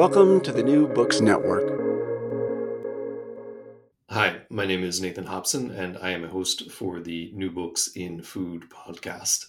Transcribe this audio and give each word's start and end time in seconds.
Welcome 0.00 0.40
to 0.44 0.52
the 0.52 0.62
New 0.62 0.88
Books 0.88 1.20
Network. 1.20 1.78
Hi, 4.08 4.40
my 4.48 4.64
name 4.64 4.82
is 4.82 4.98
Nathan 4.98 5.26
Hobson, 5.26 5.70
and 5.72 5.98
I 5.98 6.12
am 6.12 6.24
a 6.24 6.28
host 6.28 6.70
for 6.70 7.00
the 7.00 7.30
New 7.34 7.50
Books 7.50 7.88
in 7.94 8.22
Food 8.22 8.70
podcast. 8.70 9.48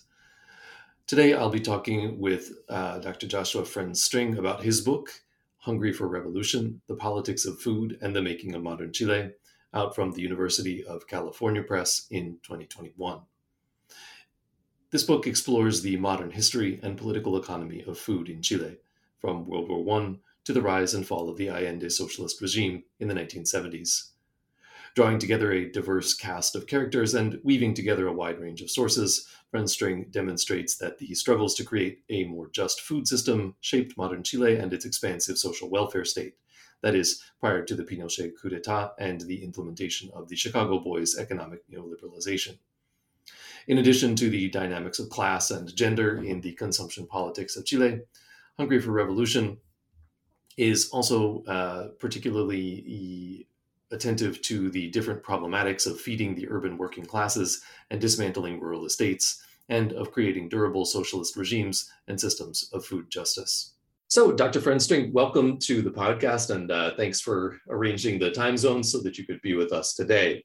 Today, 1.08 1.34
I'll 1.34 1.50
be 1.50 1.62
talking 1.62 2.20
with 2.20 2.52
uh, 2.68 3.00
Dr. 3.00 3.28
Joshua 3.28 3.64
Frens-String 3.64 4.38
about 4.38 4.62
his 4.62 4.82
book, 4.82 5.22
Hungry 5.60 5.94
for 5.94 6.10
Revolution 6.10 6.82
The 6.88 6.98
Politics 6.98 7.46
of 7.46 7.62
Food 7.62 7.98
and 8.02 8.14
the 8.14 8.22
Making 8.22 8.54
of 8.54 8.62
Modern 8.62 8.92
Chile, 8.92 9.32
out 9.74 9.96
from 9.96 10.12
the 10.12 10.22
University 10.22 10.84
of 10.84 11.08
California 11.08 11.64
Press 11.64 12.08
in 12.12 12.40
2021. 12.44 13.22
This 14.90 15.04
book 15.04 15.28
explores 15.28 15.82
the 15.82 15.96
modern 15.96 16.32
history 16.32 16.78
and 16.84 16.98
political 16.98 17.38
economy 17.38 17.86
of 17.88 17.98
food 17.98 18.28
in 18.28 18.42
Chile, 18.42 18.80
from 19.22 19.48
World 19.48 19.70
War 19.70 20.02
I 20.02 20.16
to 20.52 20.60
the 20.60 20.62
rise 20.62 20.94
and 20.94 21.08
fall 21.08 21.30
of 21.30 21.38
the 21.38 21.48
Allende 21.48 21.90
socialist 21.90 22.42
regime 22.42 22.84
in 23.00 23.08
the 23.08 23.14
1970s. 23.14 24.10
Drawing 24.96 25.18
together 25.18 25.54
a 25.54 25.72
diverse 25.72 26.14
cast 26.14 26.58
of 26.58 26.68
characters 26.68 27.14
and 27.14 27.40
weaving 27.46 27.74
together 27.74 28.06
a 28.06 28.12
wide 28.12 28.38
range 28.38 28.62
of 28.62 28.70
sources, 28.70 29.30
String 29.66 30.08
demonstrates 30.12 30.76
that 30.76 30.98
the 30.98 31.16
struggles 31.16 31.56
to 31.56 31.64
create 31.64 32.04
a 32.10 32.26
more 32.26 32.50
just 32.50 32.82
food 32.82 33.08
system 33.08 33.56
shaped 33.62 33.96
modern 33.96 34.24
Chile 34.24 34.58
and 34.58 34.74
its 34.74 34.84
expansive 34.84 35.38
social 35.38 35.70
welfare 35.70 36.04
state. 36.04 36.36
That 36.82 36.96
is, 36.96 37.24
prior 37.40 37.64
to 37.64 37.74
the 37.74 37.86
Pinochet 37.86 38.34
coup 38.38 38.50
d'etat 38.50 38.92
and 39.00 39.22
the 39.22 39.46
implementation 39.46 40.12
of 40.14 40.28
the 40.28 40.36
Chicago 40.36 40.80
Boys' 40.80 41.18
economic 41.18 41.62
neoliberalization. 41.72 42.58
In 43.68 43.78
addition 43.78 44.18
to 44.18 44.30
the 44.30 44.50
dynamics 44.50 45.00
of 45.00 45.10
class 45.10 45.50
and 45.50 45.74
gender 45.74 46.22
in 46.22 46.42
the 46.42 46.52
consumption 46.52 47.08
politics 47.08 47.56
of 47.56 47.66
Chile, 47.66 48.02
Hungry 48.58 48.82
for 48.82 48.92
Revolution 48.92 49.58
is 50.58 50.90
also 50.90 51.44
uh, 51.46 51.88
particularly 52.00 53.48
attentive 53.92 54.42
to 54.42 54.70
the 54.70 54.90
different 54.90 55.22
problematics 55.24 55.86
of 55.86 56.00
feeding 56.00 56.34
the 56.34 56.48
urban 56.50 56.78
working 56.78 57.06
classes 57.06 57.62
and 57.90 58.00
dismantling 58.00 58.60
rural 58.60 58.86
estates, 58.86 59.44
and 59.70 59.94
of 59.94 60.12
creating 60.12 60.50
durable 60.50 60.86
socialist 60.86 61.36
regimes 61.36 61.90
and 62.08 62.20
systems 62.20 62.70
of 62.74 62.86
food 62.86 63.10
justice. 63.10 63.76
So, 64.08 64.34
Dr. 64.34 64.60
Frens-String, 64.60 65.14
welcome 65.14 65.58
to 65.60 65.82
the 65.82 65.90
podcast, 65.90 66.54
and 66.54 66.70
uh, 66.70 66.92
thanks 66.98 67.22
for 67.22 67.58
arranging 67.70 68.20
the 68.20 68.32
time 68.32 68.58
zones 68.58 68.92
so 68.92 69.00
that 69.04 69.18
you 69.18 69.26
could 69.26 69.42
be 69.42 69.56
with 69.56 69.72
us 69.72 69.94
today. 69.94 70.44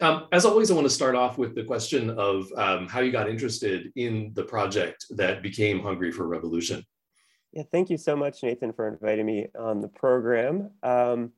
Um, 0.00 0.26
as 0.32 0.46
always, 0.46 0.70
I 0.70 0.74
want 0.74 0.86
to 0.86 0.90
start 0.90 1.14
off 1.14 1.36
with 1.36 1.54
the 1.54 1.64
question 1.64 2.10
of 2.10 2.50
um, 2.56 2.88
how 2.88 3.00
you 3.00 3.12
got 3.12 3.28
interested 3.28 3.92
in 3.96 4.32
the 4.34 4.42
project 4.42 5.04
that 5.10 5.42
became 5.42 5.80
Hungry 5.80 6.10
for 6.10 6.26
Revolution. 6.26 6.82
Yeah, 7.54 7.62
thank 7.70 7.88
you 7.88 7.96
so 7.96 8.16
much, 8.16 8.42
Nathan, 8.42 8.72
for 8.72 8.88
inviting 8.88 9.26
me 9.26 9.46
on 9.56 9.80
the 9.80 9.86
program. 9.86 10.70
Um, 10.82 11.30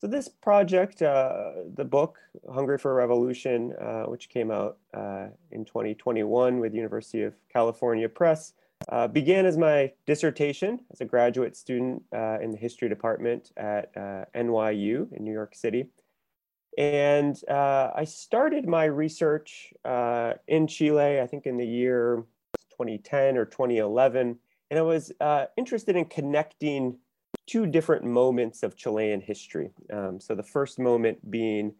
so 0.00 0.08
this 0.08 0.28
project, 0.28 1.02
uh, 1.02 1.52
the 1.76 1.84
book 1.84 2.18
Hungry 2.52 2.78
for 2.78 2.92
Revolution, 2.92 3.72
uh, 3.80 4.02
which 4.06 4.28
came 4.28 4.50
out 4.50 4.78
uh, 4.92 5.28
in 5.52 5.64
2021 5.64 6.58
with 6.58 6.74
University 6.74 7.22
of 7.22 7.34
California 7.48 8.08
Press, 8.08 8.54
uh, 8.88 9.06
began 9.06 9.46
as 9.46 9.56
my 9.56 9.92
dissertation 10.04 10.80
as 10.90 11.00
a 11.00 11.04
graduate 11.04 11.56
student 11.56 12.02
uh, 12.12 12.38
in 12.42 12.50
the 12.50 12.58
history 12.58 12.88
department 12.88 13.52
at 13.56 13.92
uh, 13.96 14.24
NYU 14.34 15.12
in 15.12 15.22
New 15.22 15.32
York 15.32 15.54
City. 15.54 15.86
And 16.76 17.40
I 17.48 18.02
started 18.04 18.66
my 18.66 18.86
research 18.86 19.72
in 20.48 20.66
Chile, 20.66 21.20
I 21.20 21.26
think 21.28 21.46
in 21.46 21.56
the 21.56 21.66
year 21.66 22.24
2010 22.72 23.36
or 23.36 23.44
2011. 23.44 24.40
And 24.72 24.78
I 24.78 24.82
was 24.82 25.12
interested 25.58 25.96
in 25.96 26.06
connecting 26.06 26.96
two 27.46 27.66
different 27.66 28.06
moments 28.06 28.62
of 28.62 28.74
Chilean 28.74 29.20
history. 29.20 29.68
Um, 29.92 30.18
so 30.18 30.34
the 30.34 30.42
first 30.42 30.78
moment 30.78 31.30
being 31.30 31.74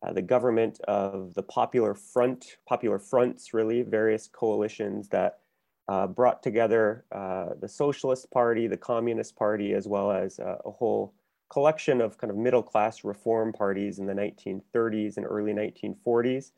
uh, 0.00 0.12
the 0.12 0.22
government 0.22 0.80
of 0.82 1.34
the 1.34 1.42
Popular 1.42 1.92
Front, 1.92 2.58
Popular 2.64 3.00
Fronts, 3.00 3.52
really, 3.52 3.82
various 3.82 4.28
coalitions 4.28 5.08
that 5.08 5.40
uh, 5.88 6.06
brought 6.06 6.40
together 6.40 7.04
uh, 7.10 7.46
the 7.60 7.66
Socialist 7.66 8.30
Party, 8.30 8.68
the 8.68 8.76
Communist 8.76 9.34
Party, 9.34 9.74
as 9.74 9.88
well 9.88 10.12
as 10.12 10.38
uh, 10.38 10.58
a 10.64 10.70
whole 10.70 11.14
collection 11.50 12.00
of 12.00 12.16
kind 12.16 12.30
of 12.30 12.36
middle 12.36 12.62
class 12.62 13.02
reform 13.02 13.52
parties 13.52 13.98
in 13.98 14.06
the 14.06 14.14
1930s 14.14 15.16
and 15.16 15.26
early 15.28 15.52
1940s. 15.52 16.52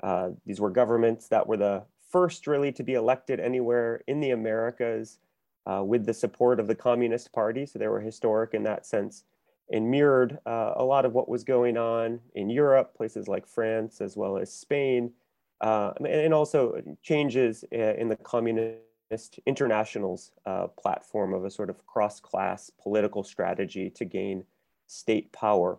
Uh, 0.00 0.28
these 0.46 0.60
were 0.60 0.70
governments 0.70 1.26
that 1.26 1.44
were 1.44 1.56
the 1.56 1.82
first 2.08 2.46
really 2.46 2.70
to 2.70 2.84
be 2.84 2.94
elected 2.94 3.40
anywhere 3.40 4.00
in 4.06 4.20
the 4.20 4.30
Americas 4.30 5.18
uh, 5.66 5.82
with 5.82 6.06
the 6.06 6.14
support 6.14 6.60
of 6.60 6.66
the 6.66 6.74
Communist 6.74 7.32
Party. 7.32 7.66
So 7.66 7.78
they 7.78 7.88
were 7.88 8.00
historic 8.00 8.54
in 8.54 8.62
that 8.64 8.86
sense 8.86 9.24
and 9.70 9.90
mirrored 9.90 10.38
uh, 10.46 10.72
a 10.76 10.84
lot 10.84 11.04
of 11.04 11.14
what 11.14 11.28
was 11.28 11.42
going 11.42 11.76
on 11.76 12.20
in 12.34 12.50
Europe, 12.50 12.94
places 12.94 13.28
like 13.28 13.46
France, 13.46 14.00
as 14.00 14.16
well 14.16 14.36
as 14.36 14.52
Spain, 14.52 15.12
uh, 15.60 15.92
and 16.06 16.34
also 16.34 16.82
changes 17.02 17.64
uh, 17.72 17.94
in 17.94 18.08
the 18.08 18.16
Communist 18.16 19.40
International's 19.46 20.32
uh, 20.44 20.66
platform 20.66 21.32
of 21.32 21.44
a 21.44 21.50
sort 21.50 21.70
of 21.70 21.86
cross-class 21.86 22.70
political 22.82 23.22
strategy 23.22 23.88
to 23.90 24.04
gain 24.04 24.44
state 24.86 25.32
power. 25.32 25.78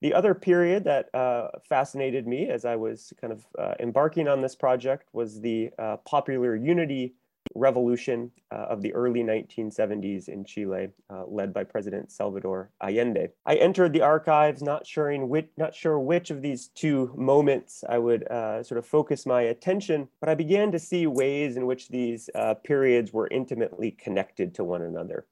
The 0.00 0.14
other 0.14 0.32
period 0.32 0.84
that 0.84 1.12
uh, 1.12 1.48
fascinated 1.68 2.24
me 2.24 2.48
as 2.48 2.64
I 2.64 2.76
was 2.76 3.12
kind 3.20 3.32
of 3.32 3.44
embarking 3.80 4.28
on 4.28 4.42
this 4.42 4.54
project 4.54 5.08
was 5.12 5.40
the 5.40 5.70
popular 6.04 6.54
unity 6.54 7.14
revolution 7.54 8.30
uh, 8.50 8.66
of 8.68 8.82
the 8.82 8.92
early 8.94 9.22
1970s 9.22 10.28
in 10.28 10.44
Chile, 10.44 10.88
uh, 11.10 11.24
led 11.26 11.52
by 11.52 11.64
President 11.64 12.10
Salvador 12.10 12.70
Allende. 12.82 13.28
I 13.46 13.56
entered 13.56 13.92
the 13.92 14.02
archives 14.02 14.62
not 14.62 14.86
sure, 14.86 15.14
which, 15.24 15.48
not 15.56 15.74
sure 15.74 15.98
which 15.98 16.30
of 16.30 16.42
these 16.42 16.68
two 16.68 17.12
moments 17.16 17.84
I 17.88 17.98
would 17.98 18.26
uh, 18.28 18.62
sort 18.62 18.78
of 18.78 18.86
focus 18.86 19.26
my 19.26 19.42
attention, 19.42 20.08
but 20.20 20.28
I 20.28 20.34
began 20.34 20.72
to 20.72 20.78
see 20.78 21.06
ways 21.06 21.56
in 21.56 21.66
which 21.66 21.88
these 21.88 22.30
uh, 22.34 22.54
periods 22.54 23.12
were 23.12 23.28
intimately 23.28 23.92
connected 23.92 24.54
to 24.56 24.64
one 24.64 24.82
another. 24.82 25.26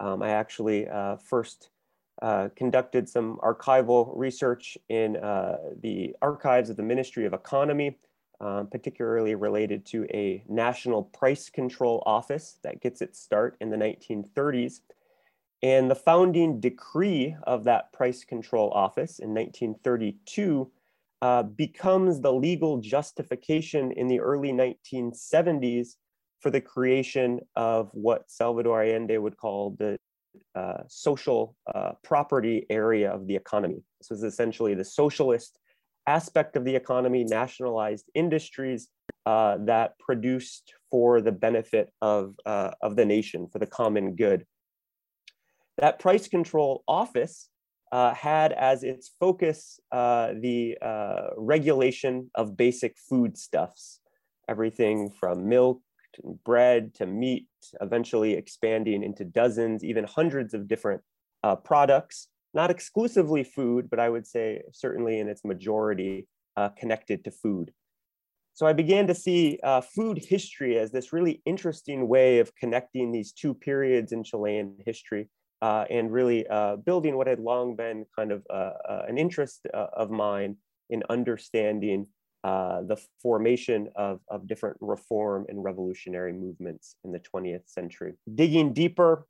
Um, 0.00 0.22
I 0.22 0.30
actually 0.30 0.88
uh, 0.88 1.16
first 1.16 1.70
uh, 2.22 2.48
conducted 2.56 3.08
some 3.08 3.38
archival 3.42 4.12
research 4.14 4.78
in 4.88 5.14
the 5.82 6.14
archives 6.22 6.70
of 6.70 6.76
the 6.76 6.82
Ministry 6.82 7.26
of 7.26 7.32
Economy 7.32 7.98
um, 8.44 8.66
particularly 8.66 9.34
related 9.34 9.86
to 9.86 10.04
a 10.12 10.44
national 10.48 11.02
price 11.02 11.48
control 11.48 12.02
office 12.04 12.58
that 12.62 12.82
gets 12.82 13.00
its 13.00 13.18
start 13.18 13.56
in 13.60 13.70
the 13.70 13.76
1930s. 13.76 14.80
And 15.62 15.90
the 15.90 15.94
founding 15.94 16.60
decree 16.60 17.34
of 17.44 17.64
that 17.64 17.90
price 17.94 18.22
control 18.22 18.70
office 18.72 19.18
in 19.18 19.30
1932 19.30 20.70
uh, 21.22 21.42
becomes 21.42 22.20
the 22.20 22.32
legal 22.32 22.82
justification 22.82 23.92
in 23.92 24.08
the 24.08 24.20
early 24.20 24.52
1970s 24.52 25.94
for 26.40 26.50
the 26.50 26.60
creation 26.60 27.40
of 27.56 27.88
what 27.92 28.30
Salvador 28.30 28.82
Allende 28.82 29.16
would 29.16 29.38
call 29.38 29.74
the 29.78 29.96
uh, 30.54 30.82
social 30.86 31.56
uh, 31.74 31.92
property 32.02 32.66
area 32.68 33.10
of 33.10 33.26
the 33.26 33.34
economy. 33.36 33.82
This 34.00 34.10
was 34.10 34.22
essentially 34.22 34.74
the 34.74 34.84
socialist 34.84 35.58
aspect 36.06 36.56
of 36.56 36.64
the 36.64 36.76
economy, 36.76 37.24
nationalized 37.24 38.10
industries 38.14 38.88
uh, 39.26 39.56
that 39.60 39.98
produced 39.98 40.74
for 40.90 41.20
the 41.20 41.32
benefit 41.32 41.92
of, 42.02 42.34
uh, 42.46 42.70
of 42.82 42.96
the 42.96 43.04
nation, 43.04 43.48
for 43.50 43.58
the 43.58 43.66
common 43.66 44.14
good. 44.14 44.44
That 45.78 45.98
price 45.98 46.28
control 46.28 46.84
office 46.86 47.48
uh, 47.90 48.14
had 48.14 48.52
as 48.52 48.82
its 48.82 49.10
focus 49.20 49.78
uh, 49.92 50.34
the 50.40 50.76
uh, 50.82 51.28
regulation 51.36 52.30
of 52.34 52.56
basic 52.56 52.96
foodstuffs, 53.08 54.00
everything 54.48 55.10
from 55.10 55.48
milk 55.48 55.80
to 56.14 56.38
bread 56.44 56.94
to 56.94 57.06
meat, 57.06 57.48
eventually 57.80 58.34
expanding 58.34 59.02
into 59.02 59.24
dozens, 59.24 59.82
even 59.84 60.04
hundreds 60.04 60.54
of 60.54 60.68
different 60.68 61.02
uh, 61.42 61.56
products 61.56 62.28
not 62.54 62.70
exclusively 62.70 63.44
food, 63.44 63.90
but 63.90 64.00
I 64.00 64.08
would 64.08 64.26
say 64.26 64.62
certainly 64.72 65.18
in 65.18 65.28
its 65.28 65.44
majority 65.44 66.28
uh, 66.56 66.70
connected 66.70 67.24
to 67.24 67.30
food. 67.30 67.72
so 68.52 68.66
I 68.66 68.72
began 68.72 69.08
to 69.08 69.14
see 69.14 69.58
uh, 69.64 69.80
food 69.80 70.18
history 70.24 70.78
as 70.78 70.92
this 70.92 71.12
really 71.12 71.42
interesting 71.44 72.06
way 72.06 72.38
of 72.38 72.54
connecting 72.54 73.10
these 73.10 73.32
two 73.32 73.52
periods 73.52 74.12
in 74.12 74.22
Chilean 74.22 74.76
history 74.86 75.28
uh, 75.64 75.86
and 75.88 76.12
really 76.12 76.46
uh, 76.48 76.76
building 76.76 77.16
what 77.16 77.26
had 77.26 77.40
long 77.40 77.74
been 77.74 78.04
kind 78.14 78.30
of 78.32 78.46
uh, 78.50 78.72
uh, 78.88 79.02
an 79.08 79.16
interest 79.16 79.66
of 79.72 80.10
mine 80.10 80.56
in 80.90 81.02
understanding 81.08 82.06
the 82.44 83.00
formation 83.20 83.88
of, 83.96 84.20
of 84.28 84.46
different 84.46 84.76
reform 84.80 85.46
and 85.48 85.64
revolutionary 85.64 86.32
movements 86.32 86.96
in 87.04 87.10
the 87.10 87.20
20th 87.20 87.66
century. 87.66 88.12
Digging 88.34 88.72
deeper, 88.72 89.26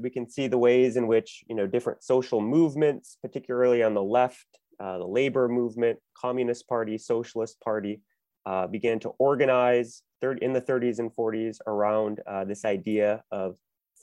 we 0.00 0.10
can 0.10 0.30
see 0.30 0.46
the 0.46 0.58
ways 0.58 0.96
in 0.96 1.06
which 1.06 1.44
you 1.48 1.56
know 1.56 1.66
different 1.66 2.02
social 2.02 2.40
movements, 2.40 3.18
particularly 3.20 3.82
on 3.82 3.94
the 3.94 4.02
left, 4.02 4.46
the 4.78 5.04
labor 5.04 5.48
movement, 5.48 5.98
Communist 6.16 6.68
Party, 6.68 6.98
Socialist 6.98 7.60
Party, 7.60 8.00
uh, 8.46 8.66
began 8.66 8.98
to 9.00 9.10
organize 9.18 10.02
in 10.40 10.52
the 10.52 10.60
30s 10.60 10.98
and 10.98 11.14
40s 11.14 11.58
around 11.66 12.20
uh, 12.26 12.44
this 12.44 12.64
idea 12.64 13.22
of 13.30 13.56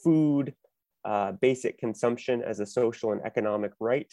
food, 0.03 0.53
uh, 1.05 1.31
basic 1.33 1.77
consumption 1.77 2.41
as 2.41 2.59
a 2.59 2.65
social 2.65 3.11
and 3.11 3.21
economic 3.23 3.71
right. 3.79 4.11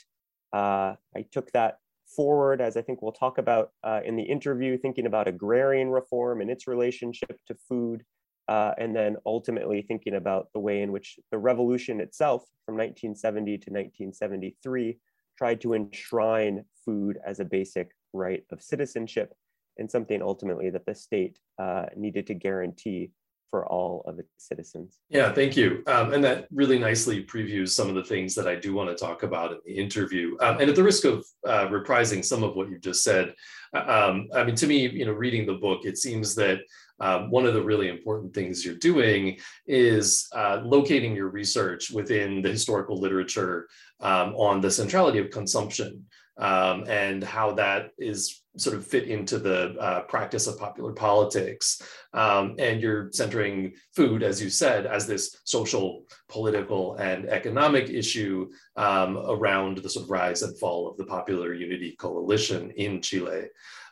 Uh, 0.52 0.94
I 1.14 1.26
took 1.32 1.50
that 1.52 1.78
forward, 2.14 2.60
as 2.60 2.76
I 2.76 2.82
think 2.82 3.02
we'll 3.02 3.12
talk 3.12 3.38
about 3.38 3.70
uh, 3.84 4.00
in 4.04 4.16
the 4.16 4.22
interview, 4.22 4.78
thinking 4.78 5.06
about 5.06 5.28
agrarian 5.28 5.90
reform 5.90 6.40
and 6.40 6.50
its 6.50 6.66
relationship 6.66 7.38
to 7.46 7.54
food, 7.68 8.04
uh, 8.48 8.72
and 8.78 8.94
then 8.94 9.16
ultimately 9.26 9.82
thinking 9.82 10.14
about 10.14 10.48
the 10.54 10.60
way 10.60 10.82
in 10.82 10.92
which 10.92 11.18
the 11.30 11.38
revolution 11.38 12.00
itself 12.00 12.42
from 12.64 12.76
1970 12.76 13.58
to 13.58 13.70
1973 13.70 14.98
tried 15.36 15.60
to 15.60 15.74
enshrine 15.74 16.64
food 16.84 17.18
as 17.26 17.40
a 17.40 17.44
basic 17.44 17.90
right 18.12 18.44
of 18.52 18.62
citizenship 18.62 19.34
and 19.78 19.90
something 19.90 20.22
ultimately 20.22 20.70
that 20.70 20.86
the 20.86 20.94
state 20.94 21.38
uh, 21.58 21.86
needed 21.96 22.26
to 22.26 22.34
guarantee 22.34 23.10
for 23.50 23.66
all 23.66 24.02
of 24.06 24.18
its 24.18 24.30
citizens. 24.38 24.98
Yeah, 25.08 25.32
thank 25.32 25.56
you. 25.56 25.82
Um, 25.86 26.12
and 26.12 26.22
that 26.24 26.46
really 26.52 26.78
nicely 26.78 27.24
previews 27.24 27.70
some 27.70 27.88
of 27.88 27.94
the 27.94 28.04
things 28.04 28.34
that 28.34 28.48
I 28.48 28.56
do 28.56 28.74
want 28.74 28.90
to 28.90 28.96
talk 28.96 29.22
about 29.22 29.52
in 29.52 29.58
the 29.64 29.76
interview. 29.78 30.36
Um, 30.40 30.60
and 30.60 30.68
at 30.68 30.76
the 30.76 30.82
risk 30.82 31.04
of 31.04 31.24
uh, 31.46 31.68
reprising 31.68 32.24
some 32.24 32.42
of 32.42 32.56
what 32.56 32.68
you've 32.68 32.82
just 32.82 33.02
said, 33.02 33.34
uh, 33.74 34.08
um, 34.10 34.28
I 34.34 34.44
mean, 34.44 34.56
to 34.56 34.66
me, 34.66 34.88
you 34.88 35.06
know, 35.06 35.12
reading 35.12 35.46
the 35.46 35.54
book, 35.54 35.84
it 35.84 35.98
seems 35.98 36.34
that 36.36 36.60
um, 36.98 37.30
one 37.30 37.46
of 37.46 37.54
the 37.54 37.62
really 37.62 37.88
important 37.88 38.32
things 38.34 38.64
you're 38.64 38.74
doing 38.74 39.38
is 39.66 40.28
uh, 40.34 40.60
locating 40.64 41.14
your 41.14 41.28
research 41.28 41.90
within 41.90 42.42
the 42.42 42.48
historical 42.48 42.98
literature 42.98 43.68
um, 44.00 44.34
on 44.34 44.60
the 44.60 44.70
centrality 44.70 45.18
of 45.18 45.30
consumption 45.30 46.06
um, 46.38 46.84
and 46.88 47.22
how 47.22 47.52
that 47.52 47.90
is 47.98 48.42
sort 48.56 48.76
of 48.76 48.86
fit 48.86 49.04
into 49.04 49.38
the 49.38 49.76
uh, 49.78 50.00
practice 50.02 50.46
of 50.46 50.58
popular 50.58 50.92
politics. 50.92 51.82
Um, 52.12 52.56
and 52.58 52.80
you're 52.80 53.10
centering 53.12 53.74
food, 53.94 54.22
as 54.22 54.42
you 54.42 54.50
said, 54.50 54.86
as 54.86 55.06
this 55.06 55.36
social, 55.44 56.04
political, 56.28 56.96
and 56.96 57.26
economic 57.26 57.90
issue 57.90 58.50
um, 58.76 59.18
around 59.18 59.78
the 59.78 59.88
sort 59.88 60.04
of 60.04 60.10
rise 60.10 60.42
and 60.42 60.58
fall 60.58 60.88
of 60.88 60.96
the 60.96 61.04
Popular 61.04 61.52
Unity 61.52 61.96
Coalition 61.98 62.70
in 62.72 63.02
Chile 63.02 63.48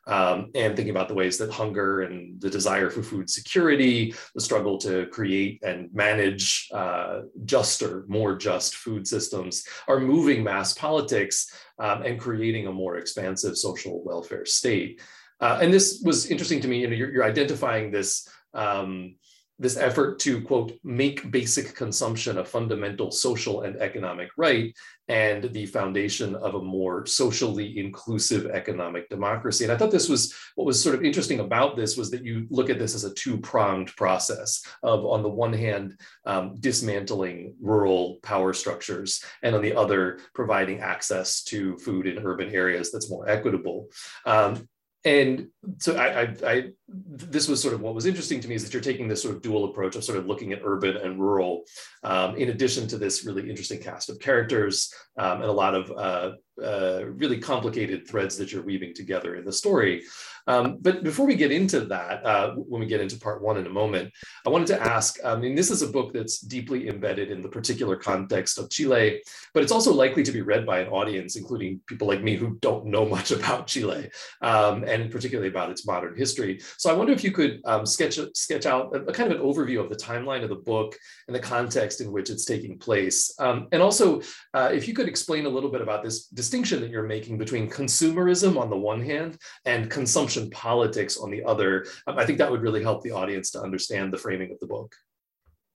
um, 0.06 0.50
and 0.54 0.76
thinking 0.76 0.90
about 0.90 1.08
the 1.08 1.14
ways 1.14 1.38
that 1.38 1.50
hunger 1.50 2.02
and 2.02 2.40
the 2.40 2.50
desire 2.50 2.90
for 2.90 3.02
food 3.02 3.30
security, 3.30 4.14
the 4.34 4.40
struggle 4.40 4.78
to 4.78 5.06
create 5.06 5.62
and 5.62 5.92
manage 5.94 6.68
uh, 6.72 7.20
juster, 7.44 8.04
more 8.08 8.36
just 8.36 8.76
food 8.76 9.06
systems 9.06 9.66
are 9.88 10.00
moving 10.00 10.42
mass 10.42 10.74
politics 10.74 11.52
um, 11.78 12.02
and 12.02 12.20
creating 12.20 12.66
a 12.66 12.72
more 12.72 12.96
expansive 12.96 13.56
social 13.56 14.02
welfare 14.04 14.44
state. 14.44 15.00
Uh, 15.40 15.58
and 15.60 15.72
this 15.72 16.00
was 16.04 16.30
interesting 16.30 16.60
to 16.60 16.68
me. 16.68 16.80
You 16.80 16.88
know, 16.88 16.96
you're, 16.96 17.12
you're 17.12 17.24
identifying 17.24 17.90
this 17.90 18.28
um, 18.54 19.16
this 19.58 19.76
effort 19.76 20.18
to 20.18 20.40
quote 20.42 20.72
make 20.82 21.30
basic 21.30 21.74
consumption 21.74 22.38
a 22.38 22.44
fundamental 22.44 23.10
social 23.10 23.62
and 23.62 23.76
economic 23.76 24.28
right 24.36 24.74
and 25.08 25.44
the 25.52 25.66
foundation 25.66 26.34
of 26.36 26.54
a 26.54 26.62
more 26.62 27.04
socially 27.06 27.78
inclusive 27.78 28.46
economic 28.46 29.08
democracy. 29.08 29.64
And 29.64 29.72
i 29.72 29.76
thought 29.76 29.90
this 29.90 30.08
was 30.08 30.34
what 30.56 30.66
was 30.66 30.82
sort 30.82 30.94
of 30.94 31.04
interesting 31.04 31.40
about 31.40 31.76
this 31.76 31.96
was 31.96 32.10
that 32.10 32.24
you 32.24 32.46
look 32.50 32.68
at 32.70 32.78
this 32.78 32.94
as 32.94 33.04
a 33.04 33.14
two-pronged 33.14 33.94
process 33.96 34.62
of 34.82 35.04
on 35.04 35.22
the 35.22 35.28
one 35.28 35.52
hand 35.52 36.00
um, 36.26 36.56
dismantling 36.58 37.54
rural 37.60 38.18
power 38.22 38.52
structures 38.52 39.22
and 39.42 39.54
on 39.54 39.62
the 39.62 39.74
other 39.74 40.18
providing 40.34 40.80
access 40.80 41.42
to 41.44 41.76
food 41.78 42.06
in 42.06 42.24
urban 42.24 42.50
areas 42.54 42.90
that's 42.90 43.10
more 43.10 43.28
equitable. 43.28 43.88
Um, 44.26 44.68
and 45.04 45.48
so 45.78 45.96
I, 45.96 46.22
I, 46.22 46.34
I, 46.46 46.64
this 46.88 47.46
was 47.46 47.60
sort 47.60 47.74
of 47.74 47.82
what 47.82 47.94
was 47.94 48.06
interesting 48.06 48.40
to 48.40 48.48
me 48.48 48.54
is 48.54 48.64
that 48.64 48.72
you're 48.72 48.82
taking 48.82 49.06
this 49.06 49.22
sort 49.22 49.34
of 49.34 49.42
dual 49.42 49.66
approach 49.66 49.96
of 49.96 50.04
sort 50.04 50.18
of 50.18 50.26
looking 50.26 50.52
at 50.52 50.62
urban 50.64 50.96
and 50.96 51.20
rural 51.20 51.64
um, 52.02 52.36
in 52.36 52.48
addition 52.48 52.88
to 52.88 52.96
this 52.98 53.24
really 53.24 53.48
interesting 53.50 53.80
cast 53.80 54.08
of 54.08 54.18
characters 54.18 54.92
um, 55.18 55.42
and 55.42 55.44
a 55.44 55.52
lot 55.52 55.74
of 55.74 55.90
uh, 55.90 56.32
uh, 56.62 57.04
really 57.04 57.38
complicated 57.38 58.06
threads 58.06 58.36
that 58.36 58.52
you're 58.52 58.62
weaving 58.62 58.94
together 58.94 59.36
in 59.36 59.44
the 59.44 59.52
story 59.52 60.02
um, 60.46 60.78
but 60.80 61.02
before 61.02 61.26
we 61.26 61.36
get 61.36 61.52
into 61.52 61.80
that, 61.86 62.24
uh, 62.24 62.52
when 62.54 62.80
we 62.80 62.86
get 62.86 63.00
into 63.00 63.18
part 63.18 63.42
one 63.42 63.56
in 63.56 63.66
a 63.66 63.70
moment, 63.70 64.12
I 64.46 64.50
wanted 64.50 64.66
to 64.68 64.82
ask, 64.82 65.18
I 65.24 65.36
mean, 65.36 65.54
this 65.54 65.70
is 65.70 65.82
a 65.82 65.88
book 65.88 66.12
that's 66.12 66.40
deeply 66.40 66.88
embedded 66.88 67.30
in 67.30 67.40
the 67.40 67.48
particular 67.48 67.96
context 67.96 68.58
of 68.58 68.70
Chile, 68.70 69.22
but 69.54 69.62
it's 69.62 69.72
also 69.72 69.92
likely 69.92 70.22
to 70.22 70.32
be 70.32 70.42
read 70.42 70.66
by 70.66 70.80
an 70.80 70.88
audience, 70.88 71.36
including 71.36 71.80
people 71.86 72.06
like 72.06 72.22
me 72.22 72.36
who 72.36 72.58
don't 72.60 72.86
know 72.86 73.06
much 73.06 73.30
about 73.30 73.66
Chile, 73.66 74.10
um, 74.42 74.84
and 74.84 75.10
particularly 75.10 75.48
about 75.48 75.70
its 75.70 75.86
modern 75.86 76.16
history. 76.16 76.60
So 76.76 76.90
I 76.90 76.96
wonder 76.96 77.12
if 77.12 77.24
you 77.24 77.32
could 77.32 77.60
um, 77.64 77.86
sketch, 77.86 78.18
sketch 78.34 78.66
out 78.66 78.94
a, 78.94 79.00
a, 79.04 79.12
kind 79.12 79.32
of 79.32 79.40
an 79.40 79.46
overview 79.46 79.80
of 79.80 79.88
the 79.88 79.96
timeline 79.96 80.42
of 80.42 80.50
the 80.50 80.56
book 80.56 80.96
and 81.26 81.34
the 81.34 81.40
context 81.40 82.00
in 82.00 82.12
which 82.12 82.28
it's 82.28 82.44
taking 82.44 82.78
place. 82.78 83.34
Um, 83.38 83.68
and 83.72 83.80
also, 83.80 84.20
uh, 84.52 84.70
if 84.72 84.86
you 84.86 84.94
could 84.94 85.08
explain 85.08 85.46
a 85.46 85.48
little 85.48 85.70
bit 85.70 85.80
about 85.80 86.04
this 86.04 86.26
distinction 86.44 86.82
that 86.82 86.90
you're 86.90 87.02
making 87.02 87.38
between 87.38 87.70
consumerism 87.70 88.60
on 88.60 88.68
the 88.68 88.76
one 88.76 89.00
hand 89.00 89.38
and 89.64 89.90
consumption 89.90 90.50
politics 90.50 91.16
on 91.16 91.30
the 91.30 91.42
other. 91.42 91.86
I 92.06 92.26
think 92.26 92.36
that 92.36 92.50
would 92.50 92.60
really 92.60 92.82
help 92.82 93.02
the 93.02 93.12
audience 93.12 93.50
to 93.52 93.62
understand 93.62 94.12
the 94.12 94.18
framing 94.18 94.52
of 94.52 94.60
the 94.60 94.66
book. 94.66 94.94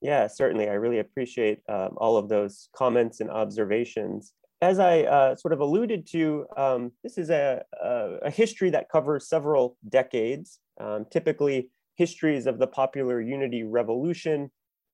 Yeah, 0.00 0.28
certainly. 0.28 0.68
I 0.68 0.74
really 0.74 1.00
appreciate 1.00 1.58
um, 1.68 1.94
all 1.96 2.16
of 2.16 2.28
those 2.28 2.68
comments 2.72 3.18
and 3.20 3.30
observations. 3.30 4.32
As 4.62 4.78
I 4.78 5.00
uh, 5.00 5.34
sort 5.34 5.52
of 5.52 5.58
alluded 5.58 6.06
to, 6.12 6.46
um, 6.56 6.92
this 7.02 7.18
is 7.18 7.30
a, 7.30 7.64
a, 7.82 8.18
a, 8.22 8.30
history 8.30 8.70
that 8.70 8.88
covers 8.88 9.28
several 9.28 9.76
decades. 9.88 10.60
Um, 10.78 11.04
typically, 11.10 11.70
histories 11.96 12.46
of 12.46 12.60
the 12.60 12.68
popular 12.68 13.20
unity 13.20 13.64
revolution 13.64 14.52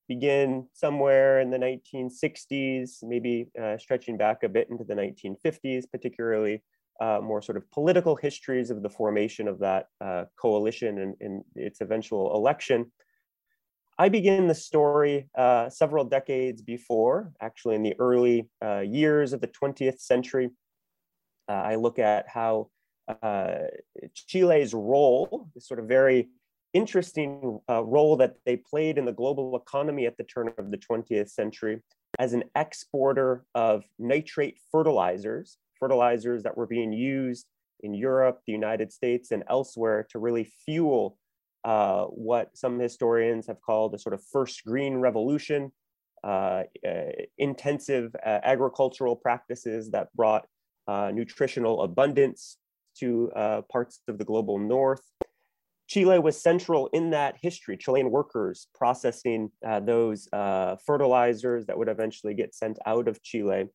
begin 0.09 0.67
somewhere 0.73 1.41
in 1.41 1.51
the 1.51 1.59
1960s, 1.59 3.03
maybe 3.03 3.49
uh, 3.61 3.77
stretching 3.79 4.17
back 4.17 4.43
a 4.43 4.49
bit 4.49 4.69
into 4.71 4.85
the 4.85 4.95
1950s, 4.95 5.85
particularly 5.91 6.63
uh, 7.01 7.21
more 7.23 7.43
sort 7.43 7.57
of 7.57 7.71
political 7.71 8.17
histories 8.17 8.71
of 8.71 8.83
the 8.83 8.89
formation 8.89 9.49
of 9.49 9.59
that 9.59 9.89
uh, 10.01 10.25
coalition 10.41 10.99
and, 10.99 11.15
and, 11.21 11.45
its 11.55 11.81
eventual 11.81 12.35
election. 12.35 12.91
I 13.99 14.09
begin 14.09 14.47
the 14.47 14.55
story 14.55 15.29
uh, 15.37 15.69
several 15.69 16.05
decades 16.05 16.63
before, 16.63 17.33
actually 17.41 17.75
in 17.77 17.83
the 17.83 17.95
early 17.99 18.49
uh, 18.65 18.81
years 18.81 19.33
of 19.33 19.41
the 19.41 19.49
20th 19.49 20.01
century. 20.01 20.51
Uh, 21.49 21.53
I 21.53 21.75
look 21.77 21.99
at 21.99 22.29
how 22.29 22.71
Chile's 24.15 24.75
role, 24.75 25.49
this 25.55 25.69
sort 25.69 25.81
of 25.81 25.87
very 25.87 26.29
interesting 26.77 27.61
role 27.69 28.17
that 28.17 28.35
they 28.45 28.57
played 28.57 28.99
in 28.99 29.05
the 29.05 29.13
global 29.13 29.57
economy 29.57 30.07
at 30.07 30.17
the 30.17 30.25
turn 30.25 30.51
of 30.59 30.71
the 30.71 30.79
20th 30.79 31.31
century 31.31 31.83
as 32.19 32.33
an 32.33 32.45
exporter 32.55 33.45
of 33.55 33.85
nitrate 33.99 34.59
fertilizers 34.71 35.59
fertilizers 35.79 36.43
that 36.43 36.57
were 36.57 36.67
being 36.67 36.93
used 36.93 37.47
in 37.81 37.95
Europe, 37.95 38.41
the 38.47 38.53
United 38.53 38.93
States, 38.93 39.31
and 39.31 39.45
elsewhere 39.49 40.07
to 40.11 40.19
really 40.19 40.51
fuel 40.65 41.19
uh, 41.65 42.05
what 42.05 42.57
some 42.57 42.79
historians 42.79 43.47
have 43.47 43.61
called 43.61 43.95
a 43.95 43.99
sort 43.99 44.15
of 44.15 44.23
first 44.33 44.65
green 44.65 44.97
revolution, 44.97 45.71
uh, 46.25 46.63
uh, 46.87 47.13
intensive 47.39 48.15
uh, 48.25 48.41
agricultural 48.45 49.17
practices 49.17 49.91
that 49.91 50.09
brought 50.15 50.47
uh, 50.89 51.11
nutritional 51.13 51.83
abundance 51.83 52.59
to 52.99 53.31
uh, 53.37 53.61
parts 53.71 54.01
of 54.09 54.17
the 54.19 54.25
global 54.25 54.59
north. 54.59 55.03
Chile 55.89 56.19
was 56.19 56.41
central 56.41 56.89
in 56.93 57.11
that 57.11 57.37
history, 57.41 57.77
Chilean 57.77 58.11
workers 58.11 58.67
processing 58.75 59.51
those 59.83 60.29
fertilizers 60.85 61.67
that 61.67 61.79
would 61.79 61.89
eventually 61.89 62.35
get 62.35 62.55
sent 62.55 62.79
out 62.87 63.09
of 63.09 63.23
Chile 63.23 63.67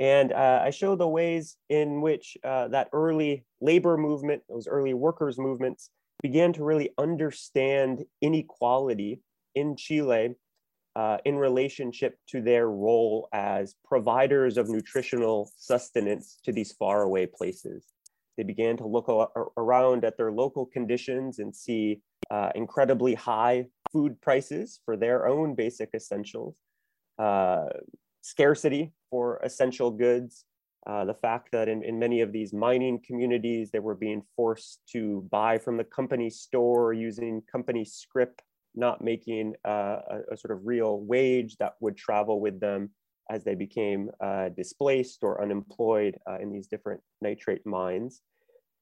and 0.00 0.32
uh, 0.32 0.62
I 0.64 0.70
show 0.70 0.96
the 0.96 1.06
ways 1.06 1.58
in 1.68 2.00
which 2.00 2.38
uh, 2.42 2.68
that 2.68 2.88
early 2.94 3.44
labor 3.60 3.98
movement, 3.98 4.42
those 4.48 4.66
early 4.66 4.94
workers' 4.94 5.38
movements, 5.38 5.90
began 6.22 6.54
to 6.54 6.64
really 6.64 6.90
understand 6.96 8.04
inequality 8.22 9.20
in 9.54 9.76
Chile 9.76 10.36
uh, 10.96 11.18
in 11.26 11.36
relationship 11.36 12.16
to 12.28 12.40
their 12.40 12.68
role 12.68 13.28
as 13.34 13.74
providers 13.84 14.56
of 14.56 14.70
nutritional 14.70 15.50
sustenance 15.58 16.38
to 16.44 16.52
these 16.52 16.72
faraway 16.72 17.26
places. 17.26 17.84
They 18.40 18.44
began 18.44 18.78
to 18.78 18.86
look 18.86 19.06
around 19.58 20.02
at 20.02 20.16
their 20.16 20.32
local 20.32 20.64
conditions 20.64 21.40
and 21.40 21.54
see 21.54 22.00
uh, 22.30 22.48
incredibly 22.54 23.12
high 23.12 23.66
food 23.92 24.18
prices 24.22 24.80
for 24.86 24.96
their 24.96 25.26
own 25.26 25.54
basic 25.54 25.90
essentials, 25.92 26.56
uh, 27.18 27.66
scarcity 28.22 28.94
for 29.10 29.40
essential 29.44 29.90
goods, 29.90 30.46
uh, 30.86 31.04
the 31.04 31.12
fact 31.12 31.52
that 31.52 31.68
in, 31.68 31.82
in 31.82 31.98
many 31.98 32.22
of 32.22 32.32
these 32.32 32.54
mining 32.54 32.98
communities, 33.06 33.70
they 33.70 33.78
were 33.78 33.94
being 33.94 34.22
forced 34.34 34.80
to 34.92 35.28
buy 35.30 35.58
from 35.58 35.76
the 35.76 35.84
company 35.84 36.30
store 36.30 36.94
using 36.94 37.42
company 37.42 37.84
scrip, 37.84 38.40
not 38.74 39.04
making 39.04 39.52
uh, 39.68 39.98
a, 40.08 40.20
a, 40.32 40.36
sort 40.38 40.56
of 40.56 40.64
real 40.64 41.00
wage 41.00 41.58
that 41.58 41.74
would 41.80 41.94
travel 41.94 42.40
with 42.40 42.58
them 42.58 42.88
as 43.30 43.44
they 43.44 43.54
became 43.54 44.10
uh, 44.20 44.48
displaced 44.50 45.20
or 45.22 45.42
unemployed 45.42 46.18
uh, 46.28 46.38
in 46.38 46.52
these 46.52 46.66
different 46.66 47.00
nitrate 47.22 47.64
mines. 47.64 48.20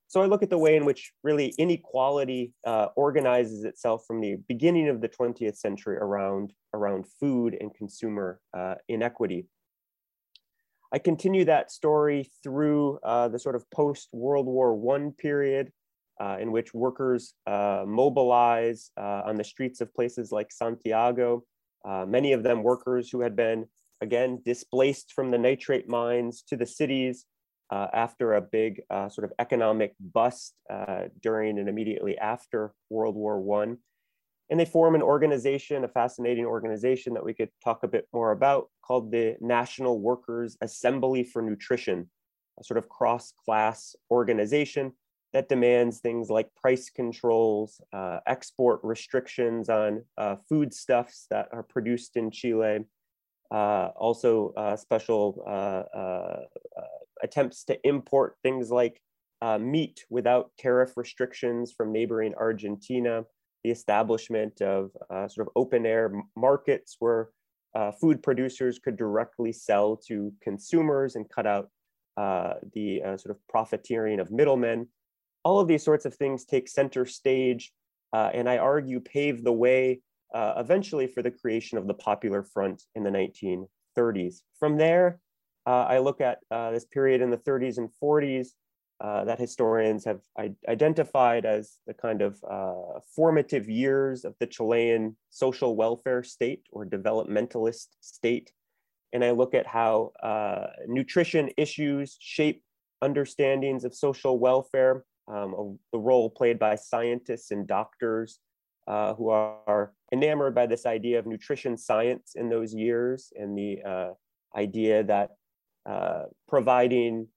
So 0.09 0.23
I 0.23 0.27
look 0.27 0.43
at 0.43 0.49
the 0.49 0.59
way 0.59 0.75
in 0.75 0.87
which 0.87 1.13
really 1.23 1.55
inequality 1.59 2.55
uh, 2.67 2.89
organizes 2.97 3.65
itself 3.65 4.05
from 4.07 4.23
the 4.23 4.37
beginning 4.49 4.89
of 4.89 5.03
the 5.03 5.09
20th 5.09 5.59
century 5.59 5.99
around, 5.99 6.55
around 6.73 7.05
food 7.21 7.57
and 7.61 7.75
consumer 7.75 8.41
uh, 8.57 8.77
inequity. 8.89 9.47
I 10.91 10.99
continue 10.99 11.45
that 11.45 11.71
story 11.71 12.31
through 12.43 12.99
uh, 13.03 13.29
the 13.29 13.39
sort 13.39 13.55
of 13.55 13.71
post 13.71 14.09
World 14.15 14.47
War 14.47 14.97
I 14.97 15.11
period 15.19 15.71
uh, 16.19 16.39
in 16.41 16.51
which 16.51 16.73
workers 16.73 17.35
mobilize 17.47 18.91
on 18.97 19.37
the 19.37 19.45
streets 19.45 19.83
of 19.83 19.95
places 19.95 20.33
like 20.33 20.51
Santiago, 20.51 21.45
uh, 21.85 22.05
many 22.07 22.33
of 22.33 22.43
them 22.43 22.63
workers 22.63 23.11
who 23.11 23.21
had 23.21 23.37
been, 23.37 23.67
again, 24.01 24.41
displaced 24.45 25.13
from 25.13 25.31
the 25.31 25.39
nitrate 25.39 25.89
mines 25.89 26.43
to 26.49 26.57
the 26.57 26.67
cities 26.67 27.27
uh, 27.71 27.89
after 27.93 28.35
a 28.35 28.41
big 28.41 28.81
sort 29.11 29.25
of 29.25 29.33
economic 29.39 29.95
bust 30.01 30.55
during 31.23 31.59
and 31.59 31.69
immediately 31.69 32.17
after 32.19 32.73
World 32.91 33.15
War 33.15 33.63
I 33.63 33.77
and 34.51 34.59
they 34.59 34.65
form 34.65 34.95
an 34.95 35.03
organization, 35.03 35.85
a 35.85 35.89
fascinating 35.89 36.47
organization 36.47 37.15
that 37.15 37.25
we 37.25 37.35
could 37.35 37.51
talk 37.63 37.83
a 37.83 37.89
bit 37.89 38.09
more 38.13 38.33
about 38.33 38.69
called 38.83 39.13
the 39.13 39.37
National 39.41 40.01
Workers 40.01 40.57
Assembly 40.63 41.23
for 41.23 41.43
Nutrition, 41.43 42.09
a 42.59 42.65
sort 42.65 42.79
of 42.79 42.89
cross 42.89 43.33
class 43.45 43.95
organization 44.11 44.93
that 45.35 45.51
demands 45.51 45.99
things 45.99 46.31
like 46.31 46.49
price 46.55 46.89
controls, 46.89 47.83
uh, 47.93 48.21
export 48.27 48.81
restrictions 48.83 49.69
on 49.69 50.03
uh, 50.17 50.37
foodstuffs 50.49 51.27
that 51.29 51.49
are 51.53 51.63
produced 51.63 52.17
in 52.17 52.31
Chile, 52.31 52.77
uh, 52.77 52.81
also 53.51 54.53
uh, 54.57 54.77
special 54.77 55.43
uh, 55.47 55.97
uh, 55.97 56.41
attempts 57.23 57.65
to 57.65 57.79
import 57.87 58.37
things 58.43 58.71
like 58.71 59.01
meat 59.61 60.05
without 60.11 60.51
tariff 60.59 60.97
restrictions 60.97 61.73
from 61.73 61.93
neighboring 61.93 62.35
Argentina 62.35 63.25
the 63.65 63.71
establishment 63.71 64.61
of 64.63 64.91
uh, 65.11 65.29
sort 65.29 65.47
of 65.47 65.53
open 65.57 65.85
air 65.85 66.13
markets 66.37 66.97
where 66.99 67.31
uh, 67.75 67.93
food 67.93 68.23
producers 68.23 68.79
could 68.79 68.97
directly 68.97 69.53
sell 69.53 69.97
to 69.97 70.33
consumers 70.41 71.17
and 71.17 71.29
cut 71.29 71.47
out 71.47 71.69
uh, 72.17 72.55
the 72.73 73.03
uh, 73.03 73.17
sort 73.17 73.35
of 73.35 73.49
profiteering 73.49 74.21
of 74.21 74.31
middlemen. 74.31 74.89
All 75.45 75.61
of 75.61 75.69
these 75.69 75.85
sorts 75.85 76.05
of 76.05 76.15
things 76.15 76.45
take 76.45 76.69
center 76.69 77.07
stage 77.07 77.73
uh, 78.13 78.31
and 78.33 78.49
I 78.49 78.59
argue 78.59 79.01
pave 79.01 79.45
the 79.45 79.53
way 79.53 80.01
uh, 80.35 80.55
eventually 80.57 81.07
for 81.07 81.23
the 81.23 81.31
creation 81.31 81.79
of 81.79 81.87
the 81.87 81.95
Popular 81.95 82.43
Front 82.43 82.83
in 82.95 83.03
the 83.03 83.11
1930s. 83.11 84.43
From 84.59 84.77
there, 84.77 85.21
I 85.67 85.99
look 85.99 86.23
at 86.23 86.39
this 86.51 86.87
period 86.87 87.21
in 87.21 87.29
the 87.29 87.37
30s 87.37 87.77
and 87.77 87.91
40s 88.03 88.49
uh, 89.01 89.25
that 89.25 89.39
historians 89.39 90.05
have 90.05 90.21
identified 90.69 91.47
as 91.47 91.77
the 91.87 91.95
kind 91.95 92.21
of 92.21 92.43
uh, 92.51 92.99
formative 93.15 93.69
years 93.69 94.25
of 94.25 94.35
the 94.41 94.47
Chilean 94.47 95.17
social 95.31 95.77
welfare 95.77 96.25
state 96.25 96.63
or 96.73 96.85
developmentalist 96.85 97.87
state. 98.01 98.51
And 99.13 99.25
I 99.25 99.31
look 99.31 99.55
at 99.55 99.69
how 99.69 100.13
uh, 100.21 100.67
nutrition 100.89 101.51
issues 101.57 102.17
shape 102.19 102.65
understandings 103.01 103.85
of 103.85 103.95
social 103.95 104.41
welfare, 104.41 105.05
um, 105.29 105.79
the 105.93 105.99
role 106.01 106.29
played 106.29 106.59
by 106.59 106.75
scientists 106.75 107.53
and 107.53 107.69
doctors 107.69 108.41
uh, 108.89 109.15
who 109.15 109.29
are 109.29 109.93
enamored 110.13 110.55
by 110.55 110.67
this 110.67 110.87
idea 110.87 111.19
of 111.19 111.27
nutrition 111.27 111.77
science 111.77 112.33
in 112.35 112.49
those 112.49 112.75
years 112.75 113.33
and 113.37 113.57
the 113.57 113.79
uh, 113.87 114.11
idea 114.57 115.05
that 115.05 115.31
uh, 115.87 116.25
providing, 116.49 117.29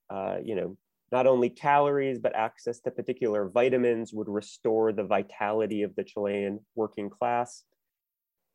you 0.43 0.55
know, 0.55 0.77
not 1.11 1.27
only 1.27 1.49
calories, 1.49 2.19
but 2.19 2.35
access 2.35 2.79
to 2.79 2.91
particular 2.91 3.49
vitamins 3.49 4.13
would 4.13 4.29
restore 4.29 4.93
the 4.93 5.03
vitality 5.03 5.83
of 5.83 5.93
the 5.95 6.03
Chilean 6.03 6.59
working 6.75 7.09
class. 7.09 7.63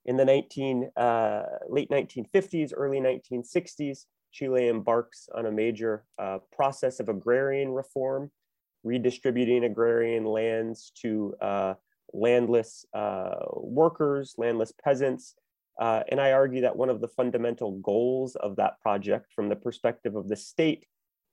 In 0.07 0.17
the 0.17 0.25
19, 0.25 0.91
uh, 0.97 1.43
late 1.69 1.91
1950s, 1.91 2.73
early 2.75 2.99
1960s, 2.99 4.07
Chile 4.33 4.69
embarks 4.69 5.29
on 5.35 5.47
a 5.47 5.53
major 5.53 6.05
uh, 6.19 6.39
process 6.55 7.01
of 7.01 7.09
agrarian 7.09 7.71
reform, 7.71 8.31
redistributing 8.85 9.65
agrarian 9.65 10.25
lands 10.25 10.93
to 11.03 11.35
uh, 11.41 11.75
landless 12.13 12.85
uh, 12.95 13.37
workers, 13.55 14.35
landless 14.39 14.73
peasants. 14.83 15.35
Uh, 15.81 16.03
and 16.09 16.21
I 16.21 16.33
argue 16.33 16.63
that 16.63 16.77
one 16.77 16.89
of 16.89 17.01
the 17.01 17.09
fundamental 17.09 17.73
goals 17.79 18.35
of 18.37 18.57
that 18.57 18.81
project 18.81 19.33
from 19.35 19.49
the 19.49 19.57
perspective 19.57 20.17
of 20.17 20.29
the 20.29 20.37
state 20.37 20.87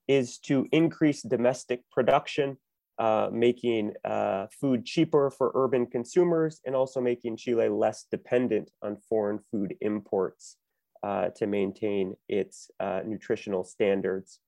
is 0.08 0.38
to 0.40 0.68
increase 0.74 1.22
domestic 1.22 1.82
production, 1.90 2.58
uh, 3.00 3.30
making 3.32 3.94
uh, 4.04 4.48
food 4.60 4.86
cheaper 4.86 5.30
for 5.30 5.52
urban 5.56 5.86
consumers 5.86 6.60
and 6.66 6.76
also 6.76 7.00
making 7.00 7.38
Chile 7.38 7.70
less 7.70 8.06
dependent 8.12 8.70
on 8.82 8.98
foreign 9.10 9.40
food 9.50 9.76
imports 9.80 10.58
uh, 11.04 11.30
to 11.30 11.48
maintain 11.48 12.16
its 12.28 12.70
uh, 12.80 13.02
nutritional 13.06 13.64
standards. 13.64 14.40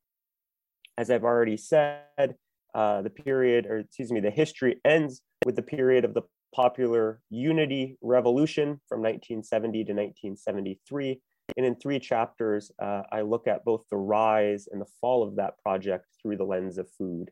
As 0.97 1.09
I've 1.09 1.23
already 1.23 1.57
said, 1.57 2.35
the 2.73 3.11
period, 3.15 3.65
or 3.65 3.79
excuse 3.79 4.11
me, 4.11 4.19
the 4.19 4.29
history 4.29 4.81
ends 4.83 5.21
with 5.45 5.55
the 5.55 5.61
period 5.61 6.03
of 6.03 6.13
the 6.13 6.23
Popular 6.53 7.21
Unity 7.29 7.97
Revolution 8.01 8.81
from 8.89 9.01
1970 9.01 9.85
to 9.85 9.93
1973, 9.93 11.21
and 11.55 11.65
in 11.65 11.75
three 11.75 11.99
chapters, 11.99 12.71
uh, 12.81 13.03
I 13.11 13.21
look 13.21 13.47
at 13.47 13.63
both 13.63 13.83
the 13.91 13.97
rise 13.97 14.67
and 14.71 14.81
the 14.81 14.87
fall 14.99 15.21
of 15.23 15.35
that 15.35 15.57
project 15.59 16.07
through 16.21 16.37
the 16.37 16.43
lens 16.43 16.77
of 16.79 16.89
food. 16.97 17.29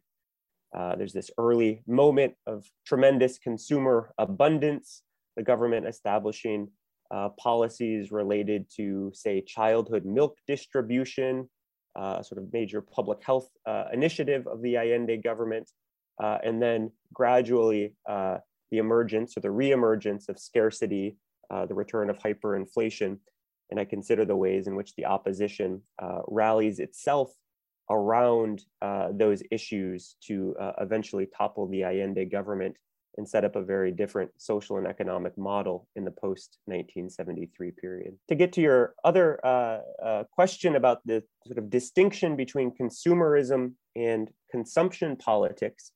Uh, 0.75 0.95
there's 0.95 1.13
this 1.13 1.31
early 1.37 1.81
moment 1.87 2.35
of 2.45 2.65
tremendous 2.85 3.39
consumer 3.39 4.13
abundance, 4.17 5.01
the 5.35 5.43
government 5.43 5.87
establishing 5.87 6.67
uh, 7.11 7.29
policies 7.39 8.11
related 8.11 8.65
to, 8.75 9.11
say, 9.13 9.41
childhood 9.41 10.05
milk 10.05 10.37
distribution, 10.47 11.49
uh, 11.95 12.21
sort 12.21 12.41
of 12.41 12.51
major 12.53 12.81
public 12.81 13.23
health 13.23 13.49
uh, 13.65 13.85
initiative 13.91 14.47
of 14.47 14.61
the 14.61 14.77
Allende 14.77 15.17
government, 15.17 15.69
uh, 16.21 16.37
and 16.43 16.61
then 16.61 16.91
gradually 17.13 17.93
the 18.07 18.41
emergence 18.79 19.37
or 19.37 19.41
the 19.41 19.49
reemergence 19.49 20.29
of 20.29 20.39
scarcity, 20.39 21.15
the 21.49 21.75
return 21.75 22.09
of 22.09 22.17
hyperinflation, 22.17 23.19
and 23.73 23.79
I 23.79 23.85
consider 23.85 24.23
the 24.23 24.35
ways 24.35 24.67
in 24.67 24.75
which 24.75 24.93
the 24.95 25.05
opposition 25.05 25.81
uh, 25.99 26.19
rallies 26.27 26.79
itself 26.79 27.31
around 27.89 28.63
uh, 28.83 29.09
those 29.11 29.41
issues 29.49 30.15
to 30.27 30.55
uh, 30.59 30.73
eventually 30.79 31.27
topple 31.35 31.67
the 31.67 31.83
Allende 31.83 32.25
government 32.25 32.75
and 33.17 33.27
set 33.27 33.43
up 33.43 33.55
a 33.55 33.63
very 33.63 33.91
different 33.91 34.29
social 34.37 34.77
and 34.77 34.85
economic 34.85 35.35
model 35.37 35.87
in 35.95 36.05
the 36.05 36.11
post 36.11 36.57
1973 36.65 37.71
period. 37.71 38.15
To 38.29 38.35
get 38.35 38.53
to 38.53 38.61
your 38.61 38.93
other 39.03 39.43
uh, 39.43 39.79
uh, 40.03 40.23
question 40.31 40.75
about 40.75 40.99
the 41.05 41.23
sort 41.47 41.57
of 41.57 41.69
distinction 41.69 42.35
between 42.35 42.71
consumerism 42.79 43.73
and 43.95 44.29
consumption 44.51 45.15
politics, 45.15 45.91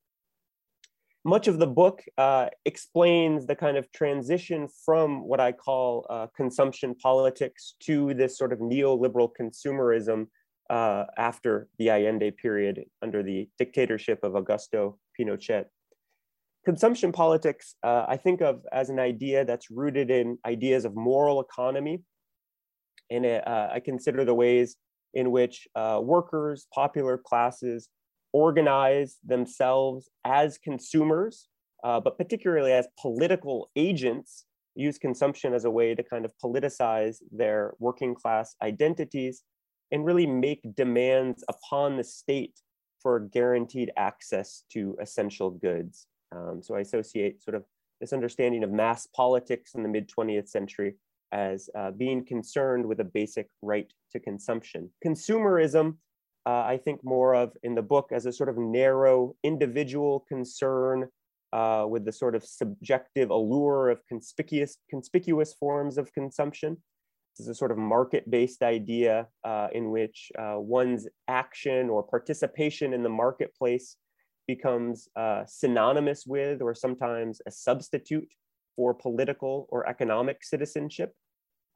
much 1.27 1.49
of 1.49 1.59
the 1.59 1.67
book 1.67 2.01
uh, 2.17 2.47
explains 2.63 3.45
the 3.45 3.55
kind 3.55 3.75
of 3.75 3.91
transition 3.91 4.65
from 4.85 5.27
what 5.27 5.41
I 5.41 5.51
call 5.51 6.05
uh, 6.09 6.27
consumption 6.33 6.95
politics 6.95 7.75
to 7.81 8.13
this 8.13 8.37
sort 8.37 8.53
of 8.53 8.59
neoliberal 8.59 9.29
consumerism 9.39 10.27
uh, 10.69 11.03
after 11.17 11.67
the 11.79 11.89
Allende 11.89 12.31
period 12.31 12.85
under 13.01 13.23
the 13.23 13.49
dictatorship 13.59 14.23
of 14.23 14.33
Augusto 14.33 14.95
Pinochet. 15.19 15.65
Consumption 16.63 17.11
politics, 17.11 17.75
uh, 17.83 18.05
I 18.07 18.15
think 18.15 18.41
of 18.41 18.61
as 18.71 18.89
an 18.89 18.99
idea 18.99 19.43
that's 19.43 19.69
rooted 19.69 20.09
in 20.09 20.37
ideas 20.45 20.85
of 20.85 20.95
moral 20.95 21.41
economy. 21.41 22.03
And 23.11 23.25
uh, 23.25 23.67
I 23.73 23.81
consider 23.81 24.23
the 24.23 24.33
ways 24.33 24.77
in 25.13 25.31
which 25.31 25.67
uh, 25.75 25.99
workers, 26.01 26.67
popular 26.73 27.17
classes, 27.17 27.89
organize 28.37 29.17
themselves 29.25 30.09
as 30.23 30.59
consumers, 30.59 31.47
uh, 31.83 31.99
but 31.99 32.17
particularly 32.19 32.71
as 32.71 32.87
political 33.01 33.71
agents, 33.75 34.45
use 34.75 34.99
consumption 34.99 35.55
as 35.55 35.65
a 35.65 35.71
way 35.71 35.95
to 35.95 36.03
kind 36.03 36.23
of 36.23 36.31
politicize 36.43 37.17
their 37.31 37.73
working 37.79 38.13
class 38.13 38.55
identities 38.61 39.41
and 39.91 40.05
really 40.05 40.27
make 40.27 40.61
demands 40.75 41.43
upon 41.49 41.97
the 41.97 42.03
state 42.03 42.61
for 43.01 43.19
guaranteed 43.19 43.91
access 43.97 44.63
to 44.71 44.95
essential 45.01 45.49
goods. 45.49 46.05
Um, 46.31 46.61
so 46.61 46.75
I 46.75 46.81
associate 46.81 47.41
sort 47.41 47.55
of 47.55 47.63
this 47.99 48.13
understanding 48.13 48.63
of 48.63 48.71
mass 48.71 49.07
politics 49.07 49.73
in 49.73 49.81
the 49.81 49.89
mid 49.89 50.07
20th 50.15 50.49
century 50.49 50.95
as 51.31 51.69
uh, 51.75 51.91
being 51.91 52.23
concerned 52.23 52.85
with 52.85 52.99
a 52.99 53.03
basic 53.03 53.47
right 53.63 53.91
to 54.11 54.19
consumption. 54.19 54.89
Consumerism, 55.03 55.95
uh, 56.47 56.63
I 56.65 56.77
think 56.77 57.03
more 57.03 57.35
of 57.35 57.51
in 57.63 57.75
the 57.75 57.81
book 57.81 58.07
as 58.13 58.25
a 58.25 58.31
sort 58.31 58.47
of 58.47 58.57
narrow 58.57 59.35
individual 59.43 60.23
concern 60.29 61.09
uh, 61.51 61.85
with 61.89 62.05
the 62.05 62.13
sort 62.13 62.35
of 62.35 62.43
subjective 62.45 63.29
allure 63.31 63.89
of 63.89 63.99
conspicuous, 64.07 64.77
conspicuous 64.89 65.53
forms 65.53 65.97
of 65.97 66.13
consumption. 66.13 66.77
This 67.37 67.47
is 67.47 67.49
a 67.49 67.55
sort 67.55 67.71
of 67.71 67.77
market-based 67.77 68.63
idea 68.63 69.27
uh, 69.43 69.67
in 69.73 69.91
which 69.91 70.31
uh, 70.39 70.55
one's 70.57 71.05
action 71.27 71.89
or 71.89 72.01
participation 72.01 72.93
in 72.93 73.03
the 73.03 73.09
marketplace 73.09 73.97
becomes 74.47 75.09
uh, 75.17 75.43
synonymous 75.45 76.23
with 76.25 76.61
or 76.61 76.73
sometimes 76.73 77.41
a 77.45 77.51
substitute 77.51 78.29
for 78.77 78.93
political 78.93 79.67
or 79.69 79.87
economic 79.89 80.45
citizenship. 80.45 81.13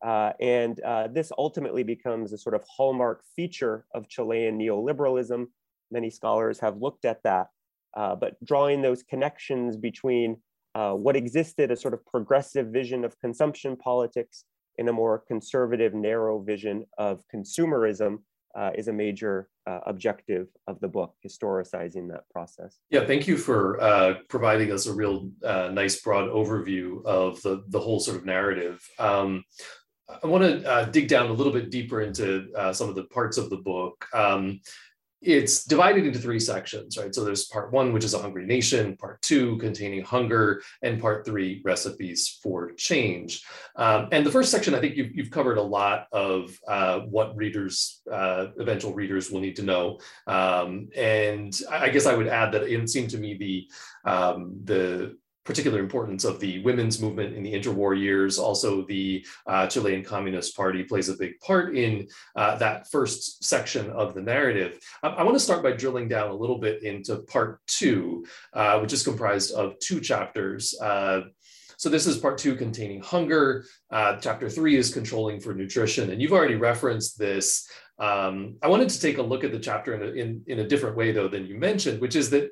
Uh, 0.03 0.31
and 0.39 0.79
uh, 0.81 1.07
this 1.07 1.31
ultimately 1.37 1.83
becomes 1.83 2.33
a 2.33 2.37
sort 2.37 2.55
of 2.55 2.63
hallmark 2.67 3.23
feature 3.35 3.85
of 3.93 4.09
Chilean 4.09 4.57
neoliberalism. 4.57 5.45
Many 5.91 6.09
scholars 6.09 6.59
have 6.59 6.77
looked 6.77 7.05
at 7.05 7.21
that, 7.23 7.47
uh, 7.95 8.15
but 8.15 8.43
drawing 8.43 8.81
those 8.81 9.03
connections 9.03 9.77
between 9.77 10.37
uh, 10.73 10.93
what 10.93 11.15
existed, 11.15 11.69
a 11.69 11.75
sort 11.75 11.93
of 11.93 12.05
progressive 12.05 12.67
vision 12.67 13.05
of 13.05 13.19
consumption 13.19 13.75
politics, 13.75 14.45
in 14.77 14.87
a 14.87 14.93
more 14.93 15.19
conservative, 15.27 15.93
narrow 15.93 16.41
vision 16.41 16.85
of 16.97 17.21
consumerism, 17.33 18.19
uh, 18.55 18.71
is 18.75 18.87
a 18.87 18.93
major 18.93 19.49
uh, 19.67 19.79
objective 19.85 20.47
of 20.67 20.79
the 20.79 20.87
book, 20.87 21.13
historicizing 21.25 22.09
that 22.09 22.23
process. 22.31 22.79
Yeah, 22.89 23.05
thank 23.05 23.27
you 23.27 23.37
for 23.37 23.77
providing 24.29 24.71
us 24.71 24.87
a 24.87 24.93
real 24.93 25.29
nice 25.43 26.01
broad 26.01 26.29
overview 26.29 27.05
of 27.05 27.41
the, 27.41 27.63
the 27.67 27.79
whole 27.79 27.99
sort 27.99 28.17
of 28.17 28.25
narrative. 28.25 28.81
Um, 28.97 29.43
I 30.23 30.27
want 30.27 30.43
to 30.43 30.69
uh, 30.69 30.85
dig 30.85 31.07
down 31.07 31.29
a 31.29 31.33
little 31.33 31.53
bit 31.53 31.69
deeper 31.69 32.01
into 32.01 32.47
uh, 32.55 32.73
some 32.73 32.89
of 32.89 32.95
the 32.95 33.05
parts 33.05 33.37
of 33.37 33.49
the 33.49 33.57
book. 33.57 34.05
Um, 34.13 34.61
it's 35.21 35.65
divided 35.65 36.05
into 36.05 36.17
three 36.17 36.39
sections, 36.39 36.97
right? 36.97 37.13
So 37.13 37.23
there's 37.23 37.45
part 37.45 37.71
one, 37.71 37.93
which 37.93 38.03
is 38.03 38.15
a 38.15 38.19
hungry 38.19 38.45
nation, 38.45 38.97
part 38.97 39.21
two, 39.21 39.57
containing 39.57 40.03
hunger, 40.03 40.63
and 40.81 40.99
part 40.99 41.25
three, 41.25 41.61
recipes 41.63 42.39
for 42.41 42.71
change. 42.71 43.43
Um, 43.75 44.07
and 44.11 44.25
the 44.25 44.31
first 44.31 44.49
section, 44.49 44.73
I 44.73 44.79
think 44.79 44.95
you've, 44.95 45.15
you've 45.15 45.29
covered 45.29 45.59
a 45.59 45.61
lot 45.61 46.07
of 46.11 46.59
uh, 46.67 47.01
what 47.01 47.37
readers, 47.37 48.01
uh, 48.11 48.47
eventual 48.59 48.95
readers 48.95 49.29
will 49.29 49.41
need 49.41 49.55
to 49.57 49.63
know. 49.63 49.99
Um, 50.25 50.89
and 50.95 51.53
I 51.69 51.89
guess 51.89 52.07
I 52.07 52.15
would 52.15 52.27
add 52.27 52.51
that 52.53 52.63
it 52.63 52.89
seemed 52.89 53.11
to 53.11 53.19
me 53.19 53.35
the, 53.35 54.11
um, 54.11 54.55
the 54.63 55.17
particular 55.43 55.79
importance 55.79 56.23
of 56.23 56.39
the 56.39 56.61
women's 56.63 57.01
movement 57.01 57.35
in 57.35 57.43
the 57.43 57.53
interwar 57.53 57.99
years. 57.99 58.37
Also, 58.37 58.85
the 58.85 59.25
uh, 59.47 59.67
Chilean 59.67 60.03
Communist 60.03 60.55
Party 60.55 60.83
plays 60.83 61.09
a 61.09 61.17
big 61.17 61.39
part 61.39 61.75
in 61.75 62.07
uh, 62.35 62.55
that 62.57 62.89
first 62.89 63.43
section 63.43 63.89
of 63.91 64.13
the 64.13 64.21
narrative. 64.21 64.79
I, 65.01 65.07
I 65.07 65.23
want 65.23 65.35
to 65.35 65.39
start 65.39 65.63
by 65.63 65.71
drilling 65.71 66.07
down 66.07 66.29
a 66.29 66.35
little 66.35 66.59
bit 66.59 66.83
into 66.83 67.17
part 67.17 67.59
two, 67.67 68.25
uh, 68.53 68.79
which 68.79 68.93
is 68.93 69.03
comprised 69.03 69.53
of 69.53 69.77
two 69.79 69.99
chapters. 69.99 70.79
Uh, 70.79 71.21
so 71.77 71.89
this 71.89 72.05
is 72.05 72.17
part 72.17 72.37
two 72.37 72.55
containing 72.55 73.01
hunger. 73.01 73.65
Uh, 73.89 74.17
chapter 74.17 74.47
three 74.47 74.75
is 74.75 74.93
controlling 74.93 75.39
for 75.39 75.55
nutrition. 75.55 76.11
And 76.11 76.21
you've 76.21 76.31
already 76.31 76.55
referenced 76.55 77.17
this. 77.17 77.67
Um, 77.97 78.57
I 78.61 78.67
wanted 78.67 78.89
to 78.89 78.99
take 78.99 79.17
a 79.17 79.23
look 79.23 79.43
at 79.43 79.51
the 79.51 79.59
chapter 79.59 79.95
in 79.95 80.01
a, 80.03 80.11
in, 80.11 80.43
in 80.45 80.59
a 80.59 80.67
different 80.67 80.95
way, 80.95 81.11
though, 81.11 81.27
than 81.27 81.47
you 81.47 81.57
mentioned, 81.57 81.99
which 81.99 82.15
is 82.15 82.29
that 82.29 82.51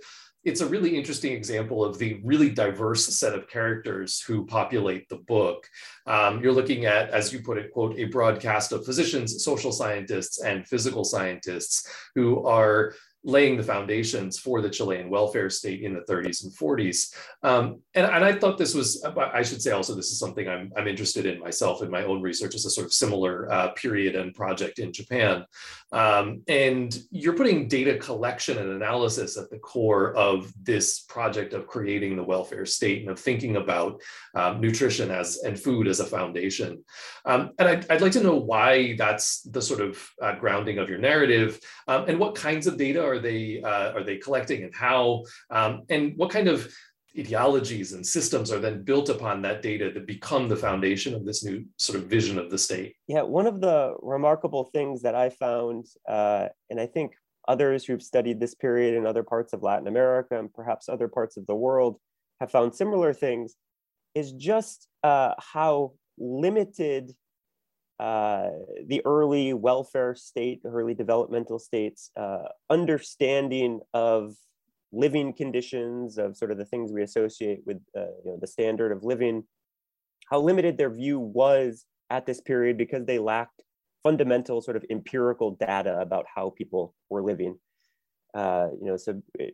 it's 0.49 0.61
a 0.61 0.65
really 0.65 0.97
interesting 0.97 1.33
example 1.33 1.85
of 1.85 1.99
the 1.99 2.19
really 2.23 2.49
diverse 2.49 3.05
set 3.05 3.35
of 3.35 3.47
characters 3.47 4.19
who 4.19 4.45
populate 4.45 5.07
the 5.07 5.17
book. 5.17 5.67
Um, 6.07 6.41
you're 6.41 6.51
looking 6.51 6.85
at, 6.85 7.11
as 7.11 7.31
you 7.31 7.41
put 7.41 7.59
it, 7.59 7.71
quote, 7.71 7.97
a 7.99 8.05
broadcast 8.05 8.71
of 8.71 8.83
physicians, 8.83 9.43
social 9.43 9.71
scientists, 9.71 10.41
and 10.41 10.67
physical 10.67 11.03
scientists 11.03 11.87
who 12.15 12.43
are 12.47 12.95
laying 13.23 13.57
the 13.57 13.63
foundations 13.63 14.39
for 14.39 14.61
the 14.61 14.69
Chilean 14.69 15.09
welfare 15.09 15.49
state 15.49 15.81
in 15.81 15.93
the 15.93 16.01
30s 16.01 16.43
and 16.43 16.53
40s. 16.53 17.13
Um, 17.43 17.81
and, 17.93 18.05
and, 18.05 18.23
I 18.23 18.33
thought 18.33 18.57
this 18.57 18.73
was, 18.73 19.03
I 19.03 19.41
should 19.41 19.61
say 19.61 19.71
also, 19.71 19.93
this 19.93 20.11
is 20.11 20.19
something 20.19 20.47
I'm, 20.47 20.71
I'm 20.77 20.87
interested 20.87 21.25
in 21.25 21.39
myself 21.39 21.81
in 21.83 21.91
my 21.91 22.03
own 22.03 22.21
research 22.21 22.55
as 22.55 22.65
a 22.65 22.69
sort 22.69 22.85
of 22.85 22.93
similar 22.93 23.51
uh, 23.51 23.69
period 23.69 24.15
and 24.15 24.33
project 24.33 24.79
in 24.79 24.93
Japan. 24.93 25.45
Um, 25.91 26.43
and 26.47 26.97
you're 27.11 27.35
putting 27.35 27.67
data 27.67 27.97
collection 27.97 28.57
and 28.57 28.69
analysis 28.71 29.37
at 29.37 29.49
the 29.49 29.59
core 29.59 30.15
of 30.15 30.53
this 30.63 31.01
project 31.01 31.53
of 31.53 31.67
creating 31.67 32.15
the 32.15 32.23
welfare 32.23 32.65
state 32.65 33.01
and 33.01 33.09
of 33.09 33.19
thinking 33.19 33.55
about 33.57 34.01
um, 34.35 34.61
nutrition 34.61 35.11
as 35.11 35.39
and 35.43 35.59
food 35.59 35.87
as 35.87 35.99
a 35.99 36.05
foundation. 36.05 36.83
Um, 37.25 37.51
and 37.59 37.67
I'd, 37.67 37.91
I'd, 37.91 38.01
like 38.01 38.11
to 38.13 38.23
know 38.23 38.35
why 38.35 38.95
that's 38.97 39.41
the 39.41 39.61
sort 39.61 39.81
of 39.81 40.09
uh, 40.21 40.35
grounding 40.35 40.77
of 40.77 40.89
your 40.89 40.99
narrative 40.99 41.59
um, 41.87 42.05
and 42.07 42.19
what 42.19 42.35
kinds 42.35 42.67
of 42.67 42.77
data 42.77 43.03
are 43.03 43.18
they 43.19 43.61
uh, 43.61 43.93
are 43.93 44.03
they 44.03 44.17
collecting 44.17 44.63
and 44.63 44.73
how? 44.73 45.23
Um, 45.49 45.83
and 45.89 46.13
what 46.17 46.31
kind 46.31 46.47
of 46.47 46.73
ideologies 47.17 47.93
and 47.93 48.05
systems 48.05 48.51
are 48.51 48.59
then 48.59 48.83
built 48.83 49.09
upon 49.09 49.41
that 49.41 49.61
data 49.61 49.91
that 49.93 50.05
become 50.05 50.47
the 50.47 50.55
foundation 50.55 51.15
of 51.15 51.25
this 51.25 51.43
new 51.43 51.65
sort 51.77 51.97
of 51.97 52.05
vision 52.05 52.37
of 52.37 52.51
the 52.51 52.57
state? 52.57 52.95
Yeah 53.07 53.23
one 53.23 53.47
of 53.47 53.61
the 53.61 53.95
remarkable 54.01 54.65
things 54.65 55.01
that 55.01 55.15
i 55.15 55.29
found 55.29 55.85
uh, 56.07 56.47
and 56.69 56.79
i 56.79 56.85
think 56.85 57.13
others 57.47 57.83
who've 57.83 58.01
studied 58.01 58.39
this 58.39 58.53
period 58.53 58.93
in 58.93 59.07
other 59.07 59.23
parts 59.23 59.53
of 59.53 59.63
latin 59.63 59.87
america 59.87 60.37
and 60.37 60.53
perhaps 60.53 60.87
other 60.87 61.07
parts 61.07 61.35
of 61.35 61.47
the 61.47 61.55
world 61.55 61.97
have 62.39 62.51
found 62.51 62.75
similar 62.75 63.11
things 63.11 63.55
is 64.15 64.31
just 64.33 64.87
uh, 65.03 65.33
how 65.39 65.93
limited 66.17 67.11
uh, 67.99 68.49
the 68.87 69.01
early 69.05 69.53
welfare 69.53 70.15
state, 70.15 70.61
early 70.65 70.93
developmental 70.93 71.59
states, 71.59 72.11
uh, 72.15 72.43
understanding 72.69 73.81
of 73.93 74.35
living 74.91 75.33
conditions, 75.33 76.17
of 76.17 76.37
sort 76.37 76.51
of 76.51 76.57
the 76.57 76.65
things 76.65 76.91
we 76.91 77.03
associate 77.03 77.61
with 77.65 77.77
uh, 77.95 78.11
you 78.23 78.31
know, 78.31 78.37
the 78.39 78.47
standard 78.47 78.91
of 78.91 79.03
living, 79.03 79.43
how 80.29 80.39
limited 80.39 80.77
their 80.77 80.89
view 80.89 81.19
was 81.19 81.85
at 82.09 82.25
this 82.25 82.41
period 82.41 82.77
because 82.77 83.05
they 83.05 83.19
lacked 83.19 83.61
fundamental 84.01 84.61
sort 84.61 84.77
of 84.77 84.85
empirical 84.89 85.51
data 85.51 85.99
about 85.99 86.25
how 86.33 86.49
people 86.51 86.95
were 87.09 87.21
living. 87.21 87.57
Uh, 88.33 88.69
you 88.79 88.85
know, 88.85 88.97
so 88.97 89.21
uh, 89.41 89.45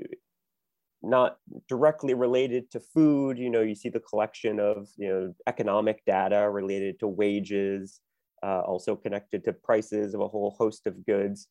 not 1.02 1.38
directly 1.68 2.14
related 2.14 2.70
to 2.72 2.80
food, 2.80 3.38
you 3.38 3.50
know, 3.50 3.62
you 3.62 3.76
see 3.76 3.90
the 3.90 4.00
collection 4.00 4.60
of, 4.60 4.88
you 4.98 5.08
know, 5.08 5.34
economic 5.48 6.04
data 6.06 6.50
related 6.50 7.00
to 7.00 7.08
wages, 7.08 8.02
uh, 8.46 8.62
also 8.62 8.96
connected 8.96 9.44
to 9.44 9.54
prices 9.54 10.14
of 10.14 10.22
a 10.22 10.28
whole 10.28 10.52
host 10.52 10.86
of 10.86 11.04
goods. 11.06 11.48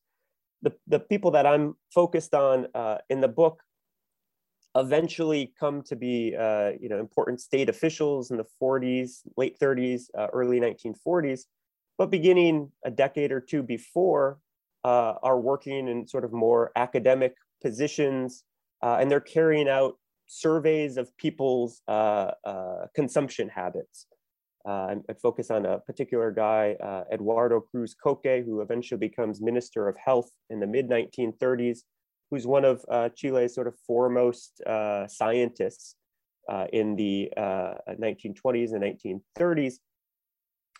The, 0.63 0.73
the 0.87 1.01
people 1.01 1.33
that 1.33 1.47
I'm 1.47 1.75
focused 1.93 2.35
on 2.35 2.69
uh, 2.75 2.99
in 3.11 3.21
the 3.21 3.29
book 3.29 3.63
eventually 4.77 5.53
come 5.59 5.83
to 5.83 5.97
be 5.97 6.37
uh, 6.39 6.73
you 6.81 6.89
know, 6.89 7.01
important 7.01 7.41
state 7.41 7.69
officials 7.69 8.31
in 8.31 8.37
the 8.37 8.47
40s, 8.63 9.21
late 9.37 9.59
30s, 9.59 10.05
uh, 10.17 10.29
early 10.33 10.61
1940s, 10.61 11.43
but 11.99 12.11
beginning 12.11 12.71
a 12.85 12.91
decade 12.91 13.33
or 13.33 13.41
two 13.41 13.63
before 13.63 14.39
uh, 14.85 15.15
are 15.23 15.41
working 15.41 15.89
in 15.89 16.07
sort 16.07 16.25
of 16.25 16.33
more 16.33 16.71
academic 16.77 17.35
positions 17.61 18.45
uh, 18.83 18.99
and 19.01 19.11
they're 19.11 19.21
carrying 19.21 19.69
out 19.69 19.97
surveys 20.27 20.97
of 20.97 21.15
people's 21.17 21.83
consumption 22.95 23.49
habits. 23.49 24.07
Uh, 24.66 24.94
I 25.09 25.12
focus 25.20 25.50
on 25.50 25.66
a 25.66 25.79
particular 25.79 26.31
guy, 26.31 26.77
uh, 26.83 27.05
Eduardo 27.12 27.61
Cruz-Coke, 27.61 28.44
who 28.46 28.62
eventually 28.62 28.98
becomes 28.98 29.42
Minister 29.42 29.88
of 29.88 29.96
Health 30.03 30.31
in 30.48 30.59
the 30.59 30.66
mid 30.66 30.88
1930s, 30.88 31.81
who's 32.31 32.46
one 32.46 32.64
of 32.64 32.85
uh, 32.88 33.11
Chile's 33.11 33.55
sort 33.55 33.66
of 33.66 33.74
foremost 33.87 34.62
uh, 34.62 35.07
scientists 35.07 35.96
uh, 36.48 36.66
in 36.72 36.96
the 36.96 37.31
1920s 37.38 38.72
uh, 38.72 38.77
and 38.77 39.22
1930s. 39.38 39.74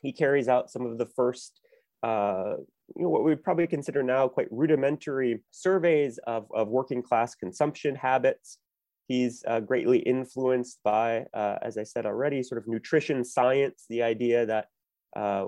He 0.01 0.13
carries 0.13 0.49
out 0.49 0.71
some 0.71 0.87
of 0.87 0.97
the 0.97 1.07
first, 1.07 1.61
you 2.03 2.09
know, 2.09 3.09
what 3.09 3.25
we 3.25 3.35
probably 3.35 3.67
consider 3.67 4.03
now 4.03 4.29
quite 4.29 4.49
rudimentary 4.51 5.43
surveys 5.51 6.19
of, 6.27 6.47
of 6.55 6.69
working 6.69 7.03
class 7.03 7.35
consumption 7.35 7.95
habits. 7.95 8.59
He's 9.07 9.45
uh, 9.47 9.61
greatly 9.61 9.99
influenced 9.99 10.81
by, 10.83 11.27
uh, 11.35 11.59
as 11.61 11.77
I 11.77 11.83
said 11.83 12.07
already, 12.07 12.43
sort 12.43 12.61
of 12.61 12.69
nutrition 12.69 13.25
science, 13.25 13.85
the 13.89 14.03
idea 14.03 14.47
that 14.47 14.69
uh, 15.15 15.47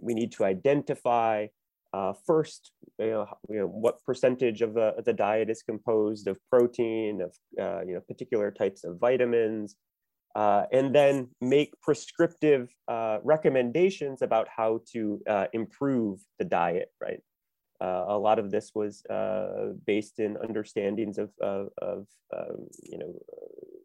we 0.00 0.14
need 0.14 0.32
to 0.32 0.44
identify 0.44 1.48
uh, 1.92 2.14
first, 2.26 2.72
you 2.98 3.10
know, 3.10 3.26
you 3.50 3.58
know, 3.58 3.66
what 3.66 4.02
percentage 4.04 4.62
of 4.62 4.72
the, 4.72 4.94
the 5.04 5.12
diet 5.12 5.50
is 5.50 5.62
composed 5.62 6.26
of 6.26 6.38
protein, 6.48 7.20
of 7.20 7.34
uh, 7.60 7.82
you 7.84 7.94
know, 7.94 8.00
particular 8.00 8.50
types 8.50 8.84
of 8.84 8.98
vitamins, 8.98 9.76
uh, 10.34 10.64
and 10.72 10.94
then 10.94 11.28
make 11.42 11.78
prescriptive 11.82 12.72
recommendations 13.22 14.22
about 14.22 14.48
how 14.48 14.80
to 14.90 15.20
improve 15.52 16.20
the 16.38 16.44
diet, 16.46 16.88
right? 17.00 17.20
Uh, 17.82 18.04
a 18.08 18.18
lot 18.18 18.38
of 18.38 18.50
this 18.50 18.70
was 18.74 19.04
uh, 19.06 19.72
based 19.86 20.20
in 20.20 20.36
understandings 20.36 21.18
of, 21.18 21.30
of, 21.40 21.68
of 21.78 22.06
um, 22.36 22.68
you 22.82 22.98
know, 22.98 23.12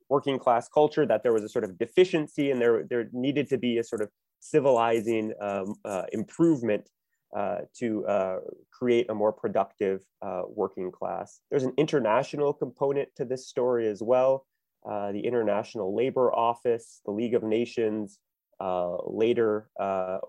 working 0.10 0.38
class 0.38 0.69
culture, 0.69 1.05
that 1.05 1.23
there 1.23 1.33
was 1.33 1.43
a 1.43 1.49
sort 1.49 1.65
of 1.65 1.77
deficiency 1.77 2.51
and 2.51 2.62
there, 2.62 2.83
there 2.89 3.10
needed 3.12 3.49
to 3.49 3.57
be 3.57 3.79
a 3.79 3.83
sort 3.83 4.01
of 4.01 4.10
civilizing 4.39 5.33
um, 5.41 5.75
uh, 5.83 6.03
improvement 6.12 6.89
uh, 7.36 7.60
to 7.77 8.05
uh, 8.05 8.38
create 8.71 9.10
a 9.10 9.15
more 9.15 9.33
productive 9.33 10.01
working 10.49 10.91
class. 10.91 11.41
There's 11.49 11.63
an 11.63 11.73
international 11.77 12.53
component 12.53 13.10
to 13.17 13.25
this 13.25 13.47
story 13.47 13.88
as 13.88 14.01
well. 14.01 14.45
The 14.86 15.21
International 15.31 15.93
Labor 15.93 16.33
Office, 16.33 17.01
the 17.05 17.12
League 17.12 17.33
of 17.33 17.43
Nations, 17.43 18.19
uh, 18.60 18.98
later 19.06 19.70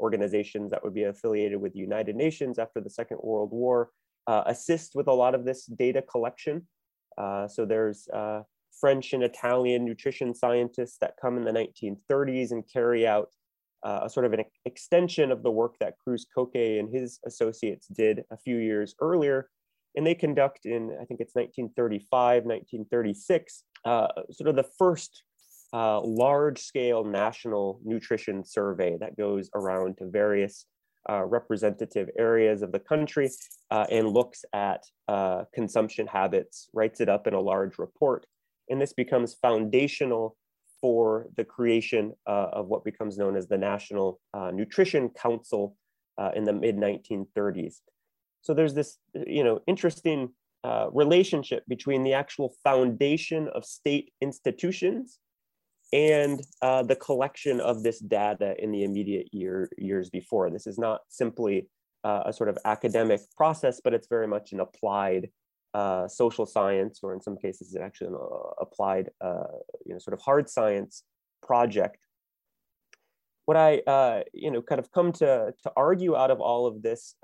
organizations 0.01 0.71
that 0.71 0.83
would 0.85 0.95
be 0.95 1.05
affiliated 1.05 1.61
with 1.61 1.73
the 1.73 1.79
United 1.79 2.17
Nations 2.17 2.59
after 2.59 2.81
the 2.81 2.91
Second 2.91 3.19
World 3.23 3.51
War, 3.53 3.91
assist 4.27 4.95
with 4.95 5.09
a 5.09 5.12
lot 5.12 5.35
of 5.35 5.45
this 5.45 5.67
data 5.67 6.03
collection. 6.03 6.67
so 7.49 7.64
there's 7.67 8.09
French 8.81 9.12
and 9.12 9.23
Italian 9.23 9.85
nutrition 9.85 10.35
scientists 10.35 10.99
that 11.01 11.14
come 11.21 11.37
in 11.37 11.45
the 11.45 11.53
1930s 11.53 12.53
and 12.53 12.64
carry 12.73 13.07
out 13.07 13.31
uh, 13.85 14.01
a 14.05 14.11
sort 14.11 14.27
of 14.27 14.33
an 14.33 14.45
extension 14.64 15.31
of 15.31 15.43
the 15.43 15.51
work 15.51 15.77
that 15.81 15.95
Cruz-Coke 16.03 16.55
and 16.55 16.93
his 16.93 17.21
associates 17.27 17.87
did 17.88 18.25
a 18.31 18.37
few 18.37 18.57
years 18.57 18.95
earlier. 19.01 19.51
And 19.97 20.07
they 20.07 20.14
conduct 20.14 20.67
in, 20.67 20.97
I 21.01 21.05
think 21.05 21.21
it's 21.21 21.35
1935, 21.35 22.45
1936, 22.45 23.64
uh, 23.85 24.09
sort 24.31 24.49
of 24.49 24.57
the 24.57 24.69
first 24.79 25.23
uh, 25.72 26.00
large 26.00 26.61
scale 26.61 27.04
national 27.04 27.81
nutrition 27.85 28.44
survey 28.44 28.96
that 28.98 29.16
goes 29.16 29.50
around 29.54 29.98
to 29.98 30.07
various 30.09 30.66
uh, 31.11 31.24
representative 31.24 32.09
areas 32.18 32.62
of 32.62 32.72
the 32.72 32.78
country 32.78 33.31
uh, 33.70 33.87
and 33.90 34.09
looks 34.09 34.44
at 34.52 34.85
uh, 35.09 35.44
consumption 35.54 36.07
habits, 36.07 36.68
writes 36.74 37.00
it 37.00 37.09
up 37.09 37.26
in 37.26 37.35
a 37.35 37.40
large 37.40 37.78
report. 37.78 38.26
And 38.68 38.81
this 38.81 38.92
becomes 38.92 39.35
foundational 39.35 40.37
for 40.81 41.26
the 41.37 41.44
creation 41.44 42.12
uh, 42.26 42.48
of 42.52 42.66
what 42.68 42.85
becomes 42.85 43.16
known 43.16 43.37
as 43.37 43.48
the 43.48 43.59
National 43.59 44.20
uh, 44.35 44.50
Nutrition 44.50 45.09
Council 45.11 45.76
in 46.35 46.42
the 46.42 46.52
mid 46.52 46.76
1930s. 46.76 47.76
So 48.42 48.52
there's 48.52 48.74
this, 48.74 48.98
you 49.14 49.44
know, 49.44 49.61
interesting 49.68 50.31
relationship 50.92 51.62
between 51.68 52.02
the 52.02 52.12
actual 52.12 52.54
foundation 52.64 53.48
of 53.54 53.64
state 53.64 54.12
institutions 54.20 55.20
and 55.92 56.42
uh, 56.61 56.83
the 56.83 56.96
collection 56.96 57.61
of 57.61 57.83
this 57.83 57.98
data 57.98 58.55
in 58.62 58.70
the 58.70 58.85
immediate 58.85 59.29
year, 59.33 59.70
years 59.79 60.11
before. 60.11 60.51
This 60.51 60.66
is 60.66 60.79
not 60.79 61.01
simply 61.09 61.68
uh, 62.05 62.24
a 62.27 62.33
sort 62.33 62.48
of 62.48 62.59
academic 62.64 63.20
process, 63.37 63.81
but 63.83 63.94
it's 63.94 64.09
very 64.09 64.27
much 64.27 64.53
an 64.53 64.61
applied 64.61 65.31
uh, 65.74 66.09
social 66.09 66.46
science, 66.46 67.01
or 67.03 67.14
in 67.14 67.20
some 67.20 67.37
cases, 67.37 67.77
actually 67.77 68.09
an 68.09 68.14
uh, 68.14 68.51
applied, 68.61 69.11
uh, 69.20 69.44
you 69.85 69.92
know, 69.92 69.98
sort 69.98 70.14
of 70.14 70.20
hard 70.20 70.48
science 70.48 71.05
project. 71.42 71.98
What 73.46 73.57
I, 73.57 73.79
uh, 73.87 74.24
you 74.35 74.51
know, 74.51 74.61
kind 74.61 74.79
of 74.79 74.92
come 74.92 75.11
to, 75.12 75.55
to 75.62 75.72
argue 75.74 76.16
out 76.16 76.31
of 76.31 76.40
all 76.40 76.66
of 76.66 76.83
this 76.83 77.14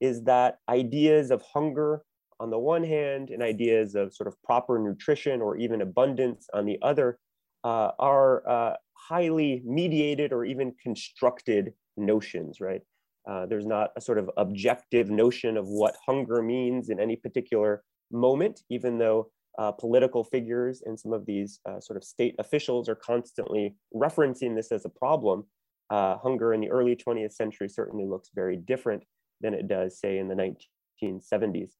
is 0.00 0.22
that 0.24 0.58
ideas 0.68 1.32
of 1.32 1.42
hunger 1.42 2.02
on 2.38 2.50
the 2.50 2.58
one 2.58 2.84
hand 2.84 3.30
and 3.30 3.42
ideas 3.42 3.96
of 3.96 4.14
sort 4.14 4.28
of 4.28 4.40
proper 4.42 4.78
nutrition 4.78 5.40
or 5.40 5.56
even 5.56 5.80
abundance 5.80 6.48
on 6.54 6.66
the 6.66 6.78
other 6.82 7.18
uh, 7.64 7.90
are 7.98 8.76
highly 9.08 9.62
mediated 9.64 10.32
or 10.32 10.44
even 10.44 10.74
constructed 10.82 11.72
notions, 11.96 12.60
right? 12.60 12.82
Uh, 13.28 13.46
there's 13.46 13.66
not 13.66 13.90
a 13.96 14.00
sort 14.00 14.18
of 14.18 14.30
objective 14.36 15.10
notion 15.10 15.56
of 15.56 15.66
what 15.68 15.96
hunger 16.06 16.42
means 16.42 16.88
in 16.88 16.98
any 16.98 17.16
particular 17.16 17.84
moment, 18.10 18.60
even 18.68 18.98
though 18.98 19.30
uh, 19.58 19.70
political 19.70 20.24
figures 20.24 20.82
and 20.86 20.98
some 20.98 21.12
of 21.12 21.26
these 21.26 21.60
uh, 21.68 21.78
sort 21.78 21.96
of 21.96 22.04
state 22.04 22.34
officials 22.38 22.88
are 22.88 22.94
constantly 22.94 23.74
referencing 23.94 24.56
this 24.56 24.72
as 24.72 24.84
a 24.84 24.88
problem. 24.88 25.44
Uh, 25.90 26.16
hunger 26.18 26.54
in 26.54 26.60
the 26.60 26.70
early 26.70 26.96
20th 26.96 27.32
century 27.32 27.68
certainly 27.68 28.06
looks 28.06 28.30
very 28.34 28.56
different 28.56 29.04
than 29.40 29.52
it 29.52 29.68
does, 29.68 29.98
say, 29.98 30.18
in 30.18 30.28
the 30.28 30.56
1970s. 31.02 31.72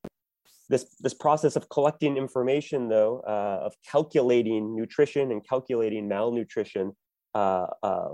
This, 0.73 0.87
this 1.01 1.13
process 1.13 1.55
of 1.55 1.69
collecting 1.69 2.17
information, 2.17 2.89
though, 2.89 3.23
uh, 3.29 3.67
of 3.67 3.75
calculating 3.87 4.75
nutrition 4.75 5.31
and 5.31 5.47
calculating 5.47 6.09
malnutrition 6.09 6.97
uh, 7.35 7.67
uh, 7.83 8.09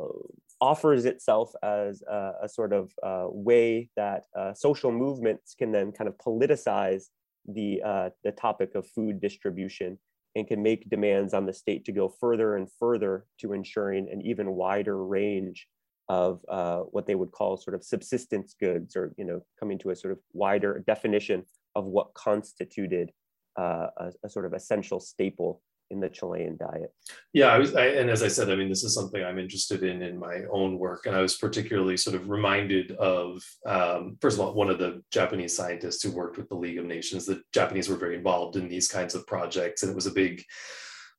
offers 0.60 1.04
itself 1.04 1.52
as 1.62 2.02
a, 2.02 2.32
a 2.42 2.48
sort 2.48 2.72
of 2.72 2.90
way 3.32 3.88
that 3.94 4.24
social 4.56 4.90
movements 4.90 5.54
can 5.56 5.70
then 5.70 5.92
kind 5.92 6.08
of 6.08 6.18
politicize 6.18 7.04
the, 7.46 7.80
uh, 7.84 8.10
the 8.24 8.32
topic 8.32 8.74
of 8.74 8.84
food 8.88 9.20
distribution 9.20 9.96
and 10.34 10.48
can 10.48 10.60
make 10.60 10.90
demands 10.90 11.34
on 11.34 11.46
the 11.46 11.52
state 11.52 11.84
to 11.84 11.92
go 11.92 12.08
further 12.08 12.56
and 12.56 12.66
further 12.72 13.24
to 13.38 13.52
ensuring 13.52 14.08
an 14.10 14.20
even 14.22 14.50
wider 14.50 15.06
range 15.06 15.68
of 16.08 16.40
uh, 16.48 16.80
what 16.90 17.06
they 17.06 17.14
would 17.14 17.30
call 17.30 17.56
sort 17.56 17.76
of 17.76 17.84
subsistence 17.84 18.56
goods 18.58 18.96
or 18.96 19.14
you 19.16 19.24
know 19.24 19.42
coming 19.60 19.78
to 19.78 19.90
a 19.90 19.96
sort 19.96 20.10
of 20.10 20.18
wider 20.32 20.82
definition 20.86 21.44
of 21.74 21.85
what 21.85 22.14
constituted 22.14 23.12
uh, 23.59 23.88
a, 23.96 24.12
a, 24.24 24.28
sort 24.28 24.44
of 24.44 24.52
essential 24.52 25.00
staple 25.00 25.62
in 25.90 26.00
the 26.00 26.09
Chilean 26.09 26.57
diet. 26.57 26.92
Yeah, 27.33 27.48
I 27.48 27.59
was, 27.59 27.74
I, 27.74 27.87
and 27.87 28.11
as 28.11 28.22
I 28.22 28.28
said, 28.28 28.50
I 28.50 28.57
mean, 28.57 28.68
this 28.68 28.85
is 28.85 28.94
something 28.94 29.24
I'm 29.24 29.38
interested 29.38 29.83
in 29.83 30.02
in 30.02 30.18
my 30.18 30.42
own 30.50 30.78
work, 30.78 31.07
and 31.07 31.16
I 31.16 31.22
was 31.22 31.37
particularly 31.37 31.96
sort 31.96 32.14
of 32.14 32.28
reminded 32.28 32.92
of, 32.92 33.42
um, 33.66 34.16
first 34.20 34.38
of 34.38 34.44
all, 34.44 34.54
one 34.54 34.70
of 34.70 34.78
the 34.78 35.02
Japanese 35.11 35.57
scientists 35.57 36.02
who 36.02 36.12
worked 36.12 36.37
with 36.37 36.48
the 36.48 36.54
League 36.54 36.78
of 36.78 36.85
Nations. 36.85 37.24
The 37.24 37.42
Japanese 37.52 37.88
were 37.88 37.96
very 37.96 38.16
involved 38.16 38.57
in 38.57 38.68
these 38.68 38.88
kinds 38.88 39.14
of 39.14 39.26
projects, 39.26 39.83
and 39.83 39.90
it 39.90 39.96
was 39.96 40.07
a 40.07 40.12
big 40.12 40.44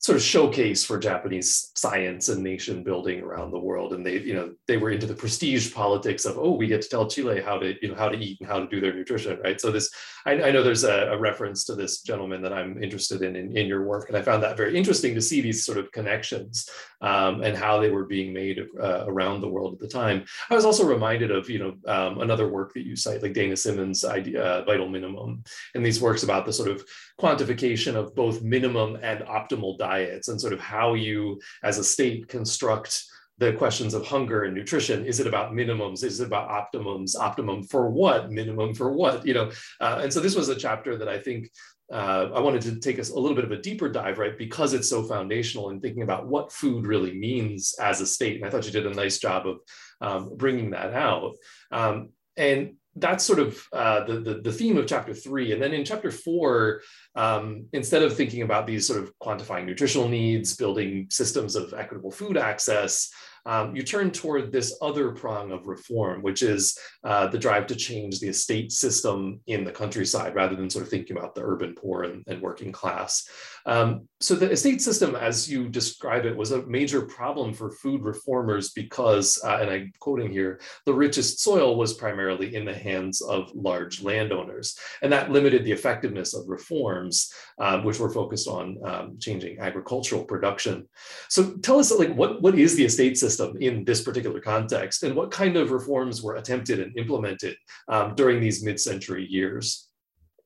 sort 0.00 0.16
of 0.16 0.22
showcase 0.22 0.82
for 0.82 0.98
Japanese 0.98 1.72
science 1.74 2.30
and 2.30 2.42
nation 2.42 2.82
building 2.82 3.20
around 3.20 3.50
the 3.50 3.58
world. 3.58 3.92
And 3.92 4.04
they, 4.04 4.18
you 4.18 4.32
know, 4.32 4.54
they 4.66 4.78
were 4.78 4.90
into 4.90 5.06
the 5.06 5.14
prestige 5.14 5.74
politics 5.74 6.24
of, 6.24 6.38
oh, 6.38 6.52
we 6.52 6.66
get 6.66 6.80
to 6.80 6.88
tell 6.88 7.06
Chile 7.06 7.42
how 7.42 7.58
to, 7.58 7.74
you 7.82 7.88
know, 7.88 7.94
how 7.94 8.08
to 8.08 8.16
eat 8.16 8.40
and 8.40 8.48
how 8.48 8.60
to 8.60 8.66
do 8.66 8.80
their 8.80 8.94
nutrition, 8.94 9.38
right? 9.44 9.60
So 9.60 9.70
this, 9.70 9.92
I, 10.24 10.42
I 10.44 10.50
know 10.52 10.62
there's 10.62 10.84
a, 10.84 11.10
a, 11.10 11.18
reference 11.18 11.64
to 11.64 11.74
this 11.74 12.00
gentleman 12.00 12.40
that 12.42 12.52
I'm 12.52 12.82
interested 12.82 13.20
in, 13.20 13.36
in, 13.36 13.54
in 13.54 13.66
your 13.66 13.84
work, 13.84 14.08
and 14.08 14.16
I 14.16 14.22
found 14.22 14.42
that 14.42 14.56
very 14.56 14.74
interesting 14.74 15.14
to 15.14 15.20
see 15.20 15.42
these 15.42 15.66
sort 15.66 15.76
of 15.76 15.92
connections 15.92 16.68
um, 17.02 17.42
and 17.42 17.54
how 17.54 17.78
they 17.78 17.90
were 17.90 18.06
being 18.06 18.32
made 18.32 18.58
uh, 18.80 19.04
around 19.06 19.42
the 19.42 19.48
world 19.48 19.74
at 19.74 19.80
the 19.80 19.88
time. 19.88 20.24
I 20.48 20.54
was 20.54 20.64
also 20.64 20.86
reminded 20.86 21.30
of, 21.30 21.50
you 21.50 21.58
know, 21.58 21.92
um, 21.92 22.20
another 22.20 22.48
work 22.48 22.72
that 22.72 22.86
you 22.86 22.96
cite, 22.96 23.22
like 23.22 23.34
Dana 23.34 23.56
Simmons' 23.56 24.04
idea, 24.04 24.42
uh, 24.42 24.64
vital 24.64 24.88
minimum, 24.88 25.44
and 25.74 25.84
these 25.84 26.00
works 26.00 26.22
about 26.22 26.46
the 26.46 26.52
sort 26.54 26.70
of 26.70 26.84
quantification 27.20 27.94
of 27.94 28.14
both 28.14 28.42
minimum 28.42 28.98
and 29.02 29.20
optimal 29.20 29.78
diets 29.78 30.28
and 30.28 30.40
sort 30.40 30.52
of 30.52 30.60
how 30.60 30.94
you 30.94 31.40
as 31.62 31.78
a 31.78 31.84
state 31.84 32.28
construct 32.28 33.04
the 33.38 33.52
questions 33.54 33.94
of 33.94 34.06
hunger 34.06 34.44
and 34.44 34.54
nutrition. 34.54 35.06
Is 35.06 35.18
it 35.18 35.26
about 35.26 35.52
minimums? 35.52 36.04
Is 36.04 36.20
it 36.20 36.26
about 36.26 36.50
optimums? 36.50 37.16
Optimum 37.18 37.62
for 37.62 37.88
what? 37.90 38.30
Minimum 38.30 38.74
for 38.74 38.92
what? 38.92 39.26
You 39.26 39.34
know 39.34 39.50
uh, 39.80 40.00
and 40.02 40.12
so 40.12 40.20
this 40.20 40.36
was 40.36 40.48
a 40.48 40.54
chapter 40.54 40.96
that 40.96 41.08
i 41.08 41.18
think 41.18 41.50
uh, 41.92 42.28
i 42.34 42.40
wanted 42.40 42.62
to 42.62 42.78
take 42.78 42.98
us 42.98 43.10
a 43.10 43.18
little 43.18 43.34
bit 43.34 43.44
of 43.44 43.52
a 43.52 43.60
deeper 43.60 43.88
dive 43.88 44.18
right? 44.18 44.38
Because 44.38 44.74
it's 44.74 44.88
so 44.88 45.02
foundational 45.02 45.70
in 45.70 45.80
thinking 45.80 46.02
about 46.02 46.26
what 46.26 46.52
food 46.52 46.86
really 46.86 47.14
means 47.14 47.74
as 47.80 48.00
a 48.00 48.06
state. 48.06 48.36
And 48.36 48.44
i 48.44 48.50
thought 48.50 48.66
you 48.66 48.72
did 48.72 48.86
a 48.86 48.94
nice 48.94 49.18
job 49.18 49.46
of 49.46 49.56
um, 50.00 50.36
bringing 50.36 50.70
that 50.70 50.92
out. 50.94 51.34
Um, 51.70 52.10
and 52.36 52.76
that's 52.96 53.24
sort 53.24 53.38
of 53.38 53.66
uh, 53.72 54.04
the, 54.04 54.20
the, 54.20 54.34
the 54.42 54.52
theme 54.52 54.76
of 54.76 54.86
chapter 54.86 55.14
three. 55.14 55.52
And 55.52 55.62
then 55.62 55.72
in 55.72 55.84
chapter 55.84 56.10
four, 56.10 56.82
um, 57.14 57.66
instead 57.72 58.02
of 58.02 58.16
thinking 58.16 58.42
about 58.42 58.66
these 58.66 58.86
sort 58.86 59.02
of 59.02 59.12
quantifying 59.20 59.66
nutritional 59.66 60.08
needs, 60.08 60.56
building 60.56 61.06
systems 61.08 61.54
of 61.54 61.72
equitable 61.72 62.10
food 62.10 62.36
access, 62.36 63.12
um, 63.46 63.74
you 63.74 63.82
turn 63.82 64.10
toward 64.10 64.52
this 64.52 64.76
other 64.82 65.12
prong 65.12 65.52
of 65.52 65.66
reform, 65.66 66.22
which 66.22 66.42
is 66.42 66.78
uh, 67.04 67.26
the 67.28 67.38
drive 67.38 67.66
to 67.68 67.74
change 67.74 68.20
the 68.20 68.28
estate 68.28 68.72
system 68.72 69.40
in 69.46 69.64
the 69.64 69.72
countryside 69.72 70.34
rather 70.34 70.56
than 70.56 70.70
sort 70.70 70.84
of 70.84 70.90
thinking 70.90 71.16
about 71.16 71.34
the 71.34 71.42
urban 71.42 71.74
poor 71.74 72.04
and, 72.04 72.24
and 72.26 72.42
working 72.42 72.72
class. 72.72 73.28
Um, 73.66 74.08
so 74.20 74.34
the 74.34 74.50
estate 74.50 74.82
system, 74.82 75.16
as 75.16 75.50
you 75.50 75.68
describe 75.68 76.24
it, 76.24 76.36
was 76.36 76.52
a 76.52 76.66
major 76.66 77.02
problem 77.02 77.52
for 77.54 77.70
food 77.70 78.02
reformers 78.02 78.70
because, 78.70 79.40
uh, 79.44 79.58
and 79.60 79.70
I'm 79.70 79.92
quoting 79.98 80.30
here, 80.30 80.60
the 80.86 80.94
richest 80.94 81.40
soil 81.40 81.76
was 81.76 81.94
primarily 81.94 82.54
in 82.54 82.64
the 82.64 82.74
hands 82.74 83.22
of 83.22 83.50
large 83.54 84.02
landowners. 84.02 84.78
And 85.02 85.12
that 85.12 85.30
limited 85.30 85.64
the 85.64 85.72
effectiveness 85.72 86.34
of 86.34 86.48
reforms, 86.48 87.32
um, 87.58 87.84
which 87.84 87.98
were 87.98 88.10
focused 88.10 88.48
on 88.48 88.78
um, 88.84 89.18
changing 89.18 89.58
agricultural 89.58 90.24
production. 90.24 90.88
So 91.28 91.56
tell 91.58 91.78
us, 91.78 91.92
like, 91.92 92.14
what, 92.14 92.42
what 92.42 92.58
is 92.58 92.76
the 92.76 92.84
estate 92.84 93.16
system 93.16 93.29
in 93.60 93.84
this 93.84 94.02
particular 94.02 94.40
context? 94.40 95.02
And 95.02 95.14
what 95.14 95.30
kind 95.30 95.56
of 95.56 95.70
reforms 95.70 96.22
were 96.22 96.36
attempted 96.36 96.80
and 96.80 96.96
implemented 96.96 97.56
um, 97.88 98.14
during 98.14 98.40
these 98.40 98.64
mid-century 98.64 99.26
years? 99.28 99.88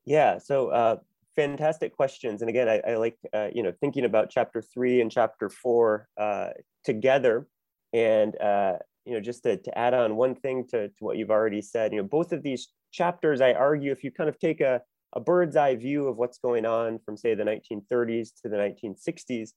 Yeah, 0.05 0.38
so 0.38 0.68
uh, 0.68 0.97
fantastic 1.37 1.97
questions. 1.97 2.42
And 2.42 2.49
again, 2.49 2.68
I, 2.68 2.81
I 2.87 2.97
like, 2.97 3.16
uh, 3.33 3.49
you 3.55 3.62
know, 3.62 3.73
thinking 3.81 4.05
about 4.05 4.31
chapter 4.31 4.61
three 4.61 5.01
and 5.01 5.11
chapter 5.11 5.49
four 5.49 6.09
uh, 6.18 6.51
together. 6.85 7.47
And, 7.92 8.40
uh, 8.40 8.79
you 9.05 9.14
know, 9.14 9.20
just 9.20 9.42
to, 9.44 9.57
to 9.57 9.79
add 9.79 9.94
on 9.94 10.16
one 10.16 10.35
thing 10.35 10.66
to, 10.70 10.88
to 10.88 10.94
what 11.01 11.16
you've 11.16 11.31
already 11.31 11.62
said, 11.62 11.92
you 11.92 11.99
know, 11.99 12.09
both 12.09 12.33
of 12.33 12.42
these 12.42 12.68
chapters, 12.92 13.40
I 13.40 13.53
argue 13.53 13.92
if 13.92 14.03
you 14.03 14.11
kind 14.11 14.29
of 14.29 14.38
take 14.38 14.61
a, 14.61 14.83
a 15.14 15.20
bird's 15.20 15.57
eye 15.57 15.77
view 15.77 16.09
of 16.09 16.16
what's 16.16 16.38
going 16.38 16.66
on 16.66 16.99
from 16.99 17.16
say 17.16 17.35
the 17.35 17.44
1930s 17.44 18.31
to 18.42 18.49
the 18.49 18.57
1960s, 18.57 19.51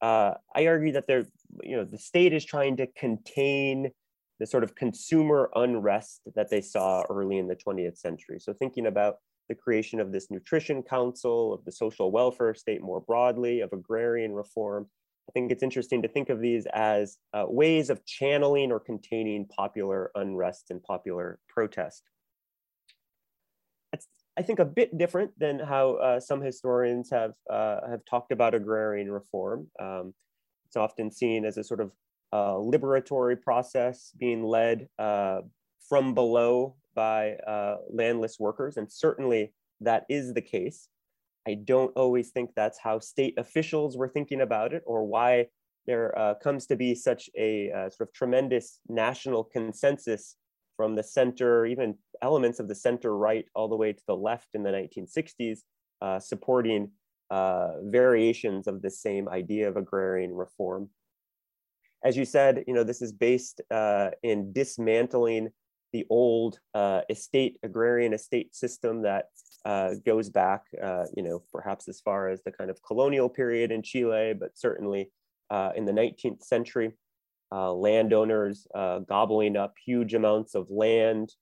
uh, 0.00 0.34
I 0.54 0.66
argue 0.66 0.92
that 0.92 1.06
there, 1.06 1.26
you 1.62 1.76
know, 1.76 1.84
the 1.84 1.98
state 1.98 2.32
is 2.32 2.44
trying 2.44 2.76
to 2.78 2.86
contain 2.86 3.90
the 4.38 4.46
sort 4.46 4.64
of 4.64 4.74
consumer 4.74 5.50
unrest 5.54 6.20
that 6.34 6.50
they 6.50 6.60
saw 6.60 7.02
early 7.08 7.38
in 7.38 7.48
the 7.48 7.56
20th 7.56 7.96
century. 7.96 8.38
So 8.38 8.52
thinking 8.52 8.86
about 8.86 9.16
the 9.48 9.54
creation 9.54 10.00
of 10.00 10.12
this 10.12 10.30
nutrition 10.30 10.82
council, 10.82 11.54
of 11.54 11.64
the 11.64 11.72
social 11.72 12.10
welfare 12.10 12.54
state 12.54 12.82
more 12.82 13.00
broadly, 13.00 13.60
of 13.60 13.72
agrarian 13.72 14.32
reform, 14.32 14.86
I 15.28 15.32
think 15.32 15.50
it's 15.50 15.62
interesting 15.62 16.02
to 16.02 16.08
think 16.08 16.28
of 16.28 16.40
these 16.40 16.66
as 16.72 17.18
uh, 17.32 17.44
ways 17.48 17.90
of 17.90 18.04
channeling 18.04 18.70
or 18.70 18.78
containing 18.78 19.46
popular 19.46 20.10
unrest 20.14 20.70
and 20.70 20.82
popular 20.82 21.40
protest. 21.48 22.02
I 24.38 24.42
think, 24.42 24.58
a 24.58 24.64
bit 24.64 24.98
different 24.98 25.30
than 25.38 25.58
how 25.58 25.94
uh, 25.94 26.20
some 26.20 26.42
historians 26.42 27.08
have, 27.10 27.32
uh, 27.48 27.80
have 27.88 28.00
talked 28.08 28.32
about 28.32 28.54
agrarian 28.54 29.10
reform. 29.10 29.68
Um, 29.80 30.12
it's 30.66 30.76
often 30.76 31.10
seen 31.10 31.44
as 31.46 31.56
a 31.56 31.64
sort 31.64 31.80
of 31.80 31.92
uh, 32.32 32.54
liberatory 32.54 33.40
process 33.40 34.12
being 34.18 34.44
led 34.44 34.88
uh, 34.98 35.40
from 35.88 36.12
below 36.14 36.76
by 36.94 37.32
uh, 37.46 37.76
landless 37.90 38.38
workers, 38.38 38.76
and 38.76 38.90
certainly 38.90 39.54
that 39.80 40.04
is 40.10 40.34
the 40.34 40.42
case. 40.42 40.88
I 41.48 41.54
don't 41.54 41.96
always 41.96 42.30
think 42.30 42.50
that's 42.54 42.78
how 42.78 42.98
state 42.98 43.34
officials 43.38 43.96
were 43.96 44.08
thinking 44.08 44.40
about 44.40 44.74
it 44.74 44.82
or 44.84 45.04
why 45.04 45.46
there 45.86 46.18
uh, 46.18 46.34
comes 46.34 46.66
to 46.66 46.76
be 46.76 46.94
such 46.94 47.30
a 47.38 47.70
sort 47.90 48.08
of 48.08 48.12
tremendous 48.12 48.80
national 48.88 49.44
consensus 49.44 50.36
from 50.76 50.94
the 50.94 51.02
center, 51.02 51.66
even 51.66 51.96
elements 52.22 52.60
of 52.60 52.68
the 52.68 52.74
center 52.74 53.16
right 53.16 53.46
all 53.54 53.68
the 53.68 53.76
way 53.76 53.92
to 53.92 54.02
the 54.06 54.16
left 54.16 54.48
in 54.54 54.62
the 54.62 54.70
1960s, 54.70 55.60
uh, 56.02 56.18
supporting 56.18 56.90
uh, 57.30 57.80
variations 57.82 58.66
of 58.66 58.82
the 58.82 58.90
same 58.90 59.28
idea 59.28 59.68
of 59.68 59.76
agrarian 59.76 60.34
reform. 60.34 60.88
As 62.04 62.16
you 62.16 62.24
said, 62.24 62.64
you 62.66 62.74
know, 62.74 62.84
this 62.84 63.02
is 63.02 63.12
based 63.12 63.60
uh, 63.70 64.10
in 64.22 64.52
dismantling 64.52 65.48
the 65.92 66.06
old 66.10 66.58
uh, 66.74 67.00
estate, 67.08 67.58
agrarian 67.62 68.12
estate 68.12 68.54
system 68.54 69.02
that 69.02 69.26
uh, 69.64 69.94
goes 70.04 70.28
back, 70.28 70.62
uh, 70.82 71.04
you 71.16 71.22
know, 71.22 71.42
perhaps 71.52 71.88
as 71.88 72.00
far 72.00 72.28
as 72.28 72.42
the 72.44 72.52
kind 72.52 72.70
of 72.70 72.80
colonial 72.82 73.28
period 73.28 73.72
in 73.72 73.82
Chile, 73.82 74.34
but 74.38 74.56
certainly 74.56 75.10
in 75.74 75.84
the 75.84 75.92
19th 75.92 76.42
century, 76.42 76.92
uh, 77.52 77.72
landowners 77.72 78.66
uh, 78.74 79.00
gobbling 79.00 79.56
up 79.56 79.74
huge 79.84 80.14
amounts 80.14 80.54
of 80.54 80.68
land. 80.70 81.34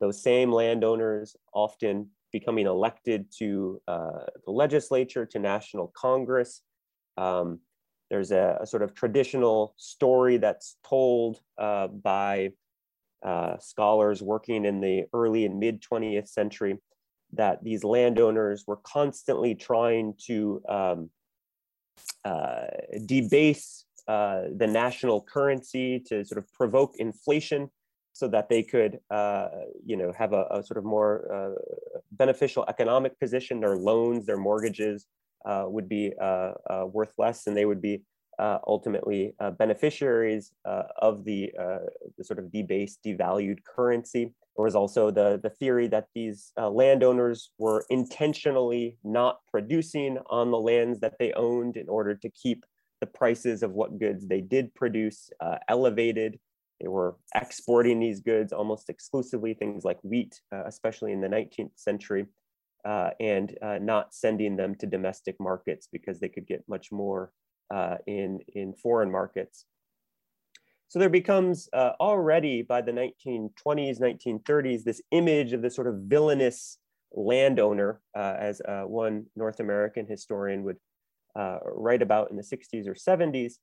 those 0.00 0.22
same 0.22 0.52
landowners 0.52 1.36
often 1.52 2.08
becoming 2.32 2.66
elected 2.66 3.26
to 3.38 3.80
the 3.86 4.50
legislature, 4.50 5.26
to 5.26 5.38
national 5.38 5.92
Congress. 5.96 6.62
Um, 7.16 7.60
there's 8.10 8.30
a, 8.30 8.58
a, 8.60 8.66
sort 8.66 8.82
of 8.82 8.94
traditional 8.94 9.74
story 9.76 10.36
that's 10.38 10.76
told 10.84 11.40
by 11.58 12.50
uh, 13.22 13.58
scholars 13.58 14.22
working 14.22 14.64
in 14.64 14.80
the 14.80 15.04
early 15.12 15.44
and 15.44 15.58
mid 15.58 15.82
20th 15.82 16.28
century 16.28 16.78
that 17.32 17.62
these 17.62 17.84
landowners 17.84 18.64
were 18.66 18.78
constantly 18.84 19.54
trying 19.54 20.14
to 20.26 20.62
um, 20.68 21.10
uh, 22.24 22.66
debase 23.06 23.84
uh, 24.08 24.44
the 24.56 24.66
national 24.66 25.20
currency 25.22 26.00
to 26.00 26.24
sort 26.24 26.38
of 26.38 26.50
provoke 26.54 26.96
inflation 26.96 27.68
so 28.14 28.26
that 28.26 28.48
they 28.48 28.62
could, 28.62 28.98
uh, 29.10 29.48
you 29.84 29.96
know, 29.96 30.12
have 30.16 30.32
a, 30.32 30.46
a 30.50 30.62
sort 30.62 30.78
of 30.78 30.84
more 30.84 31.30
uh, 31.30 31.98
beneficial 32.12 32.64
economic 32.68 33.20
position. 33.20 33.60
Their 33.60 33.76
loans, 33.76 34.24
their 34.26 34.38
mortgages 34.38 35.06
uh, 35.44 35.66
would 35.66 35.88
be 35.88 36.14
uh, 36.20 36.52
worth 36.86 37.12
less, 37.18 37.46
and 37.46 37.56
they 37.56 37.66
would 37.66 37.82
be 37.82 38.02
ultimately 38.66 39.34
beneficiaries 39.58 40.52
of 40.64 41.24
the, 41.24 41.52
the, 42.16 42.24
sort 42.24 42.38
of 42.38 42.50
debased, 42.50 43.00
devalued 43.04 43.58
currency. 43.64 44.32
There 44.56 44.64
was 44.64 44.74
also 44.74 45.12
the, 45.12 45.38
the 45.40 45.50
theory 45.50 45.86
that 45.88 46.06
these 46.16 46.52
uh, 46.58 46.68
landowners 46.68 47.50
were 47.58 47.84
intentionally 47.90 48.98
not 49.04 49.38
producing 49.48 50.18
on 50.30 50.50
the 50.50 50.58
lands 50.58 50.98
that 51.00 51.14
they 51.20 51.32
owned 51.34 51.76
in 51.76 51.88
order 51.88 52.16
to 52.16 52.28
keep 52.30 52.64
the 53.00 53.06
prices 53.06 53.62
of 53.62 53.72
what 53.72 53.98
goods 53.98 54.26
they 54.26 54.40
did 54.40 54.74
produce 54.74 55.30
uh, 55.40 55.58
elevated. 55.68 56.38
They 56.80 56.88
were 56.88 57.16
exporting 57.34 57.98
these 57.98 58.20
goods 58.20 58.52
almost 58.52 58.88
exclusively, 58.88 59.54
things 59.54 59.84
like 59.84 59.98
wheat, 60.02 60.40
especially 60.52 61.12
in 61.12 61.20
the 61.20 61.28
19th 61.28 61.72
century, 61.74 62.26
and 62.84 63.56
not 63.80 64.14
sending 64.14 64.56
them 64.56 64.76
to 64.76 64.86
domestic 64.86 65.34
markets 65.40 65.88
because 65.90 66.20
they 66.20 66.28
could 66.28 66.46
get 66.46 66.62
much 66.68 66.92
more 66.92 67.32
uh, 67.70 67.96
in, 68.06 68.40
in 68.54 68.72
foreign 68.72 69.10
markets. 69.10 69.66
So 70.88 70.98
there 70.98 71.10
becomes 71.10 71.68
uh, 71.74 71.92
already 72.00 72.62
by 72.62 72.80
the 72.80 72.92
1920s, 72.92 74.00
1930s, 74.00 74.84
this 74.84 75.02
image 75.10 75.52
of 75.52 75.60
this 75.60 75.74
sort 75.74 75.86
of 75.86 75.96
villainous 76.06 76.78
landowner, 77.12 78.00
uh, 78.16 78.36
as 78.38 78.62
uh, 78.62 78.82
one 78.82 79.26
North 79.36 79.60
American 79.60 80.06
historian 80.06 80.62
would 80.64 80.78
uh, 81.38 81.58
write 81.64 82.02
about 82.02 82.30
in 82.30 82.36
the 82.36 82.42
60s 82.42 82.86
or 82.86 82.94
70s. 82.94 83.54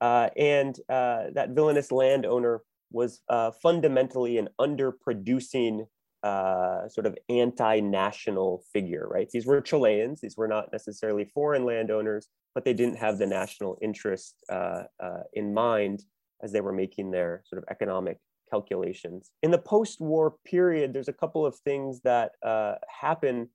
Uh, 0.00 0.28
and 0.36 0.78
that 0.88 1.50
villainous 1.50 1.90
landowner 1.90 2.62
was 2.92 3.22
fundamentally 3.62 4.38
an 4.38 4.48
underproducing 4.60 5.86
uh, 6.26 6.88
sort 6.88 7.06
of 7.06 7.16
anti-national 7.28 8.64
figure, 8.72 9.06
right? 9.08 9.30
These 9.30 9.46
were 9.46 9.60
Chileans. 9.60 10.20
These 10.20 10.36
were 10.36 10.48
not 10.48 10.72
necessarily 10.72 11.24
foreign 11.24 11.64
landowners, 11.64 12.26
but 12.52 12.64
they 12.64 12.72
didn't 12.72 12.96
have 12.96 13.18
the 13.18 13.26
national 13.26 13.78
interest 13.80 14.34
uh, 14.50 14.84
uh, 14.98 15.22
in 15.34 15.54
mind 15.54 16.02
as 16.42 16.50
they 16.50 16.60
were 16.60 16.72
making 16.72 17.12
their 17.12 17.44
sort 17.46 17.62
of 17.62 17.68
economic 17.70 18.18
calculations. 18.50 19.30
In 19.42 19.52
the 19.52 19.58
post-war 19.58 20.34
period, 20.44 20.92
there's 20.92 21.06
a 21.06 21.12
couple 21.12 21.46
of 21.46 21.56
things 21.60 22.00
that 22.02 22.32
uh, 22.42 22.74
happen 22.88 23.48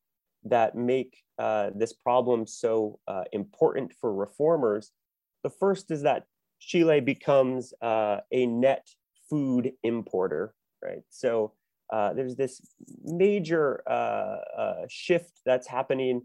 that 0.45 0.75
make 0.75 1.23
uh, 1.37 1.69
this 1.75 1.93
problem 1.93 2.47
so 2.47 2.99
uh, 3.07 3.23
important 3.31 3.93
for 3.99 4.13
reformers. 4.13 4.91
The 5.43 5.49
first 5.49 5.91
is 5.91 6.01
that 6.03 6.25
Chile 6.59 6.99
becomes 6.99 7.73
a 7.81 8.21
net 8.31 8.87
food 9.29 9.71
importer, 9.83 10.53
right? 10.83 11.03
So 11.09 11.53
uh, 11.91 12.13
there's 12.13 12.35
this 12.35 12.61
major 13.03 13.83
uh, 13.87 14.37
uh, 14.57 14.85
shift 14.89 15.41
that's 15.45 15.67
happening 15.67 16.21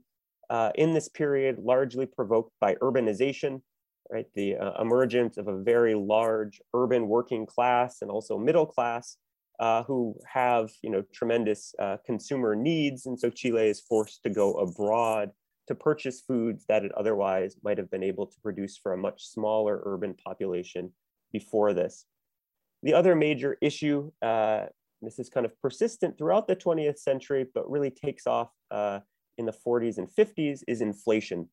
uh, 0.49 0.71
in 0.77 0.95
this 0.95 1.09
period, 1.09 1.59
largely 1.59 2.07
provoked 2.07 2.53
by 2.61 2.77
urbanization, 2.77 3.61
right? 4.11 4.27
The 4.35 4.57
uh, 4.57 4.81
emergence 4.81 5.39
of 5.39 5.49
a 5.49 5.61
very 5.63 5.95
large 5.95 6.61
urban 6.73 7.09
working 7.09 7.47
class 7.47 8.03
and 8.03 8.11
also 8.11 8.39
middle 8.39 8.67
class 8.67 9.17
who 9.87 10.19
have, 10.33 10.71
you 10.83 10.91
know, 10.91 11.03
tremendous 11.13 11.75
consumer 12.05 12.55
needs. 12.55 13.07
And 13.07 13.19
so 13.19 13.31
Chile 13.31 13.69
is 13.69 13.81
forced 13.81 14.23
to 14.23 14.31
go 14.31 14.55
abroad 14.55 15.31
to 15.69 15.75
purchase 15.75 16.21
foods 16.21 16.65
that 16.69 16.85
it 16.85 16.93
otherwise 16.97 17.57
might 17.63 17.79
have 17.79 17.91
been 17.91 18.05
able 18.05 18.27
to 18.27 18.41
produce 18.41 18.77
for 18.77 18.93
a 18.93 18.97
much 18.99 19.27
smaller 19.27 19.83
urban 19.85 20.15
population 20.15 20.93
before 21.33 21.75
this. 21.75 22.05
The 22.85 22.95
other 22.95 23.17
major 23.17 23.59
issue 23.61 24.13
uh, 24.23 24.67
this 25.03 25.19
is 25.19 25.29
kind 25.29 25.47
of 25.47 25.61
persistent 25.61 26.17
throughout 26.17 26.47
the 26.47 26.57
20th 26.57 26.99
century, 26.99 27.47
but 27.55 27.71
really 27.71 27.91
takes 27.91 28.27
off 28.27 28.51
uh, 28.71 29.01
in 29.39 29.47
the 29.47 29.53
40s 29.53 29.99
and 29.99 30.09
50s 30.09 30.63
is 30.67 30.81
inflation. 30.81 31.49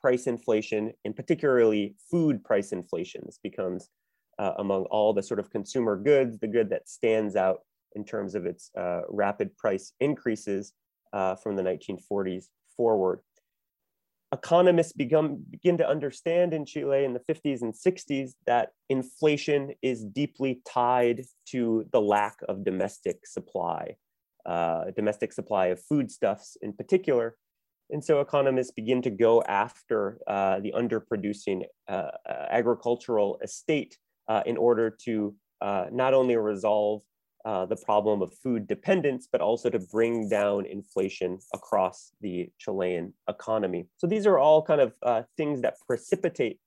Price 0.00 0.26
inflation, 0.26 0.92
and 1.04 1.16
particularly 1.16 1.96
food 2.10 2.44
price 2.44 2.72
inflation. 2.72 3.22
This 3.26 3.40
becomes 3.42 3.88
uh, 4.38 4.52
among 4.58 4.84
all 4.84 5.12
the 5.12 5.22
sort 5.22 5.40
of 5.40 5.50
consumer 5.50 5.96
goods, 5.96 6.38
the 6.38 6.48
good 6.48 6.70
that 6.70 6.88
stands 6.88 7.36
out 7.36 7.60
in 7.94 8.04
terms 8.04 8.34
of 8.34 8.46
its 8.46 8.70
uh, 8.76 9.00
rapid 9.08 9.56
price 9.56 9.92
increases 10.00 10.72
uh, 11.12 11.34
from 11.34 11.56
the 11.56 11.62
1940s 11.62 12.46
forward 12.76 13.20
economists 14.32 14.92
begin, 14.92 15.44
begin 15.50 15.76
to 15.78 15.88
understand 15.88 16.52
in 16.52 16.66
Chile 16.66 17.04
in 17.04 17.12
the 17.12 17.20
50s 17.20 17.62
and 17.62 17.74
60s 17.74 18.32
that 18.46 18.70
inflation 18.88 19.72
is 19.82 20.04
deeply 20.04 20.60
tied 20.66 21.24
to 21.46 21.86
the 21.92 22.00
lack 22.00 22.36
of 22.48 22.64
domestic 22.64 23.26
supply, 23.26 23.96
uh, 24.44 24.86
domestic 24.96 25.32
supply 25.32 25.66
of 25.66 25.80
foodstuffs 25.80 26.56
in 26.62 26.72
particular. 26.72 27.36
And 27.90 28.04
so 28.04 28.20
economists 28.20 28.72
begin 28.72 29.00
to 29.02 29.10
go 29.10 29.42
after 29.44 30.18
uh, 30.26 30.58
the 30.58 30.72
underproducing 30.72 31.62
uh, 31.88 32.10
uh 32.28 32.46
agricultural 32.50 33.38
estate 33.42 33.96
in 34.46 34.56
order 34.56 34.90
to 35.06 35.34
uh, 35.60 35.86
not 35.92 36.12
only 36.14 36.36
resolve 36.36 37.02
uh, 37.44 37.64
the 37.64 37.76
problem 37.76 38.22
of 38.22 38.30
food 38.42 38.66
dependence, 38.66 39.28
but 39.30 39.40
also 39.40 39.70
to 39.70 39.78
bring 39.78 40.28
down 40.28 40.66
inflation 40.66 41.38
across 41.54 42.12
the 42.20 42.50
Chilean 42.58 43.12
economy. 43.28 43.86
So 43.98 44.06
these 44.08 44.26
are 44.26 44.38
all 44.38 44.62
kind 44.62 44.80
of 44.80 44.92
uh, 45.02 45.22
things 45.36 45.62
that 45.62 45.74
precipitate 45.86 46.58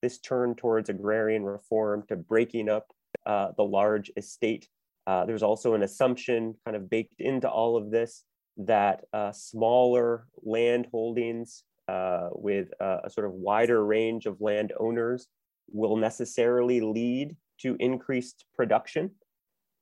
this 0.00 0.18
turn 0.18 0.54
towards 0.54 0.88
agrarian 0.88 1.44
reform 1.44 2.04
to 2.08 2.16
breaking 2.16 2.68
up 2.68 2.86
uh, 3.26 3.48
the 3.56 3.64
large 3.64 4.10
estate 4.16 4.64
Uh, 5.06 5.24
there's 5.26 5.42
also 5.42 5.74
an 5.74 5.82
assumption 5.82 6.54
kind 6.64 6.76
of 6.76 6.88
baked 6.88 7.20
into 7.20 7.48
all 7.48 7.76
of 7.76 7.90
this 7.90 8.24
that 8.56 9.04
uh, 9.12 9.32
smaller 9.32 10.26
land 10.44 10.86
holdings 10.92 11.64
uh, 11.88 12.28
with 12.32 12.68
a 12.80 13.10
sort 13.10 13.26
of 13.26 13.32
wider 13.32 13.84
range 13.84 14.26
of 14.26 14.40
landowners 14.40 15.26
will 15.68 15.96
necessarily 15.96 16.80
lead 16.80 17.36
to 17.60 17.76
increased 17.78 18.44
production 18.54 19.10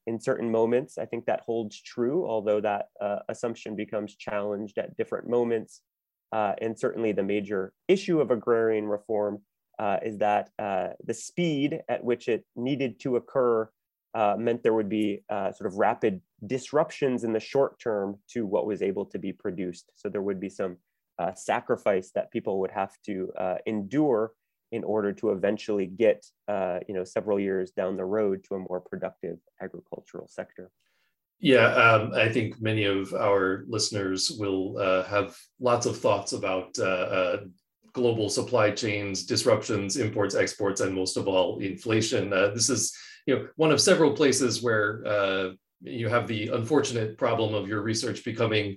in 0.06 0.20
certain 0.20 0.50
moments. 0.50 0.98
I 0.98 1.06
think 1.06 1.26
that 1.26 1.40
holds 1.40 1.80
true, 1.80 2.26
although 2.26 2.60
that 2.60 2.88
uh, 3.00 3.20
assumption 3.28 3.76
becomes 3.76 4.16
challenged 4.16 4.78
at 4.78 4.96
different 4.96 5.28
moments. 5.28 5.82
Uh, 6.32 6.54
and 6.60 6.78
certainly 6.78 7.12
the 7.12 7.22
major 7.22 7.72
issue 7.88 8.20
of 8.20 8.30
agrarian 8.30 8.86
reform 8.86 9.40
uh, 9.78 9.98
is 10.04 10.18
that 10.18 10.50
uh, 10.58 10.88
the 11.04 11.14
speed 11.14 11.80
at 11.88 12.04
which 12.04 12.28
it 12.28 12.44
needed 12.54 13.00
to 13.00 13.16
occur 13.16 13.68
uh, 14.14 14.36
meant 14.38 14.62
there 14.62 14.74
would 14.74 14.88
be 14.88 15.22
uh, 15.30 15.52
sort 15.52 15.66
of 15.66 15.78
rapid 15.78 16.20
disruptions 16.46 17.24
in 17.24 17.32
the 17.32 17.40
short 17.40 17.80
term 17.80 18.16
to 18.28 18.44
what 18.44 18.66
was 18.66 18.82
able 18.82 19.04
to 19.06 19.18
be 19.18 19.32
produced. 19.32 19.90
So 19.94 20.08
there 20.08 20.22
would 20.22 20.40
be 20.40 20.48
some 20.48 20.76
sacrifice 21.34 22.12
that 22.14 22.30
people 22.30 22.60
would 22.60 22.70
have 22.70 22.92
to 23.04 23.30
endure 23.66 24.32
in 24.72 24.84
order 24.84 25.12
to 25.12 25.30
eventually 25.30 25.86
get, 25.86 26.24
uh, 26.48 26.78
you 26.86 26.94
know, 26.94 27.04
several 27.04 27.40
years 27.40 27.70
down 27.70 27.96
the 27.96 28.04
road 28.04 28.44
to 28.44 28.54
a 28.54 28.58
more 28.58 28.80
productive 28.80 29.38
agricultural 29.60 30.28
sector. 30.28 30.70
Yeah, 31.40 31.66
um, 31.74 32.12
I 32.14 32.28
think 32.28 32.60
many 32.60 32.84
of 32.84 33.14
our 33.14 33.64
listeners 33.66 34.30
will 34.38 34.78
uh, 34.78 35.04
have 35.04 35.36
lots 35.58 35.86
of 35.86 35.98
thoughts 35.98 36.32
about 36.32 36.78
uh, 36.78 36.84
uh 36.84 37.36
global 37.92 38.28
supply 38.28 38.70
chains, 38.70 39.24
disruptions, 39.24 39.96
imports, 39.96 40.36
exports, 40.36 40.80
and 40.80 40.94
most 40.94 41.16
of 41.16 41.26
all, 41.26 41.58
inflation. 41.58 42.32
Uh, 42.32 42.48
this 42.48 42.70
is, 42.70 42.96
you 43.26 43.34
know, 43.34 43.48
one 43.56 43.72
of 43.72 43.80
several 43.80 44.12
places 44.12 44.62
where 44.62 45.02
uh, 45.04 45.48
you 45.82 46.08
have 46.08 46.28
the 46.28 46.48
unfortunate 46.48 47.18
problem 47.18 47.52
of 47.54 47.66
your 47.66 47.82
research 47.82 48.24
becoming 48.24 48.76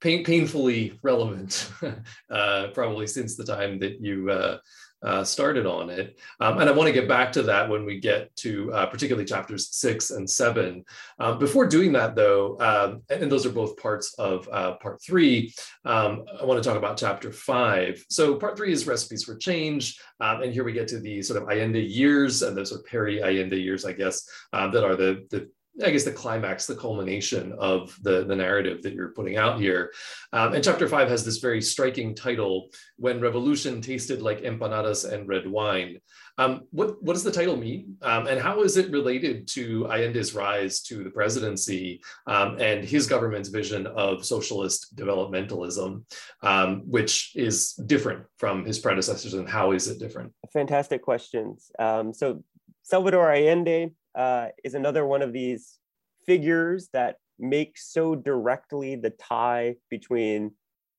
pain, 0.00 0.24
painfully 0.24 0.98
relevant, 1.02 1.70
uh, 2.30 2.68
probably 2.74 3.06
since 3.06 3.36
the 3.36 3.44
time 3.44 3.78
that 3.80 4.00
you 4.00 4.30
uh, 4.30 4.58
uh, 5.02 5.22
started 5.22 5.64
on 5.64 5.90
it. 5.90 6.18
Um, 6.40 6.58
and 6.58 6.68
I 6.68 6.72
want 6.72 6.88
to 6.88 6.92
get 6.92 7.08
back 7.08 7.30
to 7.32 7.42
that 7.44 7.68
when 7.68 7.84
we 7.84 8.00
get 8.00 8.34
to 8.36 8.72
uh, 8.72 8.86
particularly 8.86 9.24
chapters 9.24 9.68
six 9.70 10.10
and 10.10 10.28
seven. 10.28 10.84
Um, 11.20 11.38
before 11.38 11.66
doing 11.66 11.92
that, 11.92 12.16
though, 12.16 12.58
um, 12.58 13.02
and, 13.08 13.30
those 13.30 13.46
are 13.46 13.50
both 13.50 13.76
parts 13.76 14.14
of 14.18 14.48
uh, 14.50 14.72
part 14.76 15.00
three, 15.02 15.52
um, 15.84 16.24
I 16.40 16.44
want 16.44 16.62
to 16.62 16.68
talk 16.68 16.78
about 16.78 16.96
chapter 16.96 17.30
five. 17.30 18.04
So, 18.08 18.34
part 18.36 18.56
three 18.56 18.72
is 18.72 18.86
recipes 18.86 19.22
for 19.22 19.36
change. 19.36 20.00
And 20.18 20.52
here 20.52 20.64
we 20.64 20.72
get 20.72 20.88
to 20.88 20.98
the 20.98 21.22
sort 21.22 21.42
of 21.42 21.48
Allende 21.48 21.80
years 21.80 22.42
and 22.42 22.56
those 22.56 22.72
are 22.72 22.82
peri 22.82 23.22
Allende 23.22 23.56
years, 23.56 23.84
I 23.84 23.92
guess, 23.92 24.28
um, 24.52 24.72
that 24.72 24.84
are 24.84 24.96
the, 24.96 25.26
the 25.30 25.48
I 25.84 25.90
guess 25.90 26.04
the 26.04 26.12
climax, 26.12 26.66
the 26.66 26.74
culmination 26.74 27.52
of 27.58 27.96
the, 28.02 28.24
the 28.24 28.34
narrative 28.34 28.82
that 28.82 28.94
you're 28.94 29.10
putting 29.10 29.36
out 29.36 29.60
here. 29.60 29.92
Um, 30.32 30.54
and 30.54 30.64
chapter 30.64 30.88
five 30.88 31.08
has 31.08 31.24
this 31.24 31.38
very 31.38 31.62
striking 31.62 32.14
title, 32.14 32.70
When 32.96 33.20
Revolution 33.20 33.80
Tasted 33.80 34.20
Like 34.20 34.42
Empanadas 34.42 35.10
and 35.10 35.28
Red 35.28 35.46
Wine. 35.46 36.00
Um, 36.36 36.62
what, 36.70 37.02
what 37.02 37.14
does 37.14 37.24
the 37.24 37.32
title 37.32 37.56
mean? 37.56 37.96
Um, 38.02 38.28
and 38.28 38.40
how 38.40 38.62
is 38.62 38.76
it 38.76 38.92
related 38.92 39.48
to 39.48 39.86
Allende's 39.86 40.34
rise 40.34 40.80
to 40.82 41.02
the 41.02 41.10
presidency 41.10 42.00
um, 42.26 42.56
and 42.60 42.84
his 42.84 43.06
government's 43.06 43.48
vision 43.48 43.86
of 43.88 44.24
socialist 44.24 44.94
developmentalism, 44.94 46.04
um, 46.42 46.82
which 46.86 47.32
is 47.34 47.72
different 47.74 48.24
from 48.36 48.64
his 48.64 48.78
predecessors? 48.78 49.34
And 49.34 49.48
how 49.48 49.72
is 49.72 49.88
it 49.88 49.98
different? 49.98 50.32
Fantastic 50.52 51.02
questions. 51.02 51.72
Um, 51.78 52.14
so 52.14 52.44
Salvador 52.82 53.32
Allende 53.32 53.90
uh, 54.18 54.48
is 54.64 54.74
another 54.74 55.06
one 55.06 55.22
of 55.22 55.32
these 55.32 55.78
figures 56.26 56.88
that 56.92 57.16
makes 57.38 57.92
so 57.92 58.16
directly 58.16 58.96
the 58.96 59.10
tie 59.10 59.76
between 59.88 60.50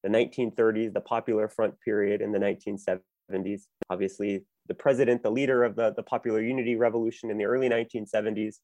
the 0.04 0.10
1930s, 0.10 0.94
the 0.94 1.02
Popular 1.02 1.50
Front 1.50 1.76
period, 1.84 2.22
and 2.22 2.34
the 2.34 2.40
1970s. 2.40 3.64
Obviously, 3.90 4.46
the 4.68 4.74
president, 4.74 5.22
the 5.22 5.30
leader 5.30 5.66
of 5.66 5.76
the, 5.76 5.94
the 5.96 6.04
Popular 6.04 6.42
Unity 6.42 6.78
Revolution 6.78 7.30
in 7.30 7.38
the 7.38 7.44
early 7.44 7.68
1970s, 7.68 8.56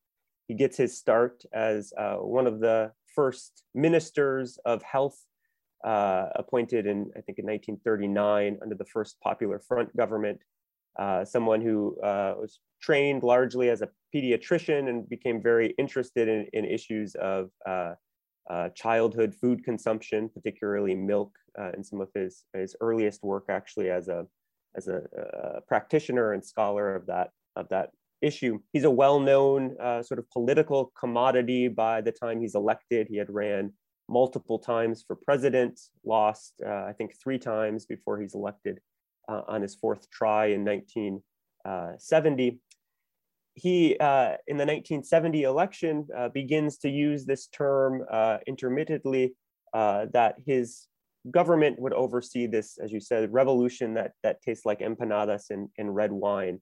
he 0.48 0.54
gets 0.54 0.78
his 0.78 0.98
start 0.98 1.44
as 1.54 1.92
uh, 1.98 2.16
one 2.16 2.48
of 2.48 2.62
the 2.62 2.92
first 3.14 3.64
ministers 3.74 4.58
of 4.66 4.82
health 4.84 5.18
uh, 5.84 6.28
appointed 6.36 6.86
in, 6.86 7.12
I 7.18 7.22
think, 7.22 7.40
in 7.40 7.46
1939 7.46 8.60
under 8.62 8.76
the 8.76 8.86
first 8.86 9.20
Popular 9.22 9.60
Front 9.60 9.96
government. 9.98 10.40
Uh, 10.98 11.26
someone 11.26 11.62
who 11.62 12.00
uh, 12.02 12.36
was 12.40 12.60
trained 12.82 13.24
largely 13.24 13.70
as 13.70 13.82
a 13.82 13.90
pediatrician 14.14 14.90
and 14.90 15.10
became 15.10 15.42
very 15.42 15.74
interested 15.78 16.28
in, 16.28 16.48
in 16.54 16.66
issues 16.66 17.16
of 17.16 17.50
uh, 17.66 17.94
uh 18.50 18.70
childhood 18.70 19.34
food 19.34 19.64
consumption, 19.64 20.30
particularly 20.30 20.96
milk, 20.96 21.32
uh, 21.60 21.72
in 21.76 21.84
some 21.84 22.00
of 22.00 22.10
his, 22.14 22.44
his 22.54 22.76
earliest 22.80 23.24
work 23.24 23.46
actually 23.50 23.90
as 23.90 24.08
a, 24.08 24.26
as 24.76 24.88
a, 24.88 25.02
a, 25.58 25.62
practitioner 25.62 26.34
and 26.34 26.46
scholar 26.46 26.96
of 26.96 27.06
that, 27.08 27.32
of 27.56 27.68
that 27.70 27.90
issue. 28.22 28.60
He's 28.72 28.84
a 28.84 28.90
well-known 28.90 29.76
uh, 29.82 30.04
sort 30.04 30.20
of 30.20 30.30
political 30.30 30.94
commodity 30.98 31.68
by 31.68 32.02
the 32.02 32.12
time 32.12 32.40
he's 32.40 32.56
elected. 32.56 33.08
He 33.10 33.18
had 33.18 33.30
ran 33.30 33.74
multiple 34.08 34.60
times 34.60 35.04
for 35.06 35.16
president, 35.16 35.80
lost, 36.06 36.62
I 36.66 36.94
think, 36.94 37.16
three 37.22 37.40
times 37.40 37.86
before 37.86 38.22
he's 38.22 38.36
elected 38.36 38.80
on 39.28 39.62
his 39.62 39.76
fourth 39.76 40.10
try 40.12 40.48
in 40.48 40.64
1970 40.64 42.60
he, 43.56 43.98
uh, 44.00 44.36
in 44.48 44.58
the 44.58 44.66
1970 44.66 45.44
election, 45.44 46.08
uh, 46.16 46.30
begins 46.30 46.78
to 46.80 46.90
use 46.90 47.26
this 47.26 47.48
term 47.48 48.04
uh, 48.12 48.38
intermittently 48.46 49.34
uh, 49.74 50.08
that 50.14 50.36
his 50.46 50.88
government 51.32 51.80
would 51.80 51.94
oversee 51.94 52.48
this, 52.48 52.78
as 52.78 52.92
you 52.92 53.00
said, 53.00 53.32
revolution 53.32 53.94
that, 53.96 54.12
that 54.24 54.42
tastes 54.42 54.66
like 54.66 54.80
empanadas 54.80 55.50
and, 55.50 55.70
and 55.78 55.96
red 55.96 56.12
wine. 56.12 56.62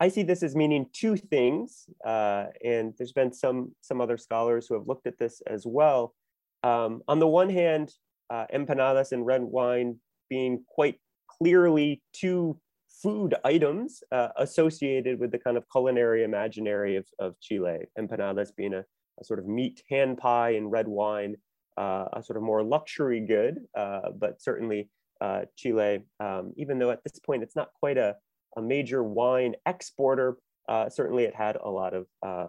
I 0.00 0.08
see 0.08 0.22
this 0.22 0.42
as 0.42 0.56
meaning 0.56 0.86
two 0.92 1.16
things, 1.16 1.86
uh, 2.04 2.46
and 2.64 2.94
there's 2.98 3.12
been 3.12 3.32
some, 3.32 3.74
some 3.82 4.00
other 4.00 4.16
scholars 4.16 4.66
who 4.66 4.74
have 4.74 4.88
looked 4.88 5.06
at 5.06 5.18
this 5.18 5.42
as 5.46 5.64
well. 5.66 6.14
Um, 6.62 7.02
on 7.08 7.18
the 7.18 7.28
one 7.28 7.50
hand, 7.50 7.92
uh, 8.30 8.46
empanadas 8.52 9.12
and 9.12 9.24
red 9.24 9.42
wine 9.42 10.00
being 10.28 10.64
quite 10.66 10.98
clearly 11.38 12.02
two 12.12 12.58
food 13.02 13.34
items 13.44 14.02
uh, 14.10 14.28
associated 14.36 15.20
with 15.20 15.30
the 15.30 15.38
kind 15.38 15.56
of 15.56 15.64
culinary 15.70 16.24
imaginary 16.24 16.96
of, 16.96 17.06
of 17.18 17.38
Chile. 17.40 17.80
Empanadas 17.98 18.50
being 18.56 18.74
a, 18.74 18.84
a 19.20 19.24
sort 19.24 19.38
of 19.38 19.46
meat 19.46 19.82
hand 19.90 20.18
pie 20.18 20.50
and 20.50 20.70
red 20.70 20.88
wine, 20.88 21.36
uh, 21.76 22.06
a 22.12 22.22
sort 22.22 22.36
of 22.36 22.42
more 22.42 22.62
luxury 22.62 23.20
good, 23.20 23.58
uh, 23.76 24.10
but 24.18 24.40
certainly 24.40 24.88
uh, 25.20 25.42
Chile, 25.56 26.00
um, 26.20 26.52
even 26.56 26.78
though 26.78 26.90
at 26.90 27.02
this 27.04 27.18
point 27.18 27.42
it's 27.42 27.56
not 27.56 27.68
quite 27.78 27.98
a, 27.98 28.16
a 28.56 28.62
major 28.62 29.02
wine 29.02 29.54
exporter, 29.66 30.36
uh, 30.68 30.88
certainly 30.88 31.24
it 31.24 31.34
had 31.34 31.56
a 31.56 31.68
lot 31.68 31.94
of 31.94 32.06
uh, 32.22 32.46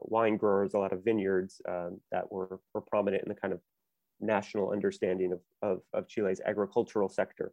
wine 0.00 0.36
growers, 0.36 0.74
a 0.74 0.78
lot 0.78 0.92
of 0.92 1.04
vineyards 1.04 1.60
um, 1.68 2.00
that 2.10 2.30
were, 2.32 2.60
were 2.74 2.80
prominent 2.80 3.22
in 3.22 3.28
the 3.28 3.34
kind 3.34 3.52
of 3.52 3.60
national 4.20 4.70
understanding 4.70 5.32
of, 5.32 5.40
of, 5.62 5.80
of 5.92 6.08
Chile's 6.08 6.40
agricultural 6.44 7.08
sector. 7.08 7.52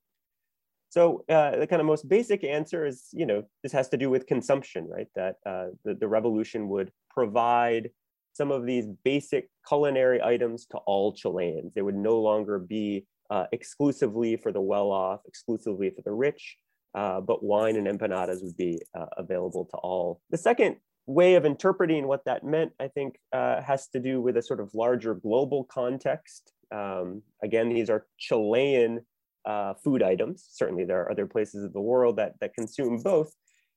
So 0.89 1.23
uh, 1.29 1.57
the 1.57 1.67
kind 1.67 1.79
of 1.79 1.85
most 1.85 2.09
basic 2.09 2.43
answer 2.43 2.85
is, 2.85 3.07
you 3.11 3.25
know, 3.25 3.43
this 3.63 3.71
has 3.71 3.89
to 3.89 3.97
do 3.97 4.09
with 4.09 4.25
consumption, 4.25 4.87
right? 4.87 5.07
That 5.15 5.35
uh, 5.45 5.67
the, 5.85 5.93
the 5.93 6.07
revolution 6.07 6.67
would 6.69 6.91
provide 7.11 7.91
some 8.33 8.51
of 8.51 8.65
these 8.65 8.87
basic 9.03 9.49
culinary 9.67 10.21
items 10.21 10.65
to 10.67 10.77
all 10.79 11.13
Chileans. 11.13 11.73
They 11.73 11.81
would 11.81 11.95
no 11.95 12.19
longer 12.19 12.57
be 12.57 13.05
uh, 13.29 13.45
exclusively 13.51 14.37
for 14.37 14.51
the 14.51 14.61
well-off, 14.61 15.21
exclusively 15.27 15.91
for 15.91 16.01
the 16.03 16.11
rich, 16.11 16.57
uh, 16.95 17.21
but 17.21 17.43
wine 17.43 17.75
and 17.75 17.87
empanadas 17.87 18.41
would 18.41 18.57
be 18.57 18.81
uh, 18.97 19.05
available 19.17 19.65
to 19.65 19.77
all. 19.77 20.21
The 20.31 20.37
second 20.37 20.77
way 21.05 21.35
of 21.35 21.45
interpreting 21.45 22.07
what 22.07 22.25
that 22.25 22.43
meant, 22.43 22.71
I 22.79 22.87
think, 22.87 23.19
uh, 23.33 23.61
has 23.61 23.87
to 23.89 23.99
do 23.99 24.21
with 24.21 24.37
a 24.37 24.41
sort 24.41 24.59
of 24.59 24.73
larger 24.73 25.13
global 25.15 25.65
context. 25.65 26.51
Um, 26.71 27.21
again, 27.43 27.69
these 27.69 27.89
are 27.89 28.05
Chilean 28.17 29.01
uh, 29.45 29.73
food 29.75 30.03
items. 30.03 30.47
Certainly, 30.51 30.85
there 30.85 31.01
are 31.01 31.11
other 31.11 31.25
places 31.25 31.63
of 31.63 31.73
the 31.73 31.81
world 31.81 32.17
that, 32.17 32.33
that 32.41 32.53
consume 32.53 32.97
both, 33.01 33.33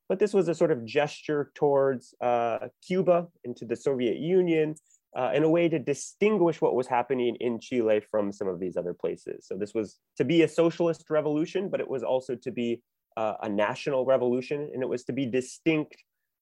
but 0.09 0.19
this 0.19 0.33
was 0.33 0.49
a 0.49 0.55
sort 0.55 0.71
of 0.71 0.85
gesture 0.85 1.53
towards 1.55 2.15
uh, 2.21 2.69
Cuba 2.87 3.29
into 3.45 3.65
the 3.65 3.77
Soviet 3.77 4.19
Union 4.19 4.75
uh, 5.17 5.31
in 5.35 5.43
a 5.43 5.49
way 5.49 5.69
to 5.69 5.79
distinguish 5.79 6.61
what 6.61 6.75
was 6.75 6.87
happening 6.87 7.37
in 7.41 7.61
Chile 7.61 8.01
from 8.11 8.33
some 8.33 8.49
of 8.49 8.59
these 8.59 8.77
other 8.77 8.95
places. 8.95 9.47
So 9.47 9.57
this 9.57 9.75
was 9.75 9.99
to 10.17 10.25
be 10.25 10.43
a 10.43 10.49
socialist 10.49 11.05
revolution, 11.11 11.69
but 11.69 11.81
it 11.81 11.89
was 11.89 12.03
also 12.03 12.35
to 12.35 12.51
be 12.51 12.83
uh, 13.17 13.35
a 13.43 13.49
national 13.49 14.05
revolution, 14.07 14.71
and 14.73 14.83
it 14.83 14.89
was 14.89 15.05
to 15.05 15.13
be 15.13 15.27
distinct 15.27 15.97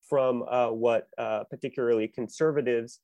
from 0.09 0.45
uh, 0.51 0.68
what 0.68 1.09
uh, 1.18 1.45
particularly 1.51 2.09
conservatives 2.09 3.01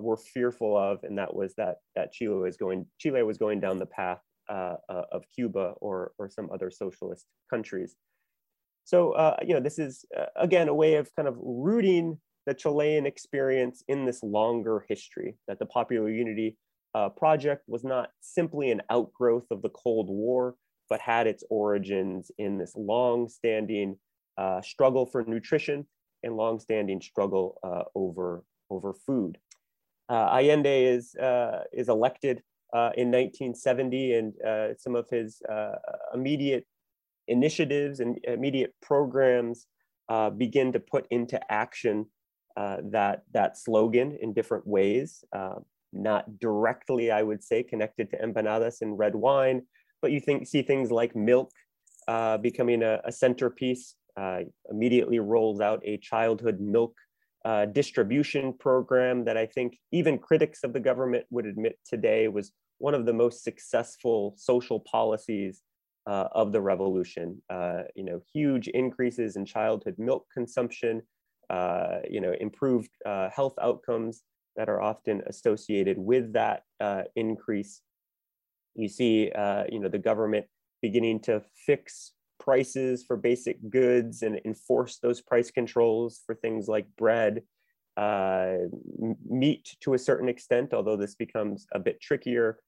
were 0.00 0.16
fearful 0.16 0.76
of, 0.76 1.04
and 1.04 1.18
that 1.18 1.32
was 1.32 1.54
that 1.54 1.76
that 1.94 2.12
Chile 2.12 2.34
was 2.34 2.56
going 2.56 2.86
Chile 2.98 3.22
was 3.22 3.38
going 3.38 3.60
down 3.60 3.78
the 3.78 3.86
path 3.86 4.20
uh, 4.48 4.76
uh, 4.88 5.02
of 5.12 5.24
Cuba 5.34 5.74
or, 5.80 6.12
or 6.18 6.28
some 6.28 6.48
other 6.52 6.70
socialist 6.70 7.26
countries. 7.50 7.96
So, 8.84 9.12
uh, 9.12 9.36
you 9.46 9.54
know, 9.54 9.60
this 9.60 9.78
is, 9.78 10.04
uh, 10.18 10.26
again, 10.36 10.68
a 10.68 10.74
way 10.74 10.94
of 10.94 11.14
kind 11.14 11.28
of 11.28 11.36
rooting 11.38 12.18
the 12.46 12.54
Chilean 12.54 13.04
experience 13.04 13.82
in 13.88 14.06
this 14.06 14.22
longer 14.22 14.86
history, 14.88 15.36
that 15.46 15.58
the 15.58 15.66
Popular 15.66 16.10
Unity 16.10 16.56
uh, 16.94 17.10
project 17.10 17.64
was 17.66 17.84
not 17.84 18.08
simply 18.20 18.70
an 18.70 18.80
outgrowth 18.88 19.44
of 19.50 19.60
the 19.60 19.68
Cold 19.70 20.08
War, 20.08 20.54
but 20.88 21.00
had 21.00 21.26
its 21.26 21.44
origins 21.50 22.30
in 22.38 22.56
this 22.56 22.72
long-standing 22.74 23.98
uh, 24.38 24.62
struggle 24.62 25.04
for 25.04 25.22
nutrition 25.24 25.86
and 26.22 26.36
long-standing 26.36 27.02
struggle 27.02 27.58
over, 27.94 28.42
over 28.70 28.94
food. 28.94 29.36
Uh, 30.08 30.30
Allende 30.32 30.86
is, 30.86 31.14
uh, 31.16 31.64
is 31.72 31.90
elected 31.90 32.42
uh, 32.74 32.90
in 32.96 33.10
1970 33.10 34.14
and 34.14 34.34
some 34.78 34.94
of 34.94 35.08
his 35.10 35.42
immediate 36.14 36.66
initiatives 37.26 38.00
and 38.00 38.18
immediate 38.24 38.74
programs 38.82 39.66
begin 40.36 40.72
to 40.72 40.80
put 40.80 41.06
into 41.10 41.40
action 41.52 42.06
that, 42.56 43.22
that 43.32 43.56
slogan 43.56 44.16
in 44.20 44.32
different 44.32 44.66
ways 44.66 45.24
not 45.92 46.38
directly, 46.38 47.10
I 47.10 47.22
would 47.22 47.42
say, 47.42 47.62
connected 47.62 48.10
to 48.10 48.18
empanadas 48.18 48.80
and 48.82 48.98
red 48.98 49.14
wine, 49.14 49.62
but 50.02 50.12
you 50.12 50.20
think 50.20 50.46
see 50.46 50.62
things 50.62 50.90
like 50.90 51.16
milk 51.16 51.50
uh, 52.06 52.38
becoming 52.38 52.82
a, 52.82 53.00
a 53.04 53.12
centerpiece. 53.12 53.94
Uh, 54.16 54.40
immediately 54.68 55.20
rolls 55.20 55.60
out 55.60 55.80
a 55.84 55.96
childhood 55.98 56.58
milk 56.58 56.92
uh, 57.44 57.66
distribution 57.66 58.52
program 58.58 59.24
that 59.24 59.36
I 59.36 59.46
think 59.46 59.78
even 59.92 60.18
critics 60.18 60.64
of 60.64 60.72
the 60.72 60.80
government 60.80 61.24
would 61.30 61.46
admit 61.46 61.78
today 61.88 62.28
was 62.28 62.52
one 62.78 62.94
of 62.94 63.06
the 63.06 63.12
most 63.12 63.44
successful 63.44 64.34
social 64.36 64.80
policies 64.80 65.62
uh, 66.06 66.28
of 66.32 66.52
the 66.52 66.60
revolution. 66.60 67.40
Uh, 67.50 67.82
you 67.94 68.04
know, 68.04 68.20
huge 68.32 68.68
increases 68.68 69.36
in 69.36 69.44
childhood 69.44 69.94
milk 69.98 70.26
consumption. 70.32 71.02
Uh, 71.50 72.00
you 72.10 72.20
know, 72.20 72.34
improved 72.40 72.90
health 73.34 73.54
outcomes 73.62 74.22
that 74.58 74.68
are 74.68 74.82
often 74.82 75.22
associated 75.26 75.96
with 75.96 76.32
that 76.34 76.64
uh, 76.80 77.02
increase. 77.14 77.80
You 78.74 78.88
see, 78.88 79.30
uh, 79.30 79.64
you 79.70 79.78
know, 79.78 79.88
the 79.88 79.98
government 79.98 80.46
beginning 80.82 81.20
to 81.20 81.42
fix 81.66 82.12
prices 82.38 83.04
for 83.06 83.16
basic 83.16 83.58
goods 83.70 84.22
and 84.22 84.40
enforce 84.44 84.98
those 84.98 85.20
price 85.20 85.50
controls 85.50 86.22
for 86.24 86.34
things 86.34 86.68
like 86.68 86.86
bread, 86.96 87.42
uh, 87.96 88.54
meat 89.28 89.76
to 89.80 89.94
a 89.94 89.98
certain 89.98 90.28
extent, 90.28 90.72
although 90.72 90.96
this 90.96 91.14
becomes 91.14 91.66
a 91.72 91.78
bit 91.78 92.00
trickier. 92.00 92.58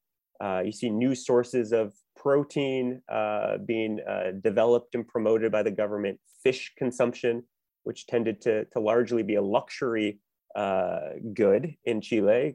Uh, 0.43 0.63
you 0.65 0.73
see 0.73 0.89
new 0.89 1.15
sources 1.15 1.73
of 1.73 1.93
protein 2.17 3.01
uh, 3.11 3.59
being 3.59 4.01
uh, 4.09 4.33
developed 4.43 4.95
and 4.95 5.07
promoted 5.07 5.53
by 5.53 5.63
the 5.63 5.71
government, 5.71 6.19
fish 6.43 6.73
consumption, 6.77 7.43
which 7.85 8.07
tended 8.07 8.41
to, 8.41 8.65
to 8.67 8.81
largely 8.81 9.23
be 9.23 9.37
a 9.37 9.43
luxury 9.43 10.19
uh, 10.57 11.11
good 11.35 11.75
in 11.85 12.01
Chile, 12.01 12.55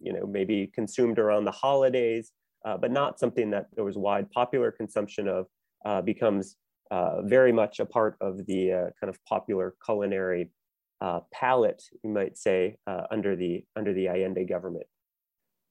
you 0.00 0.12
know, 0.12 0.26
maybe 0.26 0.70
consumed 0.74 1.18
around 1.18 1.44
the 1.44 1.50
holidays, 1.50 2.32
uh, 2.64 2.76
but 2.76 2.90
not 2.90 3.18
something 3.18 3.50
that 3.50 3.66
there 3.74 3.84
was 3.84 3.96
wide 3.96 4.30
popular 4.30 4.70
consumption 4.70 5.28
of, 5.28 5.46
uh, 5.84 6.02
becomes 6.02 6.56
uh, 6.90 7.22
very 7.22 7.52
much 7.52 7.80
a 7.80 7.86
part 7.86 8.16
of 8.20 8.44
the 8.46 8.72
uh, 8.72 8.86
kind 9.00 9.08
of 9.08 9.18
popular 9.24 9.74
culinary 9.84 10.50
uh, 11.00 11.20
palette, 11.32 11.82
you 12.02 12.10
might 12.10 12.38
say, 12.38 12.76
under 13.10 13.36
the 13.36 13.64
under 13.76 13.92
the 13.92 14.08
Allende 14.08 14.44
government. 14.44 14.86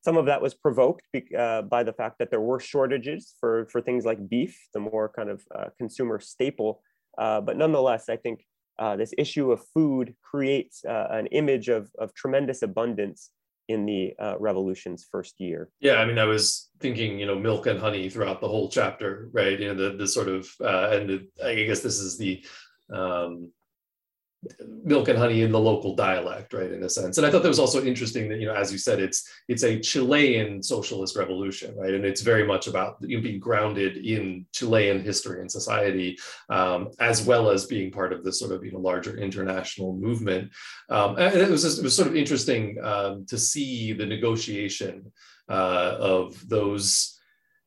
Some 0.04 0.18
of 0.18 0.26
that 0.26 0.42
was 0.42 0.54
provoked 0.54 1.04
by 1.14 1.84
the 1.84 1.94
fact 1.94 2.20
that 2.20 2.30
there 2.30 2.42
were 2.42 2.60
shortages 2.60 3.34
for, 3.40 3.68
for 3.72 3.80
things 3.82 4.04
like 4.04 4.28
beef, 4.28 4.68
the 4.74 4.82
more 4.82 5.10
kind 5.16 5.30
of 5.30 5.42
consumer 5.78 6.20
staple. 6.20 6.82
but 7.18 7.56
nonetheless, 7.56 8.10
I 8.10 8.18
think 8.18 8.46
uh, 8.80 8.96
this 8.96 9.14
issue 9.18 9.52
of 9.52 9.62
food 9.74 10.16
creates 10.22 10.84
uh, 10.86 11.08
an 11.12 11.28
image 11.28 11.70
of, 11.70 11.92
of 12.00 12.14
tremendous 12.14 12.62
abundance 12.64 13.30
in 13.68 13.86
the 13.86 14.14
uh, 14.20 14.36
revolution's 14.40 15.06
first 15.10 15.40
year. 15.40 15.70
Yeah, 15.80 15.96
I 15.96 16.06
mean, 16.06 16.20
I 16.20 16.26
was 16.26 16.70
thinking, 16.80 17.20
you 17.20 17.26
know, 17.26 17.38
milk 17.38 17.68
and 17.68 17.80
honey 17.80 18.10
throughout 18.10 18.42
the 18.42 18.48
whole 18.48 18.70
chapter, 18.70 19.30
right? 19.32 19.60
You 19.60 19.74
know, 19.74 19.90
the 19.92 19.98
the 19.98 20.08
sort 20.08 20.28
of, 20.28 20.48
uh, 20.62 20.90
and 20.92 21.10
the, 21.10 21.28
I 21.44 21.56
guess 21.66 21.82
this 21.82 22.00
is 22.00 22.18
the 22.18 22.44
um, 22.92 23.52
milk 24.84 25.08
and 25.08 25.18
honey 25.18 25.42
in 25.42 25.52
the 25.52 25.60
local 25.60 25.96
dialect 25.96 26.54
right 26.54 26.72
in 26.72 26.84
a 26.84 26.90
sense. 26.90 27.18
And 27.18 27.26
i 27.26 27.32
thought 27.32 27.44
that 27.44 27.50
was 27.50 27.60
also 27.60 27.84
interesting 27.84 28.30
that 28.30 28.40
you 28.40 28.46
know 28.46 28.54
as 28.54 28.72
you 28.72 28.78
said 28.78 29.00
it's 29.00 29.28
it's 29.48 29.64
a 29.64 29.80
chilean 29.80 30.62
socialist 30.62 31.16
revolution 31.16 31.76
right? 31.78 31.94
And 31.94 32.06
it's 32.06 32.22
very 32.22 32.46
much 32.46 32.68
about 32.68 32.98
you 33.02 33.18
know, 33.18 33.24
being 33.24 33.40
grounded 33.40 33.98
in 33.98 34.46
chilean 34.52 35.04
history 35.04 35.42
and 35.42 35.52
society 35.52 36.18
um, 36.50 36.90
as 37.00 37.26
well 37.26 37.50
as 37.50 37.66
being 37.66 37.92
part 37.92 38.14
of 38.14 38.24
this 38.24 38.40
sort 38.40 38.52
of 38.52 38.64
you 38.64 38.72
know 38.72 38.80
larger 38.80 39.18
international 39.18 39.96
movement. 39.96 40.52
Um, 40.90 41.18
and 41.18 41.36
it 41.36 41.50
was 41.50 41.64
just, 41.64 41.80
it 41.80 41.84
was 41.84 41.96
sort 41.96 42.10
of 42.10 42.16
interesting 42.16 42.78
um, 42.84 43.26
to 43.28 43.38
see 43.38 43.94
the 43.94 44.06
negotiation 44.06 45.12
uh, 45.50 45.98
of 46.00 46.48
those 46.48 47.13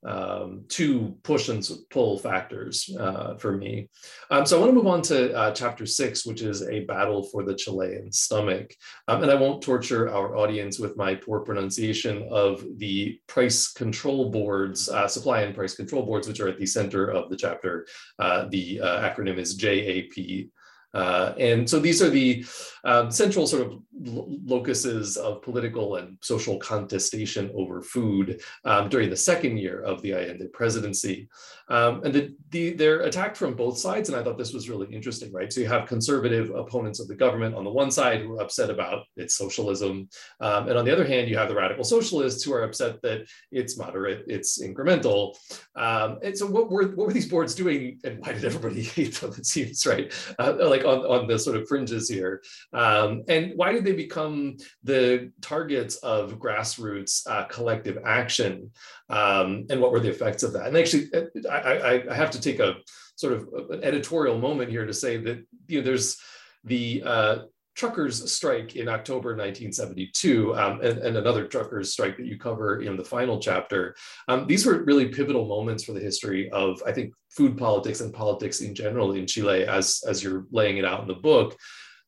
um, 0.07 0.65
two 0.69 1.17
push 1.23 1.49
and 1.49 1.67
pull 1.91 2.19
factors 2.19 2.89
uh, 2.99 3.37
for 3.37 3.53
me. 3.53 3.89
Um, 4.31 4.47
so 4.47 4.57
I 4.57 4.61
want 4.61 4.71
to 4.71 4.77
move 4.77 4.87
on 4.87 5.03
to 5.03 5.35
uh, 5.37 5.51
chapter 5.51 5.85
six, 5.85 6.25
which 6.25 6.43
is 6.43 6.63
a 6.63 6.85
battle 6.85 7.25
for 7.25 7.43
the 7.43 7.55
Chilean 7.55 8.13
stomach. 8.13 8.73
Um, 9.09 9.23
and 9.23 9.31
I 9.31 9.35
won't 9.35 9.63
torture 9.63 10.09
our 10.09 10.37
audience 10.37 10.79
with 10.79 10.97
my 10.97 11.15
poor 11.15 11.41
pronunciation 11.41 12.29
of 12.31 12.65
the 12.79 13.19
price 13.27 13.73
control 13.73 14.31
boards, 14.31 14.89
uh, 14.89 15.09
supply 15.09 15.43
and 15.43 15.55
price 15.55 15.75
control 15.75 16.05
boards, 16.05 16.29
which 16.29 16.41
are 16.41 16.49
at 16.49 16.59
the 16.59 16.67
center 16.67 17.09
of 17.09 17.29
the 17.29 17.37
chapter. 17.37 17.87
Uh, 18.19 18.47
the 18.51 18.81
uh, 18.81 19.09
acronym 19.09 19.39
is 19.39 19.55
JAP. 19.55 20.49
Uh, 20.97 21.35
and 21.39 21.69
so 21.69 21.79
these 21.79 22.01
are 22.03 22.09
the 22.09 22.45
um, 22.85 23.11
central 23.11 23.47
sort 23.47 23.67
of 23.67 23.83
locuses 23.93 25.17
of 25.17 25.43
political 25.43 25.97
and 25.97 26.17
social 26.23 26.57
contestation 26.59 27.51
over 27.55 27.83
food 27.83 28.41
um, 28.65 28.89
during 28.89 29.11
the 29.11 29.17
second 29.17 29.59
year 29.59 29.83
of 29.83 30.01
the 30.03 30.13
Allende 30.13 30.47
presidency. 30.53 31.29
Um, 31.69 32.03
and 32.05 32.15
the, 32.15 32.35
the, 32.51 32.75
they're 32.75 33.01
attacked 33.01 33.37
from 33.37 33.55
both 33.55 33.77
sides. 33.77 34.09
And 34.09 34.17
I 34.17 34.23
thought 34.23 34.39
this 34.39 34.53
was 34.53 34.71
really 34.71 34.87
interesting, 34.95 35.33
right? 35.33 35.53
So 35.53 35.61
you 35.61 35.67
have 35.67 35.89
conservative 35.89 36.51
opponents 36.51 37.01
of 37.01 37.09
the 37.09 37.17
government 37.17 37.57
on 37.57 37.65
the 37.65 37.71
one 37.71 37.91
side 37.91 38.21
who 38.21 38.39
are 38.39 38.43
upset 38.43 38.71
about 38.71 39.05
its 39.17 39.37
socialism. 39.37 40.09
Um, 40.41 40.69
and 40.69 40.79
on 40.79 40.85
the 40.85 40.93
other 40.93 41.05
hand, 41.05 41.29
you 41.29 41.37
have 41.37 41.49
the 41.49 41.57
radical 41.57 41.83
socialists 41.83 42.45
who 42.45 42.55
are 42.55 42.63
upset 42.63 43.03
that 43.03 43.27
it's 43.51 43.77
moderate, 43.77 44.25
it's 44.29 44.63
incremental. 44.63 45.35
Um, 45.75 46.19
and 46.23 46.39
so 46.39 46.47
what 46.47 46.71
were, 46.71 46.87
what 46.95 47.09
were 47.09 47.13
these 47.13 47.29
boards 47.29 47.55
doing 47.55 47.99
and 48.05 48.21
why 48.21 48.33
did 48.33 48.45
everybody 48.45 48.83
hate 48.97 49.17
them, 49.17 49.35
it 49.37 49.47
seems, 49.47 49.85
right? 49.85 50.13
Uh, 50.39 50.55
like 50.61 50.85
on, 50.87 51.01
on 51.01 51.27
the 51.27 51.39
sort 51.39 51.57
of 51.57 51.69
fringes 51.69 52.09
here. 52.09 52.43
Um, 52.73 53.23
and 53.29 53.53
why 53.57 53.73
did 53.73 53.85
they 53.85 53.93
become 53.93 54.57
the 54.83 55.33
targets 55.41 55.97
of 55.97 56.39
grassroots 56.39 57.27
uh, 57.29 57.45
collective 57.45 57.99
action? 58.05 58.71
Um, 59.09 59.67
and 59.71 59.81
what 59.81 59.93
were 59.93 60.01
the 60.01 60.11
effects 60.11 60.43
of 60.43 60.53
that? 60.55 60.67
And 60.67 60.77
actually, 60.77 61.09
uh, 61.15 61.49
I, 61.51 61.59
I, 61.59 62.13
I, 62.13 62.15
have 62.15 62.31
to 62.33 62.41
take 62.41 62.59
a 62.59 62.77
sort 63.17 63.33
of 63.35 63.49
an 63.71 63.85
editorial 63.85 64.39
moment 64.39 64.71
here 64.71 64.87
to 64.87 64.93
say 64.93 65.17
that 65.17 65.45
you 65.69 65.79
know 65.79 65.85
there's 65.85 66.19
the 66.65 67.03
uh, 67.05 67.39
truckers 67.77 68.33
strike 68.33 68.75
in 68.75 68.89
October 68.89 69.37
1972 69.37 70.57
um, 70.57 70.81
and, 70.81 70.99
and, 70.99 71.17
another 71.17 71.47
truckers 71.47 71.93
strike 71.93 72.17
that 72.17 72.27
you 72.27 72.39
cover 72.39 72.81
in 72.81 72.97
the 72.97 73.05
final 73.05 73.39
chapter. 73.39 73.95
Um, 74.29 74.47
these 74.47 74.65
were 74.65 74.83
really 74.85 75.09
pivotal 75.09 75.47
moments 75.47 75.85
for 75.85 75.93
the 75.93 76.01
history 76.01 76.51
of, 76.51 76.83
I 76.87 76.93
think, 76.93 77.13
food 77.31 77.59
politics 77.59 78.01
and 78.01 78.15
politics 78.15 78.63
in 78.63 78.75
general 78.75 79.13
in 79.13 79.27
Chile 79.27 79.67
as, 79.67 80.03
as 80.09 80.23
you're 80.23 80.47
laying 80.51 80.79
it 80.79 80.87
out 80.87 81.03
in 81.03 81.09
the 81.09 81.15
book. 81.15 81.57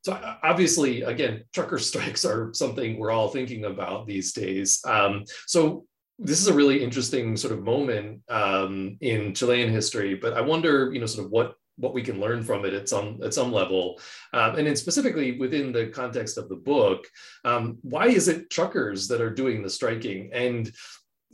So 0.03 0.19
obviously, 0.43 1.03
again, 1.03 1.45
trucker 1.53 1.79
strikes 1.91 2.25
are 2.25 2.51
something 2.55 2.99
we're 2.99 3.11
all 3.11 3.29
thinking 3.29 3.67
about 3.67 4.07
these 4.07 4.33
days. 4.33 4.81
Um, 4.87 5.25
so 5.47 5.85
this 6.19 6.41
is 6.41 6.49
a 6.49 6.55
really 6.55 6.83
interesting 6.83 7.37
sort 7.37 7.53
of 7.53 7.63
moment 7.63 8.23
um, 8.29 8.97
in 9.03 9.35
Chilean 9.35 9.71
history, 9.71 10.15
but 10.15 10.33
I 10.33 10.41
wonder, 10.41 10.91
you 10.93 10.99
know, 10.99 11.07
sort 11.07 11.27
of 11.27 11.31
what 11.31 11.55
what 11.79 11.95
we 11.95 12.03
can 12.03 12.21
learn 12.21 12.43
from 12.43 12.65
it 12.65 12.75
at 12.75 12.89
some 12.89 13.21
at 13.25 13.33
some 13.33 13.53
level, 13.53 14.01
um, 14.33 14.57
and 14.57 14.67
then 14.67 14.77
specifically 14.77 15.39
within 15.39 15.73
the 15.73 15.87
context 15.87 16.37
of 16.37 16.49
the 16.49 16.57
book, 16.57 17.07
um, 17.45 17.79
why 17.83 18.09
is 18.09 18.29
it 18.29 18.51
truckers 18.51 19.09
that 19.09 19.21
are 19.21 19.31
doing 19.31 19.63
the 19.63 19.71
striking? 19.71 20.31
And 20.33 20.71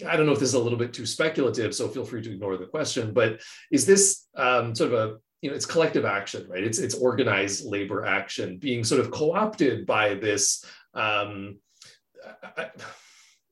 I 0.07 0.17
don't 0.17 0.27
know 0.27 0.33
if 0.33 0.41
this 0.41 0.49
is 0.51 0.55
a 0.55 0.63
little 0.63 0.79
bit 0.79 0.93
too 0.93 1.07
speculative, 1.07 1.75
so 1.75 1.89
feel 1.89 2.05
free 2.05 2.23
to 2.23 2.33
ignore 2.33 2.57
the 2.57 2.67
question. 2.67 3.13
But 3.13 3.41
is 3.71 3.87
this 3.87 4.27
um, 4.37 4.75
sort 4.75 4.93
of 4.93 4.99
a 4.99 5.17
you 5.41 5.51
know 5.51 5.57
it's 5.57 5.67
collective 5.67 6.05
action, 6.05 6.47
right? 6.49 6.65
It's 6.65 6.79
it's 6.79 6.95
organized 6.95 7.67
labor 7.67 8.05
action 8.05 8.59
being 8.59 8.85
sort 8.85 9.01
of 9.01 9.11
co-opted 9.11 9.87
by 9.87 10.15
this. 10.15 10.65
Um, 10.95 11.59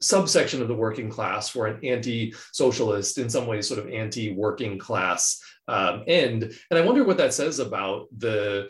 subsection 0.03 0.61
of 0.61 0.69
the 0.69 0.75
working 0.75 1.09
class 1.09 1.49
for 1.49 1.67
an 1.67 1.85
anti-socialist, 1.85 3.19
in 3.19 3.31
some 3.31 3.47
ways, 3.47 3.69
sort 3.69 3.79
of 3.79 3.89
anti-working 3.89 4.79
class 4.79 5.41
um, 5.69 6.05
end. 6.07 6.43
And 6.71 6.79
I 6.79 6.85
wonder 6.85 7.05
what 7.05 7.17
that 7.19 7.35
says 7.35 7.59
about 7.59 8.09
the 8.17 8.69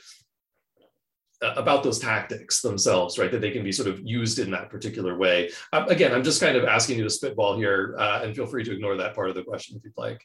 uh, 1.42 1.54
about 1.56 1.82
those 1.82 1.98
tactics 1.98 2.60
themselves, 2.60 3.18
right? 3.18 3.30
That 3.32 3.40
they 3.40 3.50
can 3.50 3.64
be 3.64 3.72
sort 3.72 3.88
of 3.88 4.00
used 4.04 4.38
in 4.38 4.50
that 4.52 4.70
particular 4.70 5.18
way. 5.18 5.50
Um, 5.72 5.88
again, 5.88 6.14
I'm 6.14 6.22
just 6.22 6.40
kind 6.40 6.56
of 6.56 6.64
asking 6.64 6.98
you 6.98 7.04
to 7.04 7.10
spitball 7.10 7.56
here, 7.56 7.96
uh, 7.98 8.20
and 8.22 8.34
feel 8.34 8.46
free 8.46 8.62
to 8.64 8.72
ignore 8.72 8.96
that 8.96 9.14
part 9.14 9.28
of 9.28 9.34
the 9.34 9.42
question 9.42 9.76
if 9.76 9.82
you'd 9.84 9.92
like. 9.96 10.24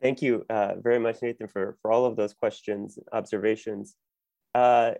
Thank 0.00 0.22
you 0.22 0.44
uh, 0.50 0.74
very 0.78 1.00
much, 1.00 1.22
Nathan, 1.22 1.48
for, 1.48 1.78
for 1.82 1.90
all 1.90 2.04
of 2.04 2.16
those 2.16 2.32
questions, 2.34 2.98
observations. 3.12 3.96
Uh, 4.54 4.92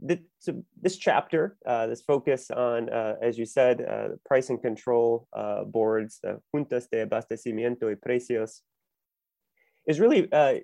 this, 0.00 0.96
chapter, 0.96 1.56
uh, 1.66 1.86
this 1.86 2.00
focus 2.00 2.50
on, 2.50 2.88
uh, 2.88 3.16
as 3.20 3.36
you 3.36 3.44
said, 3.44 3.84
price 4.24 4.48
and 4.48 4.62
control 4.62 5.28
boards, 5.66 6.20
the 6.22 6.40
juntas 6.54 6.88
de 6.90 7.04
abastecimiento 7.04 7.82
y 7.82 7.96
precios, 7.96 8.62
is 9.86 10.00
really 10.00 10.30
uh, 10.32 10.54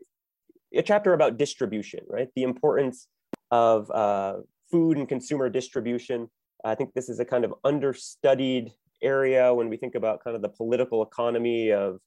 a 0.75 0.83
chapter 0.83 1.13
about 1.13 1.37
distribution, 1.37 2.01
right? 2.09 2.29
The 2.35 2.43
importance 2.43 3.09
of 3.51 3.91
uh, 3.91 4.39
food 4.71 4.97
and 4.97 5.09
consumer 5.09 5.49
distribution. 5.49 6.29
I 6.65 6.75
think 6.75 6.93
this 6.95 7.09
is 7.09 7.21
a 7.21 7.25
kind 7.25 7.45
of 7.45 7.55
understudied 7.65 8.73
area 9.03 9.53
when 9.55 9.69
we 9.69 9.77
think 9.77 9.95
about 9.95 10.23
kind 10.23 10.37
of 10.37 10.43
the 10.43 10.49
political 10.49 11.03
economy 11.03 11.73
of 11.73 12.01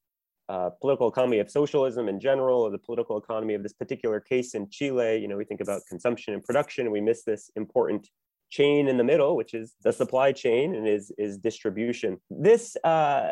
uh, 0.49 0.70
political 0.82 1.07
economy 1.07 1.39
of 1.39 1.49
socialism 1.49 2.09
in 2.09 2.20
general, 2.20 2.61
or 2.61 2.70
the 2.70 2.78
political 2.78 3.18
economy 3.18 3.53
of 3.53 3.64
this 3.64 3.74
particular 3.74 4.20
case 4.20 4.55
in 4.55 4.70
Chile. 4.70 5.18
You 5.18 5.28
know, 5.28 5.38
we 5.38 5.45
think 5.45 5.61
about 5.61 5.82
consumption 5.88 6.34
and 6.34 6.43
production, 6.43 6.86
and 6.86 6.91
we 6.91 7.01
miss 7.01 7.24
this 7.24 7.49
important 7.55 8.09
chain 8.49 8.88
in 8.88 8.97
the 8.97 9.03
middle, 9.03 9.36
which 9.36 9.53
is 9.53 9.76
the 9.84 9.93
supply 9.93 10.32
chain 10.32 10.76
and 10.76 10.88
is 10.88 11.11
is 11.18 11.38
distribution. 11.38 12.20
This, 12.30 12.76
uh, 12.84 13.32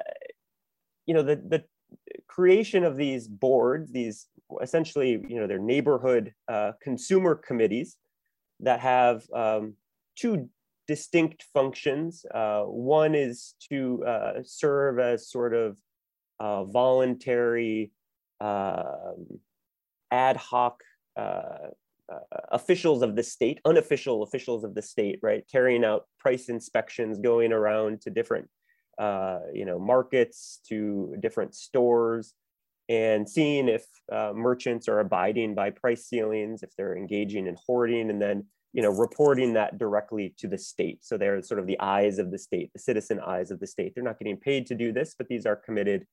you 1.06 1.14
know, 1.14 1.22
the 1.22 1.36
the 1.36 1.64
creation 2.34 2.84
of 2.84 2.96
these 2.96 3.28
boards, 3.28 3.92
these 3.92 4.28
essentially, 4.62 5.24
you 5.28 5.40
know, 5.40 5.48
they're 5.48 5.60
neighborhood 5.60 6.34
uh, 6.48 6.72
consumer 6.82 7.36
committees 7.36 7.98
that 8.62 8.80
have 8.80 9.24
um, 9.34 9.74
two 10.16 10.50
distinct 10.88 11.46
functions. 11.54 12.26
Uh, 12.34 12.62
one 12.64 13.16
is 13.16 13.56
to 13.70 14.04
uh, 14.06 14.34
serve 14.44 15.00
as 15.00 15.30
sort 15.30 15.54
of 15.54 15.78
uh, 16.40 16.64
voluntary, 16.66 17.92
um, 18.40 19.40
ad 20.10 20.38
hoc 20.38 20.82
uh, 21.18 21.70
uh, 22.12 22.20
officials 22.52 23.02
of 23.02 23.16
the 23.16 23.24
state, 23.24 23.60
unofficial 23.66 24.24
officials 24.24 24.64
of 24.64 24.74
the 24.74 24.82
state, 24.82 25.20
right, 25.22 25.44
carrying 25.52 25.84
out 25.84 26.06
price 26.20 26.50
inspections, 26.50 27.20
going 27.20 27.52
around 27.54 28.02
to 28.02 28.10
different, 28.10 28.50
uh, 29.02 29.40
you 29.52 29.66
know, 29.66 29.80
markets, 29.80 30.60
to 30.68 31.16
different 31.20 31.56
stores, 31.56 32.36
and 32.88 33.28
seeing 33.28 33.68
if 33.68 33.84
uh, 34.12 34.32
merchants 34.36 34.88
are 34.88 35.00
abiding 35.00 35.56
by 35.56 35.72
price 35.72 36.06
ceilings, 36.06 36.62
if 36.62 36.70
they're 36.76 36.96
engaging 36.96 37.48
in 37.48 37.58
hoarding, 37.66 38.12
and 38.12 38.22
then 38.22 38.46
you 38.74 38.84
know 38.84 38.92
reporting 38.92 39.54
that 39.54 39.80
directly 39.80 40.36
to 40.38 40.48
the 40.48 40.58
state. 40.58 41.00
So 41.02 41.18
they're 41.18 41.42
sort 41.42 41.60
of 41.60 41.66
the 41.66 41.80
eyes 41.80 42.20
of 42.20 42.30
the 42.30 42.38
state, 42.38 42.72
the 42.74 42.80
citizen 42.80 43.20
eyes 43.20 43.50
of 43.50 43.60
the 43.60 43.66
state. 43.66 43.94
They're 43.96 44.04
not 44.04 44.20
getting 44.20 44.38
paid 44.38 44.68
to 44.68 44.76
do 44.76 44.92
this, 44.92 45.16
but 45.18 45.28
these 45.28 45.48
are 45.48 45.56
committed 45.56 46.06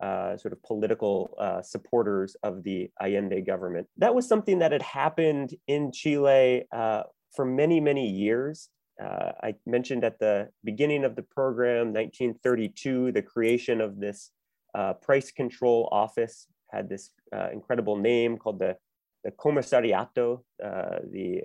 uh, 0.00 0.36
sort 0.36 0.52
of 0.52 0.62
political 0.62 1.34
uh, 1.40 1.62
supporters 1.62 2.36
of 2.44 2.62
the 2.62 2.90
Allende 3.02 3.40
government. 3.40 3.88
That 3.96 4.14
was 4.14 4.28
something 4.28 4.60
that 4.60 4.70
had 4.70 4.82
happened 4.82 5.54
in 5.66 5.90
Chile 5.90 6.64
uh, 6.72 7.02
for 7.34 7.44
many, 7.44 7.80
many 7.80 8.08
years. 8.08 8.68
Uh, 9.02 9.32
I 9.42 9.54
mentioned 9.66 10.04
at 10.04 10.18
the 10.18 10.48
beginning 10.64 11.04
of 11.04 11.16
the 11.16 11.22
program, 11.22 11.92
1932, 11.92 13.12
the 13.12 13.22
creation 13.22 13.80
of 13.80 14.00
this 14.00 14.30
uh, 14.74 14.94
price 14.94 15.30
control 15.30 15.88
office 15.92 16.46
had 16.70 16.88
this 16.88 17.10
uh, 17.34 17.50
incredible 17.52 17.96
name 17.96 18.38
called 18.38 18.58
the, 18.58 18.76
the 19.24 19.30
Comisariato. 19.32 20.42
the, 20.58 21.42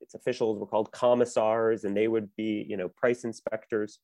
its 0.00 0.14
officials 0.14 0.58
were 0.58 0.66
called 0.66 0.90
commissars, 0.92 1.84
and 1.84 1.96
they 1.96 2.08
would 2.08 2.28
be, 2.36 2.66
you 2.68 2.76
know, 2.76 2.88
price 2.88 3.24
inspectors 3.24 4.00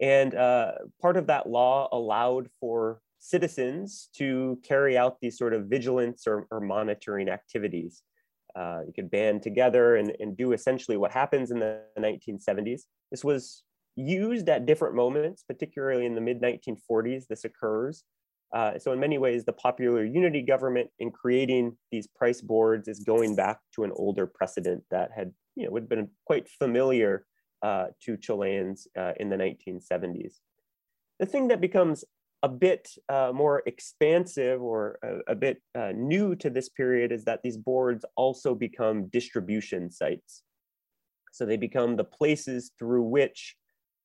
and 0.00 0.34
uh, 0.34 0.72
part 1.00 1.16
of 1.16 1.26
that 1.28 1.48
law 1.48 1.88
allowed 1.92 2.48
for 2.60 3.00
citizens 3.18 4.08
to 4.16 4.58
carry 4.62 4.98
out 4.98 5.20
these 5.20 5.38
sort 5.38 5.54
of 5.54 5.66
vigilance 5.66 6.26
or, 6.26 6.46
or 6.50 6.60
monitoring 6.60 7.28
activities. 7.28 8.02
Uh, 8.56 8.80
you 8.86 8.92
could 8.92 9.10
band 9.10 9.42
together 9.42 9.96
and, 9.96 10.14
and 10.20 10.36
do 10.36 10.52
essentially 10.52 10.96
what 10.96 11.10
happens 11.10 11.50
in 11.50 11.58
the 11.58 11.80
1970s. 11.98 12.82
This 13.10 13.24
was 13.24 13.64
used 13.96 14.48
at 14.48 14.66
different 14.66 14.94
moments, 14.94 15.42
particularly 15.42 16.06
in 16.06 16.14
the 16.14 16.20
mid 16.20 16.40
1940s, 16.40 17.26
this 17.26 17.44
occurs. 17.44 18.04
Uh, 18.52 18.78
so 18.78 18.92
in 18.92 19.00
many 19.00 19.18
ways, 19.18 19.44
the 19.44 19.52
popular 19.52 20.04
unity 20.04 20.40
government 20.40 20.88
in 21.00 21.10
creating 21.10 21.76
these 21.90 22.06
price 22.06 22.40
boards 22.40 22.86
is 22.86 23.00
going 23.00 23.34
back 23.34 23.58
to 23.74 23.82
an 23.82 23.90
older 23.96 24.26
precedent 24.26 24.84
that 24.90 25.10
had, 25.14 25.32
you 25.56 25.64
know, 25.64 25.72
would 25.72 25.82
have 25.82 25.88
been 25.88 26.08
quite 26.24 26.48
familiar 26.48 27.26
uh, 27.62 27.86
to 28.04 28.16
Chileans 28.16 28.86
uh, 28.96 29.12
in 29.18 29.28
the 29.28 29.36
1970s. 29.36 30.34
The 31.18 31.26
thing 31.26 31.48
that 31.48 31.60
becomes 31.60 32.04
a 32.44 32.48
bit 32.48 32.90
uh, 33.08 33.32
more 33.34 33.62
expansive 33.64 34.60
or 34.60 34.98
a, 35.02 35.32
a 35.32 35.34
bit 35.34 35.62
uh, 35.74 35.92
new 35.96 36.36
to 36.36 36.50
this 36.50 36.68
period 36.68 37.10
is 37.10 37.24
that 37.24 37.40
these 37.42 37.56
boards 37.56 38.04
also 38.16 38.54
become 38.54 39.06
distribution 39.06 39.90
sites. 39.90 40.42
So 41.32 41.46
they 41.46 41.56
become 41.56 41.96
the 41.96 42.04
places 42.04 42.72
through 42.78 43.04
which, 43.04 43.56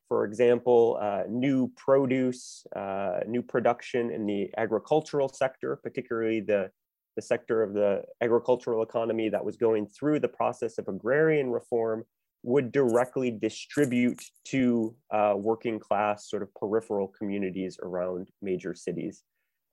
for 0.07 0.23
example, 0.23 0.97
uh, 1.01 1.23
new 1.27 1.69
produce, 1.75 2.65
uh, 2.73 3.19
new 3.27 3.41
production 3.41 4.09
in 4.09 4.25
the 4.25 4.49
agricultural 4.57 5.27
sector, 5.27 5.75
particularly 5.75 6.39
the, 6.39 6.71
the 7.17 7.21
sector 7.21 7.61
of 7.61 7.73
the 7.73 8.03
agricultural 8.21 8.83
economy 8.83 9.27
that 9.27 9.43
was 9.43 9.57
going 9.57 9.85
through 9.85 10.21
the 10.21 10.29
process 10.29 10.77
of 10.77 10.87
agrarian 10.87 11.51
reform, 11.51 12.05
would 12.43 12.71
directly 12.71 13.31
distribute 13.31 14.21
to 14.45 14.95
uh, 15.11 15.33
working 15.35 15.79
class 15.79 16.29
sort 16.29 16.41
of 16.41 16.53
peripheral 16.53 17.07
communities 17.07 17.77
around 17.83 18.29
major 18.41 18.73
cities. 18.73 19.23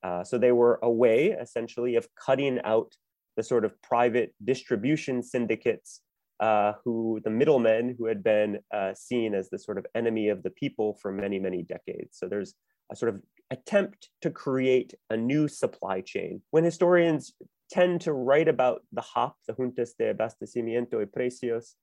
Uh, 0.02 0.24
so 0.24 0.38
they 0.38 0.52
were 0.52 0.78
a 0.82 0.90
way 0.90 1.28
essentially 1.28 1.96
of 1.96 2.08
cutting 2.14 2.60
out 2.64 2.92
the 3.36 3.42
sort 3.42 3.64
of 3.64 3.80
private 3.82 4.34
distribution 4.44 5.22
syndicates 5.22 6.00
uh, 6.40 6.72
who 6.84 7.20
the 7.24 7.30
middlemen 7.30 7.94
who 7.98 8.06
had 8.06 8.22
been 8.22 8.58
uh, 8.74 8.92
seen 8.94 9.34
as 9.34 9.48
the 9.48 9.58
sort 9.58 9.78
of 9.78 9.86
enemy 9.94 10.28
of 10.28 10.42
the 10.42 10.50
people 10.50 10.98
for 11.00 11.12
many, 11.12 11.38
many 11.38 11.62
decades. 11.62 12.18
So 12.18 12.28
there's 12.28 12.54
a 12.92 12.96
sort 12.96 13.14
of 13.14 13.22
attempt 13.50 14.10
to 14.22 14.30
create 14.30 14.94
a 15.10 15.16
new 15.16 15.48
supply 15.48 16.00
chain. 16.00 16.42
When 16.50 16.64
historians 16.64 17.32
tend 17.70 18.00
to 18.02 18.12
write 18.12 18.48
about 18.48 18.82
the 18.92 19.02
JAP, 19.14 19.34
the 19.46 19.54
Juntas 19.54 19.96
de 19.98 20.12
Abastecimiento 20.12 20.98
y 20.98 21.04
Precios, 21.04 21.74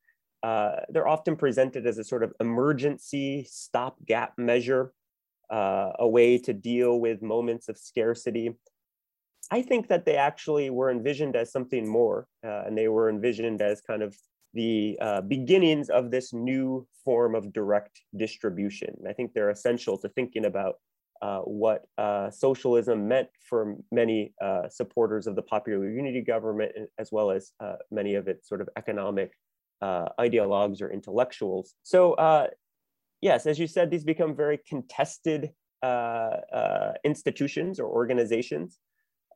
uh, 0.43 0.81
they're 0.89 1.07
often 1.07 1.35
presented 1.35 1.87
as 1.87 1.97
a 1.97 2.03
sort 2.03 2.23
of 2.23 2.33
emergency 2.39 3.45
stopgap 3.49 4.33
measure, 4.37 4.93
uh, 5.49 5.91
a 5.99 6.07
way 6.07 6.37
to 6.37 6.53
deal 6.53 6.99
with 6.99 7.21
moments 7.21 7.69
of 7.69 7.77
scarcity. 7.77 8.53
I 9.51 9.61
think 9.61 9.87
that 9.87 10.05
they 10.05 10.17
actually 10.17 10.69
were 10.69 10.91
envisioned 10.91 11.35
as 11.35 11.51
something 11.51 11.87
more, 11.87 12.27
uh, 12.45 12.63
and 12.65 12.77
they 12.77 12.89
were 12.89 13.09
envisioned 13.09 13.61
as 13.61 13.81
kind 13.81 14.03
of 14.03 14.15
the 14.53 14.97
uh, 15.01 15.21
beginnings 15.21 15.89
of 15.89 16.11
this 16.11 16.33
new 16.33 16.87
form 17.03 17.35
of 17.35 17.53
direct 17.53 18.01
distribution. 18.15 18.95
I 19.07 19.13
think 19.13 19.33
they're 19.33 19.49
essential 19.49 19.97
to 19.99 20.09
thinking 20.09 20.45
about 20.45 20.75
uh, 21.21 21.39
what 21.39 21.85
uh, 21.97 22.29
socialism 22.29 23.07
meant 23.07 23.29
for 23.39 23.77
many 23.91 24.33
uh, 24.41 24.67
supporters 24.67 25.25
of 25.25 25.35
the 25.35 25.41
popular 25.41 25.89
unity 25.89 26.21
government, 26.21 26.73
as 26.99 27.11
well 27.11 27.31
as 27.31 27.53
uh, 27.61 27.75
many 27.91 28.15
of 28.15 28.27
its 28.27 28.47
sort 28.47 28.59
of 28.59 28.67
economic 28.77 29.31
uh, 29.83 30.07
ideologues 30.17 30.81
or 30.81 30.89
intellectuals. 30.89 31.75
So 31.83 32.13
uh, 32.13 32.47
yes, 33.21 33.45
as 33.45 33.59
you 33.59 33.67
said, 33.67 33.91
these 33.91 34.05
become 34.05 34.35
very 34.35 34.59
contested 34.67 35.51
uh, 35.81 36.37
uh 36.59 36.93
institutions 37.03 37.77
or 37.81 37.87
organizations. 37.87 38.79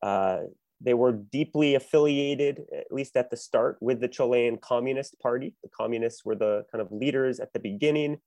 Uh, 0.01 0.39
they 0.79 0.93
were 0.93 1.11
deeply 1.11 1.75
affiliated, 1.75 2.61
at 2.73 2.91
least 2.91 3.17
at 3.17 3.29
the 3.29 3.35
start, 3.35 3.77
with 3.81 3.99
the 3.99 4.07
Chilean 4.07 4.57
Communist 4.57 5.19
Party. 5.19 5.55
The 5.63 5.69
communists 5.69 6.23
were 6.23 6.35
the 6.35 6.65
kind 6.71 6.81
of 6.81 6.91
leaders 6.91 7.39
at 7.39 7.51
the 7.51 7.59
beginning. 7.59 8.19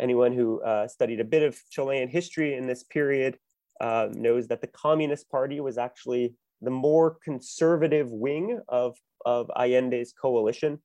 Anyone 0.00 0.32
who 0.32 0.62
uh, 0.62 0.88
studied 0.88 1.20
a 1.20 1.24
bit 1.24 1.42
of 1.42 1.60
Chilean 1.70 2.08
history 2.08 2.54
in 2.54 2.66
this 2.66 2.84
period 2.84 3.36
knows 3.82 4.46
that 4.48 4.60
the 4.62 4.68
Communist 4.68 5.28
Party 5.28 5.60
was 5.60 5.76
actually 5.76 6.34
the 6.62 6.70
more 6.70 7.18
conservative 7.22 8.10
wing 8.10 8.60
of, 8.68 8.96
of 9.26 9.50
Allende's 9.56 10.12
coalition 10.12 10.78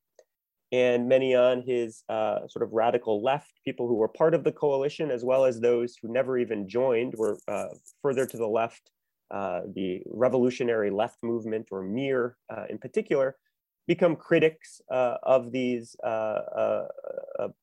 and 0.72 1.08
many 1.08 1.36
on 1.36 1.64
his 1.64 2.04
uh, 2.10 2.48
sort 2.48 2.62
of 2.64 2.74
radical 2.74 3.24
left, 3.24 3.60
people 3.66 3.88
who 3.88 3.96
were 3.96 4.08
part 4.08 4.36
of 4.36 4.44
the 4.44 4.52
coalition, 4.52 5.10
as 5.10 5.24
well 5.24 5.46
as 5.46 5.60
those 5.60 5.96
who 6.00 6.12
never 6.12 6.38
even 6.38 6.70
joined, 6.70 7.16
were 7.18 7.38
uh, 7.48 7.70
further 8.02 8.26
to 8.26 8.38
the 8.38 8.48
left. 8.48 8.92
Uh, 9.32 9.62
the 9.76 10.02
revolutionary 10.08 10.90
left 10.90 11.18
movement, 11.24 11.68
or 11.72 11.84
MIR 11.84 12.36
uh, 12.50 12.66
in 12.70 12.78
particular, 12.78 13.36
become 13.88 14.16
critics 14.16 14.82
uh, 14.92 15.18
of 15.24 15.52
these 15.52 15.96
uh, 16.04 16.86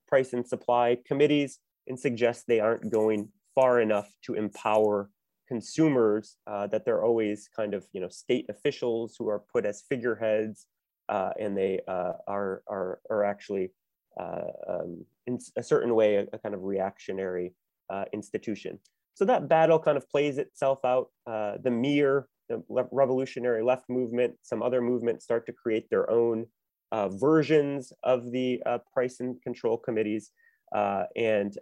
price 0.09 0.33
and 0.33 0.47
supply 0.47 0.97
committees 1.07 1.59
and 1.89 1.99
suggest 1.99 2.45
they 2.47 2.61
aren't 2.61 2.91
going 2.91 3.29
far 3.55 3.81
enough 3.81 4.09
to 4.23 4.35
empower 4.35 5.11
consumers, 5.49 6.37
that 6.47 6.85
they're 6.85 7.05
always 7.05 7.49
kind 7.55 7.73
of 7.75 7.87
you 7.93 8.01
know 8.01 8.09
state 8.09 8.47
officials 8.49 9.15
who 9.17 9.29
are 9.29 9.43
put 9.53 9.65
as 9.65 9.85
figureheads 9.89 10.67
uh, 11.09 11.31
and 11.39 11.57
they 11.57 11.81
uh, 11.87 12.13
are, 12.27 12.63
are, 12.69 13.01
are 13.11 13.25
actually 13.25 13.71
uh, 14.19 14.49
um, 14.69 15.05
in 15.27 15.39
a 15.57 15.63
certain 15.63 15.95
way 15.95 16.17
a, 16.17 16.27
a 16.33 16.39
kind 16.39 16.55
of 16.55 16.63
reactionary 16.63 17.53
uh, 17.91 18.05
institution. 18.13 18.79
So 19.15 19.25
that 19.27 19.49
battle 19.49 19.79
kind 19.79 19.97
of 19.97 20.09
plays 20.09 20.39
itself 20.39 20.85
out. 20.85 21.09
Uh, 21.27 21.55
the 21.63 21.71
MIR, 21.71 22.29
the 22.49 22.63
revolutionary 22.93 23.63
left 23.63 23.89
movement, 23.89 24.35
some 24.43 24.63
other 24.63 24.81
movements 24.81 25.25
start 25.25 25.47
to 25.47 25.53
create 25.53 25.89
their 25.91 26.09
own 26.11 26.47
versions 26.93 27.93
of 28.05 28.31
the 28.31 28.61
price 28.93 29.21
and 29.21 29.41
control 29.43 29.77
committees. 29.77 30.31
And 30.73 31.57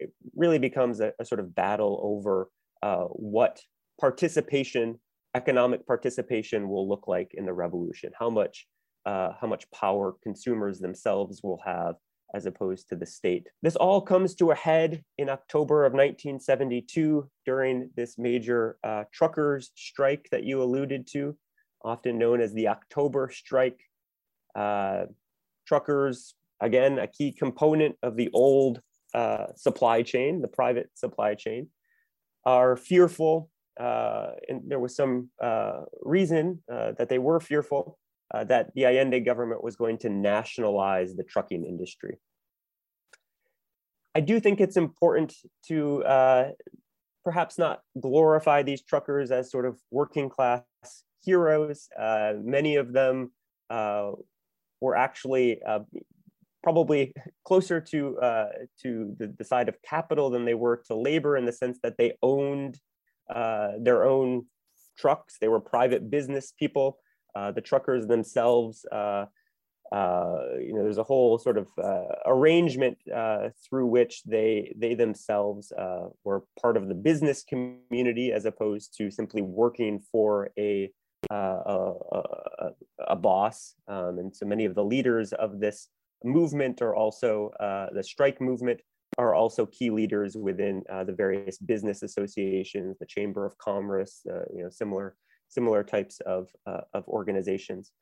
it 0.00 0.12
really 0.34 0.58
becomes 0.58 1.00
a, 1.00 1.12
a, 1.20 1.24
sort 1.24 1.40
of 1.40 1.54
battle 1.54 2.00
over 2.02 2.48
what 3.10 3.60
participation, 4.00 4.98
economic 5.34 5.86
participation 5.86 6.68
will 6.68 6.88
look 6.88 7.06
like 7.08 7.32
in 7.34 7.46
the 7.46 7.52
revolution, 7.52 8.12
how 8.18 8.30
much, 8.30 8.66
how 9.04 9.46
much 9.46 9.70
power 9.70 10.14
consumers 10.22 10.78
themselves 10.78 11.42
will 11.42 11.60
have 11.64 11.96
as 12.34 12.46
opposed 12.46 12.88
to 12.88 12.96
the 12.96 13.06
state. 13.06 13.48
This 13.62 13.76
all 13.76 14.00
comes 14.00 14.34
to 14.36 14.50
a 14.50 14.54
head 14.54 15.04
in 15.18 15.28
October 15.28 15.84
of 15.84 15.92
1972 15.92 17.28
during 17.44 17.90
this 17.96 18.18
major 18.18 18.78
uh, 18.82 19.04
truckers 19.12 19.70
strike 19.74 20.28
that 20.30 20.44
you 20.44 20.62
alluded 20.62 21.06
to, 21.08 21.36
often 21.84 22.18
known 22.18 22.40
as 22.40 22.52
the 22.52 22.68
October 22.68 23.30
strike. 23.32 23.80
Uh, 24.54 25.06
truckers, 25.66 26.34
again, 26.60 26.98
a 26.98 27.06
key 27.06 27.32
component 27.32 27.96
of 28.02 28.16
the 28.16 28.30
old 28.32 28.80
uh, 29.14 29.46
supply 29.54 30.02
chain, 30.02 30.40
the 30.40 30.48
private 30.48 30.90
supply 30.94 31.34
chain, 31.34 31.68
are 32.44 32.76
fearful. 32.76 33.50
Uh, 33.78 34.32
and 34.48 34.62
there 34.66 34.80
was 34.80 34.94
some 34.94 35.28
uh, 35.42 35.80
reason 36.02 36.62
uh, 36.70 36.92
that 36.92 37.08
they 37.08 37.18
were 37.18 37.40
fearful 37.40 37.98
uh, 38.32 38.44
that 38.44 38.72
the 38.74 38.86
Allende 38.86 39.20
government 39.20 39.62
was 39.62 39.76
going 39.76 39.98
to 39.98 40.08
nationalize 40.08 41.14
the 41.14 41.24
trucking 41.24 41.64
industry. 41.64 42.18
I 44.14 44.20
do 44.20 44.40
think 44.40 44.60
it's 44.60 44.76
important 44.76 45.34
to 45.68 46.04
uh, 46.04 46.50
perhaps 47.24 47.58
not 47.58 47.80
glorify 48.00 48.62
these 48.62 48.82
truckers 48.82 49.30
as 49.30 49.50
sort 49.50 49.66
of 49.66 49.78
working 49.90 50.28
class 50.28 50.62
heroes. 51.24 51.88
Uh, 51.98 52.34
many 52.42 52.76
of 52.76 52.92
them 52.92 53.32
uh, 53.70 54.12
were 54.80 54.96
actually 54.96 55.62
uh, 55.62 55.80
probably 56.62 57.14
closer 57.44 57.80
to 57.80 58.18
uh, 58.18 58.48
to 58.82 59.14
the, 59.18 59.34
the, 59.38 59.44
side 59.44 59.68
of 59.68 59.80
capital 59.82 60.30
than 60.30 60.44
they 60.44 60.54
were 60.54 60.82
to 60.86 60.94
labor 60.94 61.36
in 61.36 61.46
the 61.46 61.52
sense 61.52 61.78
that 61.82 61.96
they 61.96 62.12
owned 62.22 62.78
their 63.78 64.04
own 64.04 64.44
trucks. 64.98 65.36
They 65.40 65.48
were 65.48 65.60
private 65.60 66.10
business 66.10 66.52
people. 66.58 66.98
Uh, 67.34 67.50
the 67.52 67.60
truckers 67.60 68.06
themselves, 68.06 68.84
uh, 68.92 69.26
uh, 69.92 70.38
you 70.58 70.72
know, 70.74 70.82
there's 70.82 70.98
a 70.98 71.02
whole 71.02 71.38
sort 71.38 71.58
of 71.58 71.68
arrangement 72.26 72.98
through 73.68 73.86
which 73.86 74.22
they 74.24 74.74
they 74.78 74.94
themselves 74.94 75.72
were 76.24 76.44
part 76.60 76.76
of 76.76 76.88
the 76.88 76.94
business 76.94 77.44
community 77.44 78.32
as 78.32 78.44
opposed 78.44 78.96
to 78.96 79.10
simply 79.10 79.42
working 79.42 80.00
for 80.10 80.50
a 80.58 80.90
a, 81.30 81.92
a, 83.08 83.16
boss. 83.16 83.74
Um, 83.86 84.18
and 84.18 84.34
so 84.34 84.44
many 84.44 84.64
of 84.64 84.74
the 84.74 84.82
leaders 84.84 85.32
of 85.32 85.60
this 85.60 85.88
movement 86.24 86.82
are 86.82 86.94
also 86.94 87.50
uh, 87.60 87.86
the 87.92 88.02
strike 88.02 88.40
movement 88.40 88.80
are 89.18 89.34
also 89.34 89.66
key 89.66 89.90
leaders 89.90 90.36
within 90.36 90.82
uh, 90.90 91.04
the 91.04 91.12
various 91.12 91.58
business 91.58 92.02
associations, 92.02 92.96
the 92.98 93.06
Chamber 93.06 93.44
of 93.44 93.56
Commerce, 93.58 94.22
uh, 94.30 94.44
you 94.54 94.62
know, 94.62 94.70
similar 94.70 95.16
similar 95.52 95.84
types 95.84 96.20
of, 96.20 96.48
uh, 96.66 96.82
of 96.94 97.06
organizations. 97.08 97.92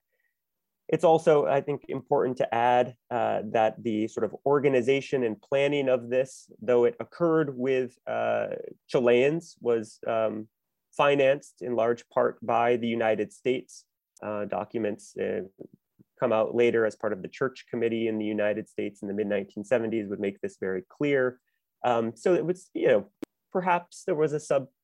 It's 0.88 1.04
also, 1.04 1.46
I 1.46 1.60
think, 1.60 1.84
important 1.88 2.36
to 2.38 2.52
add 2.52 2.94
uh, 3.10 3.42
that 3.52 3.80
the 3.82 4.08
sort 4.08 4.24
of 4.24 4.34
organization 4.44 5.22
and 5.22 5.40
planning 5.40 5.88
of 5.88 6.10
this, 6.10 6.50
though 6.60 6.84
it 6.84 6.96
occurred 6.98 7.56
with 7.56 7.96
uh, 8.08 8.48
Chileans, 8.88 9.56
was 9.60 10.00
um, 10.06 10.48
financed 10.96 11.62
in 11.62 11.76
large 11.76 12.08
part 12.08 12.44
by 12.44 12.76
the 12.76 12.88
United 12.88 13.32
States. 13.32 13.84
Uh, 14.20 14.46
documents 14.46 15.16
uh, 15.16 15.42
come 16.18 16.32
out 16.32 16.54
later 16.54 16.84
as 16.84 16.96
part 16.96 17.12
of 17.12 17.22
the 17.22 17.28
Church 17.28 17.66
Committee 17.70 18.08
in 18.08 18.18
the 18.18 18.24
United 18.24 18.68
States 18.68 19.02
in 19.02 19.08
the 19.08 19.14
mid 19.14 19.28
1970s 19.28 20.08
would 20.08 20.20
make 20.20 20.40
this 20.40 20.56
very 20.60 20.82
clear. 20.88 21.38
Um, 21.84 22.12
so 22.16 22.34
it 22.34 22.44
was, 22.44 22.68
you 22.74 22.88
know, 22.88 23.06
perhaps 23.52 24.02
there 24.06 24.16
was 24.16 24.32
a 24.32 24.40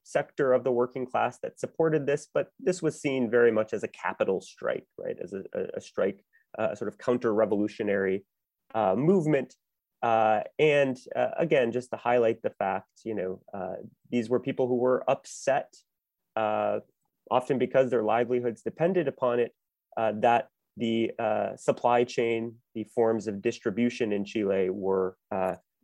subsector 0.06 0.54
of 0.54 0.62
the 0.64 0.72
working 0.72 1.06
class 1.06 1.38
that 1.42 1.58
supported 1.58 2.06
this, 2.06 2.28
but 2.32 2.48
this 2.60 2.80
was 2.82 3.00
seen 3.00 3.30
very 3.30 3.52
much 3.52 3.72
as 3.72 3.82
a 3.82 3.88
capital 3.88 4.40
strike, 4.40 4.86
right? 4.98 5.16
As 5.22 5.32
a, 5.32 5.42
a 5.74 5.80
strike, 5.80 6.24
uh, 6.58 6.68
a 6.72 6.76
sort 6.76 6.88
of 6.88 6.98
counter-revolutionary 6.98 8.24
uh, 8.74 8.94
movement. 8.94 9.54
Uh, 10.02 10.40
and 10.58 10.96
uh, 11.16 11.30
again, 11.38 11.72
just 11.72 11.90
to 11.90 11.96
highlight 11.96 12.40
the 12.42 12.50
fact, 12.50 12.90
you 13.04 13.14
know, 13.14 13.40
uh, 13.52 13.76
these 14.10 14.28
were 14.30 14.40
people 14.40 14.68
who 14.68 14.76
were 14.76 15.02
upset, 15.08 15.74
uh, 16.36 16.78
often 17.30 17.58
because 17.58 17.90
their 17.90 18.04
livelihoods 18.04 18.62
depended 18.62 19.08
upon 19.08 19.40
it, 19.40 19.52
that 19.96 20.48
the 20.76 21.10
supply 21.56 22.04
chain, 22.04 22.54
the 22.74 22.84
forms 22.94 23.26
of 23.26 23.42
distribution 23.42 24.12
in 24.12 24.24
Chile 24.24 24.68
were 24.70 25.16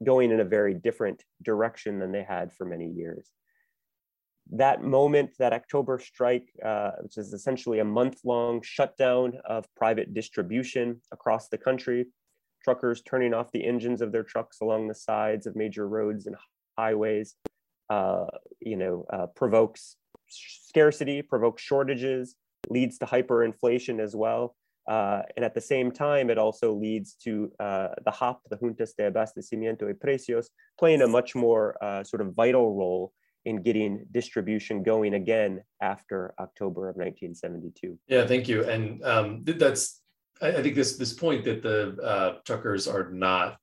going 0.04 0.30
in 0.30 0.40
a 0.40 0.44
very 0.44 0.74
different 0.74 1.24
direction 1.42 1.98
than 1.98 2.12
they 2.12 2.22
had 2.22 2.52
for 2.52 2.66
many 2.66 2.88
years. 2.88 3.30
That 4.52 4.82
moment, 4.82 5.30
that 5.38 5.54
October 5.54 5.98
strike, 5.98 6.52
uh, 6.62 6.92
which 7.00 7.16
is 7.16 7.32
essentially 7.32 7.78
a 7.78 7.84
month 7.84 8.20
long 8.22 8.60
shutdown 8.62 9.38
of 9.46 9.64
private 9.74 10.12
distribution 10.12 11.00
across 11.10 11.48
the 11.48 11.56
country, 11.56 12.08
truckers 12.62 13.00
turning 13.00 13.32
off 13.32 13.50
the 13.50 13.64
engines 13.64 14.02
of 14.02 14.12
their 14.12 14.22
trucks 14.22 14.60
along 14.60 14.88
the 14.88 14.94
sides 14.94 15.46
of 15.46 15.56
major 15.56 15.88
roads 15.88 16.26
and 16.26 16.36
highways, 16.78 17.34
uh, 17.88 18.26
you 18.60 18.76
know, 18.76 19.06
uh, 19.10 19.26
provokes 19.34 19.96
scarcity, 20.28 21.22
provokes 21.22 21.62
shortages, 21.62 22.36
leads 22.68 22.98
to 22.98 23.06
hyperinflation 23.06 24.00
as 24.00 24.14
well. 24.14 24.54
Uh, 24.86 25.22
and 25.34 25.46
at 25.46 25.54
the 25.54 25.60
same 25.62 25.90
time, 25.90 26.28
it 26.28 26.36
also 26.36 26.74
leads 26.74 27.14
to 27.14 27.50
uh, 27.58 27.88
the 28.04 28.10
JAP, 28.10 28.40
the 28.50 28.56
Juntas 28.56 28.94
de 28.96 29.10
Abastecimiento 29.10 29.86
y 29.86 29.92
Precios, 29.92 30.48
playing 30.78 31.00
a 31.00 31.08
much 31.08 31.34
more 31.34 31.82
uh, 31.82 32.04
sort 32.04 32.20
of 32.20 32.34
vital 32.34 32.74
role 32.74 33.14
in 33.44 33.62
getting 33.62 34.06
distribution 34.12 34.82
going 34.82 35.14
again 35.14 35.62
after 35.80 36.34
October 36.38 36.88
of 36.88 36.96
1972. 36.96 37.98
Yeah, 38.08 38.26
thank 38.26 38.48
you. 38.48 38.64
And 38.64 39.02
um, 39.04 39.44
that's, 39.44 40.00
I 40.40 40.62
think 40.62 40.74
this 40.74 40.96
this 40.96 41.12
point 41.12 41.44
that 41.44 41.62
the 41.62 41.96
uh, 42.02 42.38
truckers 42.44 42.88
are 42.88 43.10
not 43.10 43.58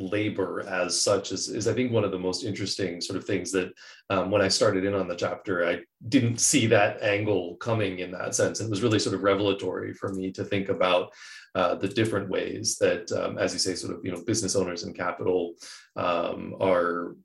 labor 0.00 0.66
as 0.66 1.00
such 1.00 1.30
is, 1.30 1.48
is 1.48 1.68
I 1.68 1.74
think 1.74 1.92
one 1.92 2.04
of 2.04 2.10
the 2.10 2.18
most 2.18 2.44
interesting 2.44 3.00
sort 3.00 3.18
of 3.18 3.24
things 3.24 3.52
that 3.52 3.72
um, 4.08 4.30
when 4.30 4.42
I 4.42 4.48
started 4.48 4.84
in 4.84 4.94
on 4.94 5.08
the 5.08 5.14
chapter, 5.14 5.68
I 5.68 5.80
didn't 6.08 6.40
see 6.40 6.66
that 6.68 7.02
angle 7.02 7.56
coming 7.56 7.98
in 7.98 8.10
that 8.12 8.34
sense. 8.34 8.60
And 8.60 8.68
it 8.68 8.70
was 8.70 8.82
really 8.82 8.98
sort 8.98 9.14
of 9.14 9.22
revelatory 9.22 9.92
for 9.92 10.12
me 10.12 10.32
to 10.32 10.44
think 10.44 10.68
about 10.68 11.12
uh, 11.54 11.74
the 11.74 11.88
different 11.88 12.30
ways 12.30 12.78
that, 12.78 13.10
um, 13.12 13.38
as 13.38 13.52
you 13.52 13.58
say, 13.58 13.74
sort 13.74 13.94
of, 13.94 14.04
you 14.04 14.10
know, 14.10 14.22
business 14.24 14.56
owners 14.56 14.84
and 14.84 14.96
capital 14.96 15.54
um, 15.96 16.54
are 16.60 17.16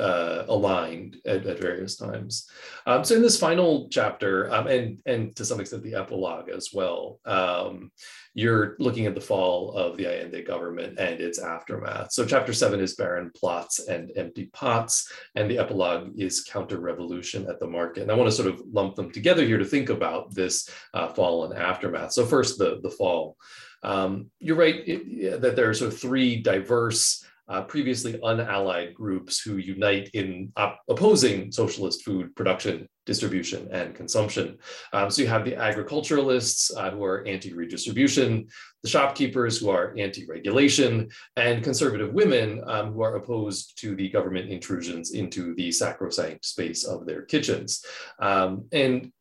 uh, 0.00 0.44
aligned 0.48 1.18
at, 1.26 1.46
at, 1.46 1.60
various 1.60 1.96
times. 1.96 2.48
Um, 2.86 3.04
so 3.04 3.14
in 3.14 3.22
this 3.22 3.38
final 3.38 3.88
chapter, 3.90 4.52
um, 4.52 4.66
and 4.66 4.98
and 5.06 5.36
to 5.36 5.44
some 5.44 5.60
extent 5.60 5.82
the 5.82 5.94
epilogue 5.94 6.48
as 6.48 6.70
well, 6.72 7.20
um, 7.26 7.92
you're 8.34 8.76
looking 8.78 9.06
at 9.06 9.14
the 9.14 9.20
fall 9.20 9.72
of 9.72 9.96
the 9.96 10.06
Allende 10.06 10.42
government 10.42 10.98
and 10.98 11.20
its 11.20 11.38
aftermath. 11.38 12.12
So 12.12 12.24
chapter 12.24 12.52
seven 12.52 12.80
is 12.80 12.94
barren 12.94 13.30
plots 13.36 13.80
and 13.86 14.10
empty 14.16 14.46
pots, 14.52 15.12
and 15.34 15.50
the 15.50 15.58
epilogue 15.58 16.12
is 16.18 16.44
counter-revolution 16.44 17.46
at 17.48 17.60
the 17.60 17.68
market. 17.68 18.02
And 18.02 18.10
I 18.10 18.14
want 18.14 18.30
to 18.30 18.36
sort 18.36 18.52
of 18.52 18.62
lump 18.72 18.96
them 18.96 19.12
together 19.12 19.44
here 19.44 19.58
to 19.58 19.64
think 19.64 19.90
about 19.90 20.34
this 20.34 20.68
uh, 20.94 21.08
fall 21.08 21.44
and 21.44 21.58
aftermath. 21.58 22.12
So 22.12 22.24
first, 22.24 22.58
the 22.58 22.80
the 22.82 22.90
fall. 22.90 23.36
Um, 23.82 24.30
you're 24.38 24.56
right 24.56 24.76
it, 24.86 25.40
that 25.40 25.56
there 25.56 25.70
are 25.70 25.74
sort 25.74 25.92
of 25.92 25.98
three 25.98 26.36
diverse 26.36 27.24
uh, 27.50 27.62
previously 27.62 28.18
unallied 28.22 28.94
groups 28.94 29.40
who 29.40 29.56
unite 29.56 30.08
in 30.14 30.52
op- 30.56 30.78
opposing 30.88 31.50
socialist 31.50 32.04
food 32.04 32.34
production, 32.36 32.88
distribution, 33.06 33.68
and 33.72 33.94
consumption. 33.94 34.56
Um, 34.92 35.10
so 35.10 35.22
you 35.22 35.28
have 35.28 35.44
the 35.44 35.56
agriculturalists 35.56 36.74
uh, 36.74 36.92
who 36.92 37.04
are 37.04 37.26
anti 37.26 37.52
redistribution, 37.52 38.46
the 38.84 38.88
shopkeepers 38.88 39.58
who 39.58 39.68
are 39.68 39.94
anti 39.98 40.26
regulation, 40.26 41.10
and 41.36 41.64
conservative 41.64 42.14
women 42.14 42.62
um, 42.66 42.92
who 42.92 43.02
are 43.02 43.16
opposed 43.16 43.78
to 43.80 43.96
the 43.96 44.08
government 44.08 44.48
intrusions 44.48 45.10
into 45.10 45.54
the 45.56 45.72
sacrosanct 45.72 46.44
space 46.44 46.84
of 46.84 47.04
their 47.04 47.22
kitchens. 47.22 47.84
Um, 48.20 48.66
and 48.72 49.12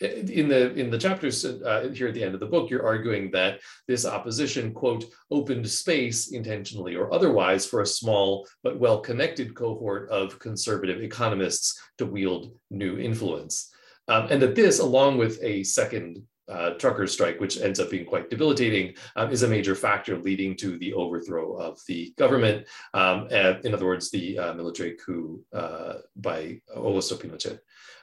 in 0.00 0.48
the 0.48 0.72
in 0.74 0.90
the 0.90 0.98
chapters 0.98 1.44
uh, 1.44 1.90
here 1.92 2.08
at 2.08 2.14
the 2.14 2.24
end 2.24 2.34
of 2.34 2.40
the 2.40 2.46
book, 2.46 2.70
you're 2.70 2.86
arguing 2.86 3.30
that 3.32 3.60
this 3.86 4.06
opposition 4.06 4.72
quote 4.72 5.04
opened 5.30 5.68
space 5.68 6.32
intentionally 6.32 6.96
or 6.96 7.12
otherwise 7.12 7.66
for 7.66 7.82
a 7.82 7.86
small 7.86 8.46
but 8.62 8.78
well-connected 8.78 9.54
cohort 9.54 10.08
of 10.08 10.38
conservative 10.38 11.02
economists 11.02 11.78
to 11.98 12.06
wield 12.06 12.52
new 12.70 12.98
influence, 12.98 13.70
um, 14.08 14.26
and 14.30 14.40
that 14.40 14.54
this, 14.54 14.78
along 14.78 15.18
with 15.18 15.38
a 15.42 15.62
second 15.64 16.22
uh, 16.50 16.70
truckers 16.70 17.12
strike, 17.12 17.40
which 17.40 17.60
ends 17.60 17.80
up 17.80 17.90
being 17.90 18.04
quite 18.04 18.28
debilitating, 18.30 18.94
um, 19.16 19.30
is 19.30 19.42
a 19.42 19.48
major 19.48 19.74
factor 19.74 20.18
leading 20.18 20.56
to 20.56 20.78
the 20.78 20.92
overthrow 20.94 21.56
of 21.56 21.78
the 21.86 22.12
government. 22.18 22.66
Um, 22.94 23.28
and, 23.30 23.64
in 23.64 23.74
other 23.74 23.86
words, 23.86 24.10
the 24.10 24.38
uh, 24.38 24.54
military 24.54 24.96
coup 25.04 25.42
uh, 25.54 25.94
by 26.16 26.60
Augusto 26.76 27.14
Pinochet. 27.14 27.58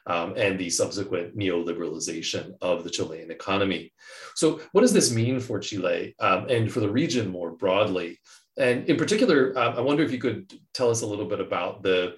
Um, 0.05 0.35
and 0.37 0.57
the 0.57 0.69
subsequent 0.69 1.37
neoliberalization 1.37 2.53
of 2.61 2.85
the 2.85 2.89
Chilean 2.89 3.29
economy. 3.29 3.91
So, 4.35 4.61
what 4.71 4.79
does 4.79 4.93
this 4.93 5.11
mean 5.11 5.41
for 5.41 5.59
Chile 5.59 6.15
um, 6.19 6.47
and 6.47 6.71
for 6.71 6.79
the 6.79 6.89
region 6.89 7.27
more 7.29 7.51
broadly? 7.51 8.17
And 8.57 8.89
in 8.89 8.97
particular, 8.97 9.53
uh, 9.55 9.75
I 9.75 9.81
wonder 9.81 10.03
if 10.03 10.11
you 10.11 10.17
could 10.17 10.51
tell 10.73 10.89
us 10.89 11.01
a 11.01 11.05
little 11.05 11.25
bit 11.25 11.39
about 11.39 11.83
the 11.83 12.17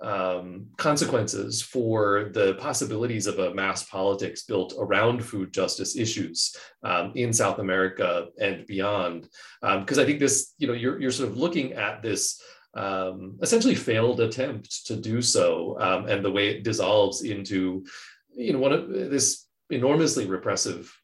um, 0.00 0.66
consequences 0.78 1.60
for 1.60 2.30
the 2.32 2.54
possibilities 2.54 3.26
of 3.26 3.38
a 3.38 3.52
mass 3.54 3.84
politics 3.84 4.44
built 4.44 4.72
around 4.78 5.24
food 5.24 5.52
justice 5.52 5.96
issues 5.96 6.54
um, 6.84 7.12
in 7.16 7.32
South 7.32 7.58
America 7.58 8.28
and 8.40 8.66
beyond. 8.66 9.28
Because 9.60 9.98
um, 9.98 10.02
I 10.02 10.06
think 10.06 10.20
this, 10.20 10.54
you 10.58 10.68
know, 10.68 10.74
you're, 10.74 11.00
you're 11.00 11.10
sort 11.10 11.28
of 11.28 11.36
looking 11.36 11.72
at 11.72 12.02
this 12.02 12.40
um, 12.74 13.36
essentially 13.42 13.74
failed 13.74 14.20
attempt 14.20 14.86
to 14.86 14.96
do 14.96 15.20
so 15.20 15.76
um, 15.80 16.06
and 16.06 16.24
the 16.24 16.30
way 16.30 16.48
it 16.48 16.62
dissolves 16.62 17.22
into, 17.22 17.84
you 18.32 18.52
know, 18.52 18.60
one 18.60 18.72
of 18.72 18.88
this 18.88 19.46
enormously 19.70 20.26
repressive 20.26 20.96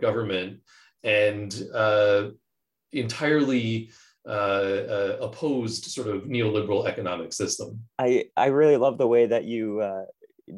government 0.00 0.58
and 1.04 1.62
uh, 1.74 2.28
entirely 2.92 3.90
uh, 4.24 4.28
uh, 4.30 5.16
opposed 5.20 5.84
sort 5.86 6.06
of 6.06 6.22
neoliberal 6.22 6.86
economic 6.86 7.32
system. 7.32 7.80
I, 7.98 8.26
I 8.36 8.46
really 8.46 8.76
love 8.76 8.96
the 8.96 9.06
way 9.08 9.26
that 9.26 9.44
you 9.44 9.80
uh, 9.80 10.04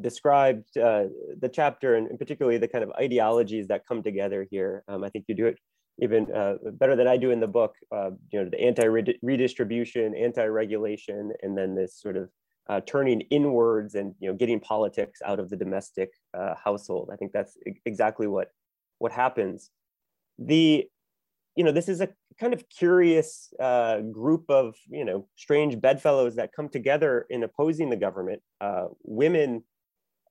described 0.01 0.77
uh, 0.77 1.05
the 1.39 1.49
chapter 1.49 1.95
and, 1.95 2.19
particularly 2.19 2.59
the 2.59 2.67
kind 2.67 2.83
of 2.83 2.91
ideologies 2.91 3.67
that 3.69 3.87
come 3.87 4.03
together 4.03 4.45
here. 4.51 4.83
Um, 4.87 5.03
I 5.03 5.09
think 5.09 5.25
you 5.27 5.33
do 5.33 5.47
it 5.47 5.57
even 5.99 6.31
uh, 6.31 6.57
better 6.73 6.95
than 6.95 7.07
I 7.07 7.17
do 7.17 7.31
in 7.31 7.39
the 7.39 7.47
book. 7.47 7.73
Uh, 7.91 8.11
you 8.31 8.43
know, 8.43 8.49
the 8.49 8.61
anti-redistribution, 8.61 10.13
anti-regulation, 10.13 11.31
and 11.41 11.57
then 11.57 11.73
this 11.73 11.99
sort 11.99 12.17
of 12.17 12.29
turning 12.85 13.21
inwards 13.31 13.95
and 13.95 14.13
you 14.19 14.29
know 14.29 14.35
getting 14.35 14.59
politics 14.59 15.21
out 15.25 15.39
of 15.39 15.49
the 15.49 15.55
domestic 15.55 16.11
household. 16.63 17.09
I 17.11 17.15
think 17.15 17.31
that's 17.31 17.57
exactly 17.85 18.27
what 18.27 18.49
what 18.99 19.11
happens. 19.11 19.71
The 20.37 20.87
you 21.55 21.63
know, 21.63 21.71
this 21.71 21.87
is 21.87 22.01
a 22.01 22.09
kind 22.39 22.53
of 22.53 22.67
curious 22.69 23.53
uh, 23.59 24.01
group 24.01 24.45
of, 24.49 24.75
you 24.89 25.05
know, 25.05 25.27
strange 25.35 25.79
bedfellows 25.79 26.35
that 26.35 26.51
come 26.53 26.69
together 26.69 27.25
in 27.29 27.43
opposing 27.43 27.89
the 27.89 27.95
government. 27.95 28.41
Uh, 28.59 28.87
women, 29.03 29.63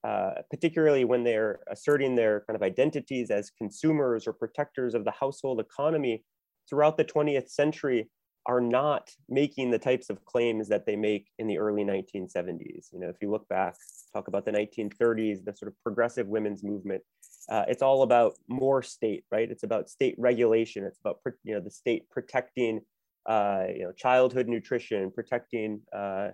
uh, 0.02 0.32
particularly 0.50 1.04
when 1.04 1.24
they're 1.24 1.60
asserting 1.70 2.14
their 2.14 2.44
kind 2.46 2.56
of 2.56 2.62
identities 2.62 3.30
as 3.30 3.50
consumers 3.50 4.26
or 4.26 4.32
protectors 4.32 4.94
of 4.94 5.04
the 5.04 5.10
household 5.10 5.60
economy 5.60 6.22
throughout 6.68 6.96
the 6.96 7.04
20th 7.04 7.48
century, 7.48 8.10
are 8.46 8.60
not 8.60 9.10
making 9.28 9.70
the 9.70 9.78
types 9.78 10.10
of 10.10 10.22
claims 10.26 10.68
that 10.68 10.84
they 10.84 10.96
make 10.96 11.28
in 11.38 11.46
the 11.46 11.56
early 11.56 11.82
1970s. 11.82 12.92
You 12.92 13.00
know, 13.00 13.08
if 13.08 13.16
you 13.22 13.30
look 13.30 13.48
back, 13.48 13.74
talk 14.12 14.28
about 14.28 14.44
the 14.44 14.52
1930s, 14.52 15.44
the 15.44 15.56
sort 15.56 15.72
of 15.72 15.82
progressive 15.82 16.26
women's 16.26 16.62
movement, 16.62 17.02
uh, 17.48 17.64
it's 17.68 17.82
all 17.82 18.02
about 18.02 18.34
more 18.48 18.82
state, 18.82 19.24
right? 19.30 19.50
It's 19.50 19.62
about 19.62 19.90
state 19.90 20.14
regulation. 20.18 20.84
It's 20.84 20.98
about 21.00 21.18
you 21.42 21.54
know 21.54 21.60
the 21.60 21.70
state 21.70 22.08
protecting 22.10 22.80
uh, 23.26 23.64
you 23.74 23.84
know 23.84 23.92
childhood 23.92 24.48
nutrition, 24.48 25.10
protecting 25.10 25.80
uh, 25.94 26.30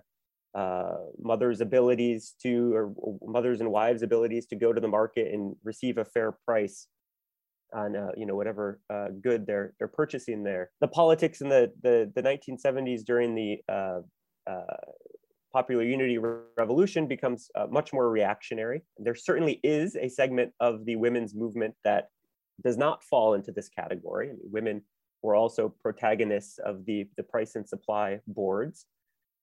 uh 0.53 0.97
mothers' 1.19 1.61
abilities 1.61 2.35
to 2.43 2.73
or 2.73 2.93
mothers 3.25 3.61
and 3.61 3.71
wives' 3.71 4.03
abilities 4.03 4.45
to 4.47 4.55
go 4.55 4.73
to 4.73 4.81
the 4.81 4.87
market 4.87 5.33
and 5.33 5.55
receive 5.63 5.97
a 5.97 6.05
fair 6.05 6.33
price 6.45 6.87
on 7.73 7.95
uh, 7.95 8.11
you 8.15 8.25
know 8.25 8.35
whatever 8.35 8.79
uh, 8.89 9.07
good 9.21 9.45
they're 9.45 9.73
they're 9.79 9.87
purchasing 9.87 10.43
there. 10.43 10.71
The 10.81 10.87
politics 10.87 11.41
in 11.41 11.49
the 11.49 11.71
the, 11.81 12.11
the 12.15 12.21
1970s 12.21 13.03
during 13.05 13.35
the 13.35 13.57
popular 15.51 15.83
unity 15.83 16.17
revolution 16.57 17.07
becomes 17.07 17.49
uh, 17.55 17.67
much 17.69 17.93
more 17.93 18.09
reactionary. 18.09 18.83
There 18.97 19.15
certainly 19.15 19.59
is 19.63 19.95
a 19.95 20.09
segment 20.09 20.53
of 20.59 20.85
the 20.85 20.95
women's 20.95 21.35
movement 21.35 21.75
that 21.83 22.09
does 22.63 22.77
not 22.77 23.03
fall 23.03 23.33
into 23.33 23.51
this 23.51 23.69
category. 23.69 24.29
I 24.29 24.33
mean, 24.33 24.49
women 24.51 24.81
were 25.21 25.35
also 25.35 25.73
protagonists 25.81 26.59
of 26.59 26.85
the, 26.85 27.07
the 27.17 27.23
price 27.23 27.55
and 27.55 27.67
supply 27.67 28.19
boards. 28.27 28.85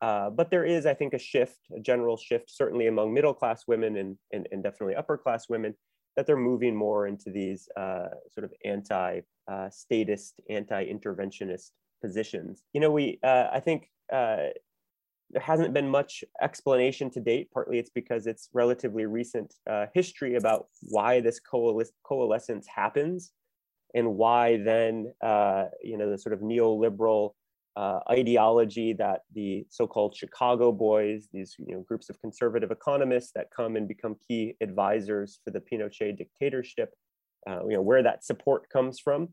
Uh, 0.01 0.31
but 0.31 0.51
there 0.51 0.65
is, 0.65 0.87
I 0.87 0.95
think, 0.95 1.13
a 1.13 1.19
shift, 1.19 1.59
a 1.77 1.81
general 1.81 2.17
shift, 2.17 2.51
certainly 2.51 2.87
among 2.87 3.13
middle 3.13 3.35
class 3.35 3.65
women 3.67 3.97
and, 3.97 4.17
and, 4.33 4.49
and 4.53 4.63
definitely 4.63 4.95
upper 4.95 5.19
class 5.19 5.49
women, 5.49 5.75
that 6.17 6.27
they're 6.27 6.37
moving 6.37 6.75
more 6.75 7.07
into 7.07 7.31
these 7.31 7.69
uh, 7.77 8.09
sort 8.31 8.45
of 8.45 8.53
anti 8.65 9.21
uh, 9.51 9.71
statist, 9.71 10.41
anti 10.49 10.85
interventionist 10.85 11.71
positions. 12.01 12.63
You 12.73 12.81
know, 12.81 12.91
we, 12.91 13.19
uh, 13.23 13.49
I 13.53 13.61
think, 13.61 13.91
uh, 14.13 14.49
there 15.31 15.43
hasn't 15.43 15.75
been 15.75 15.89
much 15.89 16.25
explanation 16.41 17.11
to 17.11 17.21
date. 17.21 17.51
Partly 17.53 17.79
it's 17.79 17.91
because 17.91 18.27
it's 18.27 18.49
relatively 18.53 19.07
recent 19.07 19.55
uh, 19.71 19.87
history 19.95 20.37
about 20.37 20.69
why 20.83 21.21
this 21.21 21.39
coalesce, 21.41 21.93
coalescence 22.05 22.67
happens 22.67 23.33
and 23.95 24.17
why 24.17 24.59
then, 24.59 25.13
uh, 25.23 25.67
you 25.83 25.97
know, 25.99 26.11
the 26.11 26.19
sort 26.19 26.33
of 26.33 26.41
neoliberal 26.41 27.33
uh, 27.77 28.01
ideology 28.11 28.93
that 28.93 29.21
the 29.35 29.65
so-called 29.71 30.17
Chicago 30.17 30.73
boys, 30.73 31.29
these 31.33 31.55
you 31.59 31.75
know, 31.75 31.81
groups 31.83 32.11
of 32.11 32.21
conservative 32.21 32.71
economists 32.71 33.31
that 33.35 33.49
come 33.55 33.77
and 33.77 33.87
become 33.87 34.17
key 34.27 34.57
advisors 34.61 35.39
for 35.45 35.53
the 35.53 35.61
Pinochet 35.61 36.17
dictatorship, 36.17 36.93
uh, 37.49 37.65
you 37.67 37.75
know, 37.75 37.83
where 37.83 38.03
that 38.03 38.25
support 38.25 38.69
comes 38.71 38.99
from. 38.99 39.29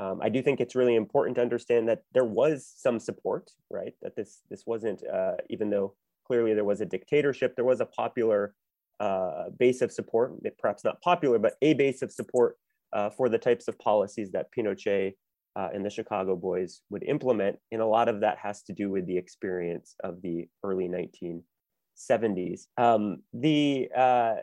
Um, 0.00 0.18
I 0.22 0.30
do 0.30 0.40
think 0.42 0.60
it's 0.60 0.74
really 0.74 0.96
important 0.96 1.36
to 1.36 1.42
understand 1.42 1.86
that 1.90 2.04
there 2.14 2.24
was 2.24 2.72
some 2.74 2.98
support, 2.98 3.50
right? 3.68 3.92
That 4.00 4.16
this 4.16 4.40
this 4.48 4.64
wasn't 4.66 5.06
uh, 5.06 5.36
even 5.50 5.68
though 5.68 5.94
clearly 6.26 6.54
there 6.54 6.64
was 6.64 6.80
a 6.80 6.86
dictatorship, 6.86 7.54
there 7.54 7.66
was 7.66 7.80
a 7.80 7.86
popular 7.86 8.54
uh, 8.98 9.50
base 9.58 9.82
of 9.82 9.92
support, 9.92 10.32
perhaps 10.58 10.84
not 10.84 11.02
popular, 11.02 11.38
but 11.38 11.54
a 11.60 11.74
base 11.74 12.00
of 12.00 12.10
support 12.10 12.56
uh, 12.94 13.10
for 13.10 13.28
the 13.28 13.36
types 13.36 13.68
of 13.68 13.78
policies 13.78 14.30
that 14.30 14.46
Pinochet 14.56 15.16
uh, 15.54 15.68
and 15.74 15.84
the 15.84 15.90
Chicago 15.90 16.34
Boys 16.34 16.80
would 16.88 17.02
implement, 17.02 17.58
and 17.70 17.82
a 17.82 17.86
lot 17.86 18.08
of 18.08 18.20
that 18.20 18.38
has 18.38 18.62
to 18.62 18.72
do 18.72 18.90
with 18.90 19.06
the 19.06 19.18
experience 19.18 19.96
of 20.02 20.22
the 20.22 20.48
early 20.64 20.88
1970s. 20.88 22.68
Um, 22.78 23.18
the 23.34 23.90
uh, 23.94 24.36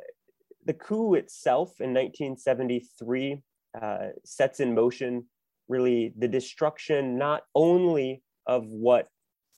the 0.66 0.74
coup 0.74 1.16
itself 1.16 1.80
in 1.80 1.96
1973 1.96 3.42
uh, 3.82 3.98
sets 4.24 4.60
in 4.60 4.76
motion 4.76 5.26
really 5.68 6.14
the 6.18 6.28
destruction 6.28 7.18
not 7.18 7.44
only 7.56 8.24
of 8.46 8.66
what 8.68 9.08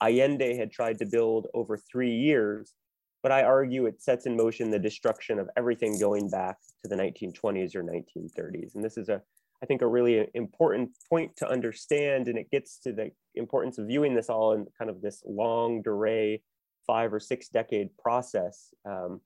Allende 0.02 0.56
had 0.56 0.72
tried 0.72 0.98
to 1.00 1.06
build 1.06 1.48
over 1.54 1.78
three 1.78 2.16
years, 2.16 2.74
but 3.22 3.32
I 3.32 3.44
argue 3.44 3.86
it 3.86 4.02
sets 4.02 4.26
in 4.26 4.38
motion 4.38 4.72
the 4.72 4.80
destruction 4.80 5.40
of 5.40 5.50
everything 5.58 6.00
going 6.00 6.30
back 6.30 6.58
to 6.82 6.88
the 6.88 6.96
1920s 6.96 7.76
or 7.76 7.84
1930s. 7.84 8.76
And 8.76 8.84
this 8.84 8.98
is 8.98 9.10
a, 9.10 9.22
I 9.62 9.66
think, 9.66 9.82
a 9.82 9.88
really 9.88 10.28
important 10.36 10.92
point 11.10 11.36
to 11.38 11.50
understand, 11.50 12.30
and 12.30 12.38
it 12.38 12.50
gets 12.50 12.80
to 12.80 12.94
the 12.94 13.12
importance 13.36 13.78
of 13.78 13.88
viewing 13.88 14.16
this 14.16 14.30
all 14.30 14.54
in 14.54 14.66
kind 14.78 14.90
of 14.90 15.02
this 15.02 15.22
longue 15.26 15.84
durée, 15.84 16.42
five 16.88 17.14
or 17.14 17.20
six 17.20 17.50
decade 17.50 17.90
process. 17.98 18.74
Um, 18.86 19.20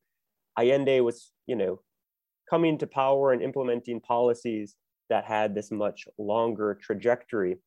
Allende 0.58 1.02
was, 1.02 1.32
you 1.46 1.56
know, 1.56 1.80
coming 2.50 2.78
to 2.80 2.88
power 2.88 3.32
and 3.32 3.42
implementing 3.42 4.02
policies 4.02 4.76
that 5.10 5.26
had 5.26 5.56
this 5.56 5.72
much 5.72 6.08
longer 6.18 6.78
trajectory. 6.82 7.58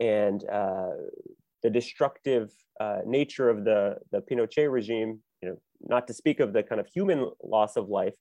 And 0.00 0.42
uh, 0.48 0.90
the 1.62 1.70
destructive 1.70 2.50
uh, 2.80 3.00
nature 3.06 3.50
of 3.50 3.64
the, 3.64 3.96
the 4.12 4.22
Pinochet 4.22 4.70
regime, 4.70 5.20
you 5.42 5.50
know, 5.50 5.60
not 5.80 6.06
to 6.08 6.14
speak 6.14 6.40
of 6.40 6.52
the 6.52 6.62
kind 6.62 6.80
of 6.80 6.86
human 6.86 7.30
loss 7.42 7.76
of 7.76 7.88
life, 7.88 8.14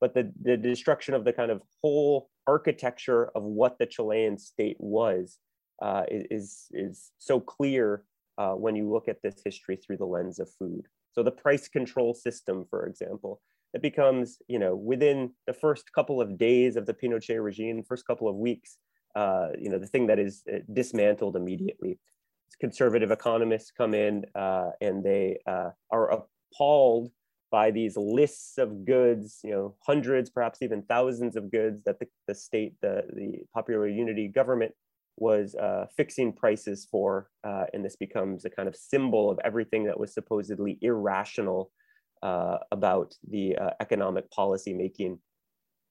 but 0.00 0.14
the, 0.14 0.32
the 0.42 0.56
destruction 0.56 1.14
of 1.14 1.24
the 1.24 1.32
kind 1.32 1.50
of 1.50 1.62
whole 1.82 2.28
architecture 2.46 3.30
of 3.34 3.42
what 3.42 3.78
the 3.78 3.86
Chilean 3.86 4.36
state 4.38 4.76
was 4.78 5.38
uh, 5.80 6.02
is, 6.10 6.66
is 6.72 7.12
so 7.18 7.40
clear 7.40 8.04
uh, 8.38 8.52
when 8.52 8.76
you 8.76 8.90
look 8.90 9.08
at 9.08 9.22
this 9.22 9.40
history 9.44 9.76
through 9.76 9.96
the 9.96 10.04
lens 10.04 10.38
of 10.38 10.50
food. 10.58 10.86
So 11.12 11.22
the 11.22 11.30
price 11.30 11.68
control 11.68 12.14
system, 12.14 12.66
for 12.68 12.86
example, 12.86 13.40
it 13.74 13.82
becomes, 13.82 14.38
you 14.48 14.58
know, 14.58 14.74
within 14.74 15.30
the 15.46 15.52
first 15.52 15.92
couple 15.92 16.20
of 16.20 16.36
days 16.36 16.76
of 16.76 16.86
the 16.86 16.94
Pinochet 16.94 17.42
regime, 17.42 17.82
first 17.82 18.06
couple 18.06 18.28
of 18.28 18.36
weeks, 18.36 18.78
uh, 19.14 19.48
you 19.58 19.70
know, 19.70 19.78
the 19.78 19.86
thing 19.86 20.06
that 20.06 20.18
is 20.18 20.42
uh, 20.52 20.58
dismantled 20.72 21.36
immediately. 21.36 21.98
Conservative 22.60 23.10
economists 23.10 23.70
come 23.70 23.94
in 23.94 24.24
uh, 24.34 24.70
and 24.80 25.02
they 25.02 25.38
uh, 25.46 25.70
are 25.90 26.22
appalled 26.52 27.10
by 27.50 27.70
these 27.70 27.96
lists 27.96 28.56
of 28.58 28.84
goods, 28.84 29.40
you 29.44 29.50
know, 29.50 29.74
hundreds, 29.86 30.30
perhaps 30.30 30.62
even 30.62 30.82
thousands 30.82 31.36
of 31.36 31.50
goods 31.50 31.82
that 31.84 31.98
the, 31.98 32.06
the 32.26 32.34
state, 32.34 32.74
the, 32.80 33.02
the 33.14 33.40
popular 33.54 33.86
unity 33.86 34.28
government 34.28 34.72
was 35.18 35.54
uh, 35.56 35.86
fixing 35.94 36.32
prices 36.32 36.86
for. 36.90 37.28
Uh, 37.44 37.64
and 37.74 37.84
this 37.84 37.96
becomes 37.96 38.44
a 38.44 38.50
kind 38.50 38.68
of 38.68 38.76
symbol 38.76 39.30
of 39.30 39.38
everything 39.44 39.84
that 39.84 39.98
was 39.98 40.14
supposedly 40.14 40.78
irrational 40.80 41.70
uh, 42.22 42.58
about 42.70 43.14
the 43.28 43.56
uh, 43.56 43.70
economic 43.80 44.30
policy 44.30 44.72
making 44.72 45.18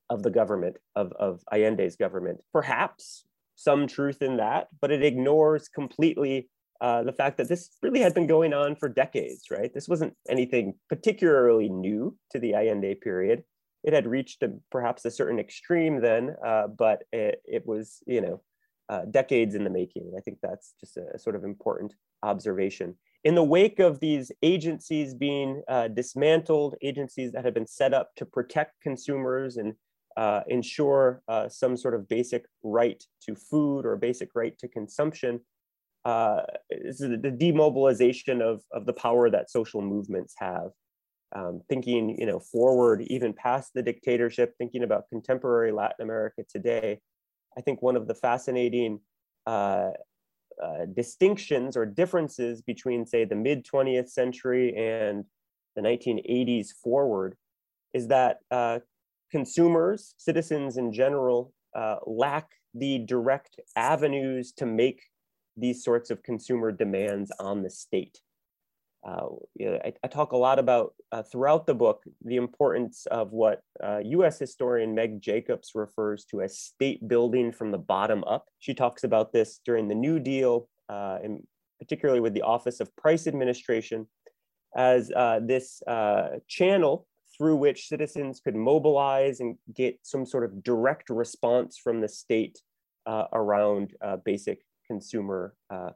of 0.10 0.24
the 0.24 0.32
government, 0.32 0.78
of, 0.96 1.12
of 1.14 1.42
Allende's 1.52 1.96
government. 1.96 2.40
Perhaps 2.52 3.26
some 3.56 3.88
truth 3.88 4.22
in 4.22 4.38
that, 4.38 4.68
but 4.82 4.92
it 4.92 5.04
ignores 5.04 5.68
completely 5.70 6.50
uh, 6.82 7.04
the 7.04 7.14
fact 7.14 7.38
that 7.38 7.48
this 7.48 7.70
really 7.84 8.00
had 8.00 8.14
been 8.14 8.26
going 8.26 8.54
on 8.54 8.76
for 8.76 8.90
decades, 8.90 9.52
right? 9.52 9.72
This 9.74 9.88
wasn't 9.88 10.16
anything 10.28 10.74
particularly 10.90 11.70
new 11.70 12.18
to 12.32 12.40
the 12.40 12.56
Allende 12.56 12.96
period. 12.96 13.44
It 13.84 13.94
had 13.94 14.08
reached 14.08 14.42
a, 14.42 14.52
perhaps 14.72 15.06
a 15.06 15.12
certain 15.12 15.40
extreme 15.40 16.02
then, 16.02 16.36
uh, 16.46 16.68
but 16.68 17.04
it, 17.12 17.42
it, 17.46 17.68
was, 17.68 18.00
you 18.08 18.22
know, 18.22 18.42
uh, 18.90 19.06
decades 19.12 19.54
in 19.54 19.64
the 19.64 19.70
making. 19.70 20.12
I 20.18 20.22
think 20.22 20.40
that's 20.42 20.74
just 20.80 20.98
a, 20.98 21.06
a, 21.14 21.20
sort 21.20 21.36
of 21.36 21.44
important 21.44 21.94
observation. 22.24 22.96
In 23.24 23.36
the 23.36 23.44
wake 23.44 23.80
of 23.80 24.00
these 24.00 24.32
agencies 24.42 25.14
being 25.14 25.62
uh, 25.68 25.90
dismantled, 25.90 26.76
agencies 26.82 27.32
that 27.34 27.46
have 27.46 27.54
been 27.54 27.68
set 27.68 27.94
up 27.94 28.16
to 28.16 28.26
protect 28.26 28.82
consumers 28.82 29.58
and 29.58 29.74
uh, 30.18 30.42
ensure 30.48 31.22
uh, 31.28 31.48
some 31.48 31.78
sort 31.78 31.94
of 31.94 32.08
basic 32.08 32.46
right 32.64 33.04
to 33.24 33.36
food 33.36 33.86
or 33.86 33.96
basic 33.96 34.30
right 34.34 34.58
to 34.58 34.68
consumption, 34.68 35.40
uh, 36.04 36.42
the 36.70 37.36
demobilization 37.38 38.42
of, 38.42 38.64
of 38.72 38.86
the 38.86 38.94
power 38.94 39.30
that 39.30 39.52
social 39.52 39.82
movements 39.82 40.34
have. 40.38 40.72
Um, 41.34 41.62
thinking, 41.70 42.20
you 42.20 42.26
know, 42.26 42.42
forward 42.42 43.04
even 43.04 43.32
past 43.32 43.72
the 43.74 43.82
dictatorship, 43.82 44.54
thinking 44.58 44.84
about 44.84 45.08
contemporary 45.08 45.72
Latin 45.72 46.04
America 46.04 46.44
today, 46.50 47.00
I 47.58 47.62
think 47.62 47.82
one 47.82 47.96
of 47.96 48.08
the 48.08 48.16
fascinating 48.16 49.00
uh, 49.46 49.92
uh, 50.62 50.86
distinctions 50.94 51.76
or 51.76 51.86
differences 51.86 52.62
between, 52.62 53.06
say, 53.06 53.26
the 53.26 53.36
mid 53.36 53.66
20th 53.66 54.10
century 54.10 54.76
and 54.76 55.26
the 55.76 55.82
1980s 55.82 56.70
forward 56.84 57.36
is 57.94 58.08
that 58.08 58.40
uh, 58.52 58.80
consumers, 59.32 60.14
citizens 60.18 60.78
in 60.78 60.92
general, 60.92 61.54
uh, 61.76 61.98
lack 62.06 62.50
the 62.74 63.00
direct 63.00 63.60
avenues 63.76 64.52
to 64.54 64.66
make 64.66 65.04
these 65.58 65.84
sorts 65.84 66.10
of 66.10 66.24
consumer 66.24 66.72
demands 66.72 67.32
on 67.40 67.64
the 67.64 67.70
state. 67.70 68.20
Uh, 69.04 69.26
you 69.56 69.66
know, 69.66 69.80
I, 69.84 69.94
I, 70.04 70.08
talk 70.08 70.32
a 70.32 70.38
lot 70.38 70.60
about 70.60 70.94
uh, 71.12 71.24
throughout 71.24 71.66
the 71.66 71.74
book 71.74 72.04
the 72.24 72.36
importance 72.36 73.08
of 73.08 73.32
what 73.32 73.62
uh, 73.84 74.00
US 74.04 74.38
historian 74.38 74.94
Meg 74.94 75.22
Jacobs 75.22 75.72
refers 75.74 76.24
to 76.26 76.42
as 76.42 76.60
state 76.60 77.08
building 77.08 77.52
from 77.52 77.72
the 77.72 77.80
bottom 77.80 78.24
up. 78.26 78.46
She 78.60 78.76
talks 78.76 79.04
about 79.04 79.34
this 79.34 79.60
during 79.66 79.88
the 79.88 79.96
New 79.96 80.20
Deal, 80.20 80.70
uh, 80.88 81.18
and 81.24 81.42
particularly 81.80 82.20
with 82.20 82.36
the 82.36 82.44
Office 82.44 82.80
of 82.80 82.96
Price 82.96 83.26
Administration, 83.26 84.06
as 84.78 85.12
uh, 85.16 85.40
this 85.44 85.82
uh, 85.88 86.38
channel 86.48 87.08
through 87.36 87.56
which 87.56 87.88
citizens 87.88 88.40
could 88.40 88.56
mobilize 88.56 89.40
and 89.40 89.56
get 89.74 89.98
some 90.04 90.28
sort 90.28 90.44
of 90.44 90.62
direct 90.62 91.10
response 91.10 91.76
from 91.76 92.02
the 92.02 92.08
state 92.08 92.60
around 93.34 93.94
basic 94.24 94.60
consumer 94.86 95.56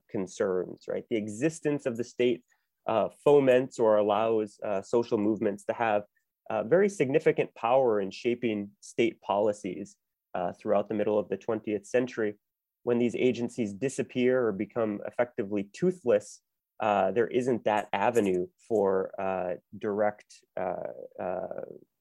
concerns, 0.10 0.86
right? 0.88 1.04
The 1.12 1.18
existence 1.18 1.86
of 1.86 1.98
the 1.98 2.04
state 2.04 2.42
uh, 2.88 3.10
foments 3.24 3.80
or 3.80 3.98
allows 3.98 4.60
uh, 4.64 4.82
social 4.82 5.18
movements 5.18 5.64
to 5.66 5.74
have 5.74 6.04
uh, 6.50 6.64
very 6.64 6.90
significant 6.90 7.54
power 7.56 8.00
in 8.00 8.12
shaping 8.12 8.70
state 8.80 9.20
policies 9.22 9.96
uh, 10.36 10.52
throughout 10.54 10.88
the 10.88 10.94
middle 10.94 11.18
of 11.18 11.28
the 11.30 11.38
20th 11.38 11.88
century. 11.88 12.36
When 12.84 13.00
these 13.00 13.16
agencies 13.16 13.74
disappear 13.74 14.46
or 14.46 14.52
become 14.52 15.00
effectively 15.08 15.70
toothless, 15.74 16.42
uh, 16.80 17.12
there 17.12 17.28
isn't 17.28 17.64
that 17.64 17.88
avenue 17.94 18.46
for 18.68 19.12
uh, 19.20 19.56
direct 19.80 20.36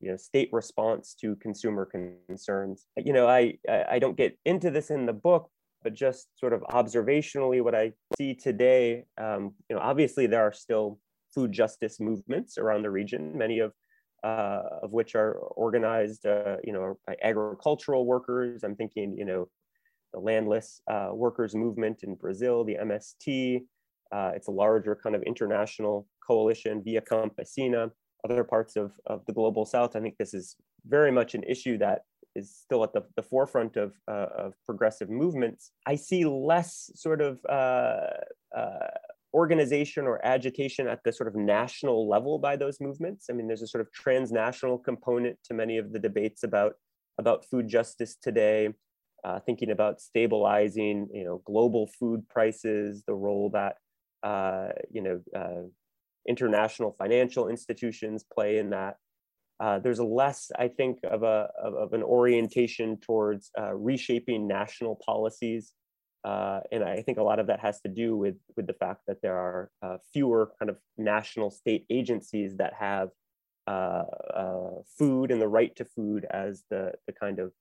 you 0.00 0.10
know, 0.10 0.16
state 0.16 0.50
response 0.52 1.14
to 1.20 1.36
consumer 1.36 1.88
concerns. 2.28 2.86
You 2.98 3.14
know, 3.14 3.26
I, 3.26 3.56
I 3.66 3.98
don't 3.98 4.16
get 4.16 4.36
into 4.44 4.70
this 4.70 4.90
in 4.90 5.06
the 5.06 5.14
book, 5.14 5.48
but 5.84 5.94
just 5.94 6.28
sort 6.38 6.52
of 6.52 6.62
observationally, 6.62 7.62
what 7.62 7.74
I 7.74 7.92
see 8.18 8.34
today, 8.34 9.04
um, 9.18 9.54
you 9.68 9.76
know, 9.76 9.82
obviously 9.82 10.26
there 10.26 10.42
are 10.42 10.52
still 10.52 10.98
food 11.34 11.52
justice 11.52 12.00
movements 12.00 12.58
around 12.58 12.82
the 12.82 12.90
region, 12.90 13.36
many 13.36 13.58
of 13.60 13.72
uh, 14.24 14.62
of 14.82 14.90
which 14.92 15.14
are 15.14 15.34
organized, 15.34 16.24
uh, 16.24 16.56
you 16.64 16.72
know, 16.72 16.98
by 17.06 17.14
agricultural 17.22 18.06
workers. 18.06 18.64
I'm 18.64 18.74
thinking, 18.74 19.14
you 19.18 19.26
know, 19.26 19.48
the 20.14 20.18
landless 20.18 20.80
uh, 20.90 21.10
workers 21.12 21.54
movement 21.54 22.02
in 22.02 22.14
Brazil, 22.14 22.64
the 22.64 22.78
MST. 22.80 23.60
Uh, 24.10 24.30
it's 24.34 24.48
a 24.48 24.50
larger 24.50 24.96
kind 24.96 25.14
of 25.14 25.22
international 25.24 26.08
coalition 26.26 26.82
via 26.82 27.02
Campesina, 27.02 27.90
other 28.24 28.44
parts 28.44 28.76
of, 28.76 28.92
of 29.06 29.26
the 29.26 29.32
global 29.34 29.66
south. 29.66 29.94
I 29.94 30.00
think 30.00 30.16
this 30.16 30.32
is 30.32 30.56
very 30.86 31.12
much 31.12 31.34
an 31.34 31.42
issue 31.42 31.76
that 31.78 32.02
is 32.34 32.54
still 32.54 32.82
at 32.82 32.92
the, 32.92 33.02
the 33.16 33.22
forefront 33.22 33.76
of, 33.76 33.92
uh, 34.08 34.26
of 34.36 34.54
progressive 34.66 35.08
movements, 35.08 35.72
I 35.86 35.96
see 35.96 36.24
less 36.24 36.90
sort 36.94 37.20
of 37.20 37.38
uh, 37.48 38.08
uh, 38.56 38.88
organization 39.32 40.06
or 40.06 40.24
agitation 40.24 40.86
at 40.88 41.02
the 41.04 41.12
sort 41.12 41.28
of 41.28 41.34
national 41.34 42.08
level 42.08 42.38
by 42.38 42.56
those 42.56 42.80
movements. 42.80 43.26
I 43.30 43.32
mean, 43.32 43.46
there's 43.48 43.62
a 43.62 43.66
sort 43.66 43.82
of 43.82 43.92
transnational 43.92 44.78
component 44.78 45.38
to 45.44 45.54
many 45.54 45.78
of 45.78 45.92
the 45.92 45.98
debates 45.98 46.42
about, 46.42 46.74
about 47.18 47.44
food 47.44 47.68
justice 47.68 48.16
today, 48.20 48.74
uh, 49.24 49.40
thinking 49.40 49.70
about 49.70 50.00
stabilizing, 50.00 51.08
you 51.12 51.24
know, 51.24 51.42
global 51.44 51.86
food 51.86 52.28
prices, 52.28 53.02
the 53.06 53.14
role 53.14 53.50
that, 53.50 53.76
uh, 54.22 54.68
you 54.90 55.02
know, 55.02 55.20
uh, 55.34 55.62
international 56.28 56.94
financial 56.98 57.48
institutions 57.48 58.24
play 58.32 58.58
in 58.58 58.70
that. 58.70 58.96
Uh, 59.60 59.78
there's 59.78 60.00
less, 60.00 60.50
I 60.58 60.68
think, 60.68 60.98
of, 61.04 61.22
a, 61.22 61.48
of, 61.62 61.74
of 61.74 61.92
an 61.92 62.02
orientation 62.02 62.98
towards 62.98 63.50
uh, 63.58 63.74
reshaping 63.74 64.48
national 64.48 64.98
policies. 65.04 65.72
Uh, 66.24 66.60
and 66.72 66.82
I 66.82 67.02
think 67.02 67.18
a 67.18 67.22
lot 67.22 67.38
of 67.38 67.46
that 67.48 67.60
has 67.60 67.80
to 67.82 67.88
do 67.88 68.16
with, 68.16 68.36
with 68.56 68.66
the 68.66 68.72
fact 68.72 69.02
that 69.06 69.20
there 69.22 69.36
are 69.36 69.70
uh, 69.82 69.98
fewer 70.12 70.52
kind 70.58 70.70
of 70.70 70.78
national 70.96 71.50
state 71.50 71.84
agencies 71.90 72.56
that 72.56 72.72
have 72.74 73.10
uh, 73.66 74.02
food 74.98 75.30
and 75.30 75.40
the 75.40 75.48
right 75.48 75.74
to 75.76 75.84
food 75.84 76.26
as 76.30 76.64
the, 76.70 76.92
the 77.06 77.12
kind 77.12 77.38
of 77.38 77.52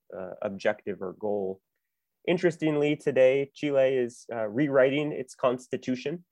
objective 0.42 1.02
or 1.02 1.14
goal. 1.20 1.62
Interestingly, 2.28 2.96
today, 2.96 3.52
Chile 3.54 3.96
is 3.96 4.26
rewriting 4.50 5.12
its 5.12 5.36
constitution 5.36 6.24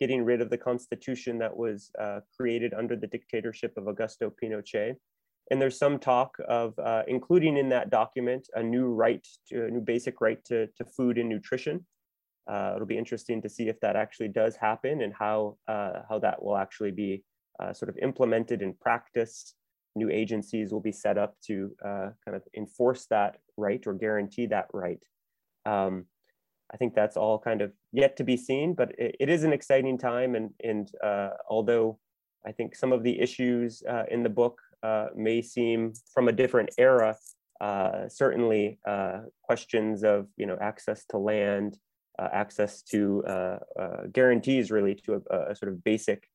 getting 0.00 0.24
rid 0.24 0.40
of 0.40 0.48
the 0.48 0.56
constitution 0.56 1.38
that 1.38 1.54
was 1.54 1.90
uh, 2.00 2.20
created 2.36 2.72
under 2.72 2.96
the 2.96 3.06
dictatorship 3.06 3.76
of 3.76 3.84
Augusto 3.84 4.32
Pinochet. 4.42 4.96
And 5.50 5.60
there's 5.60 5.78
some 5.78 5.98
talk 5.98 6.36
of 6.48 6.78
uh, 6.78 7.02
including 7.08 7.56
in 7.56 7.68
that 7.70 7.90
document 7.90 8.48
a 8.54 8.62
new 8.62 8.86
right, 8.86 9.26
to, 9.48 9.66
a 9.66 9.70
new 9.70 9.80
basic 9.80 10.20
right 10.20 10.42
to, 10.44 10.68
to 10.68 10.84
food 10.84 11.18
and 11.18 11.28
nutrition. 11.28 11.84
Uh, 12.48 12.72
it'll 12.74 12.86
be 12.86 12.98
interesting 12.98 13.42
to 13.42 13.48
see 13.48 13.68
if 13.68 13.78
that 13.80 13.96
actually 13.96 14.28
does 14.28 14.56
happen 14.56 15.02
and 15.02 15.12
how, 15.12 15.56
uh, 15.68 16.02
how 16.08 16.18
that 16.20 16.40
will 16.42 16.56
actually 16.56 16.92
be 16.92 17.24
uh, 17.60 17.72
sort 17.72 17.88
of 17.88 17.96
implemented 17.98 18.62
in 18.62 18.74
practice. 18.80 19.54
New 19.96 20.08
agencies 20.08 20.72
will 20.72 20.80
be 20.80 20.92
set 20.92 21.18
up 21.18 21.34
to 21.46 21.72
uh, 21.84 22.10
kind 22.24 22.36
of 22.36 22.42
enforce 22.56 23.06
that 23.10 23.38
right 23.56 23.84
or 23.86 23.94
guarantee 23.94 24.46
that 24.46 24.68
right. 24.72 25.02
Um, 25.66 26.06
I 26.72 26.76
think 26.76 26.94
that's 26.94 27.16
all 27.16 27.40
kind 27.40 27.60
of 27.60 27.72
yet 27.92 28.16
to 28.18 28.24
be 28.24 28.36
seen, 28.36 28.74
but 28.74 28.92
it, 28.98 29.16
it 29.18 29.28
is 29.28 29.42
an 29.42 29.52
exciting 29.52 29.98
time. 29.98 30.36
And, 30.36 30.50
and 30.62 30.90
uh, 31.02 31.30
although 31.48 31.98
I 32.46 32.52
think 32.52 32.76
some 32.76 32.92
of 32.92 33.02
the 33.02 33.20
issues 33.20 33.82
in 34.10 34.22
the 34.22 34.28
book 34.30 34.60
uh, 34.82 35.06
may 35.14 35.42
seem 35.42 35.92
from 36.12 36.28
a 36.28 36.32
different 36.32 36.70
era, 36.78 37.16
uh, 37.60 38.08
certainly 38.08 38.78
uh, 38.86 39.20
questions 39.42 40.02
of 40.02 40.26
you 40.36 40.46
know 40.46 40.56
access 40.60 41.04
to 41.06 41.18
land, 41.18 41.78
uh, 42.18 42.28
access 42.32 42.82
to 42.82 43.22
guarantees 44.12 44.70
really 44.70 44.94
to 44.94 45.22
a, 45.30 45.50
a, 45.50 45.54
sort 45.54 45.72
of 45.72 45.84
basic 45.84 46.28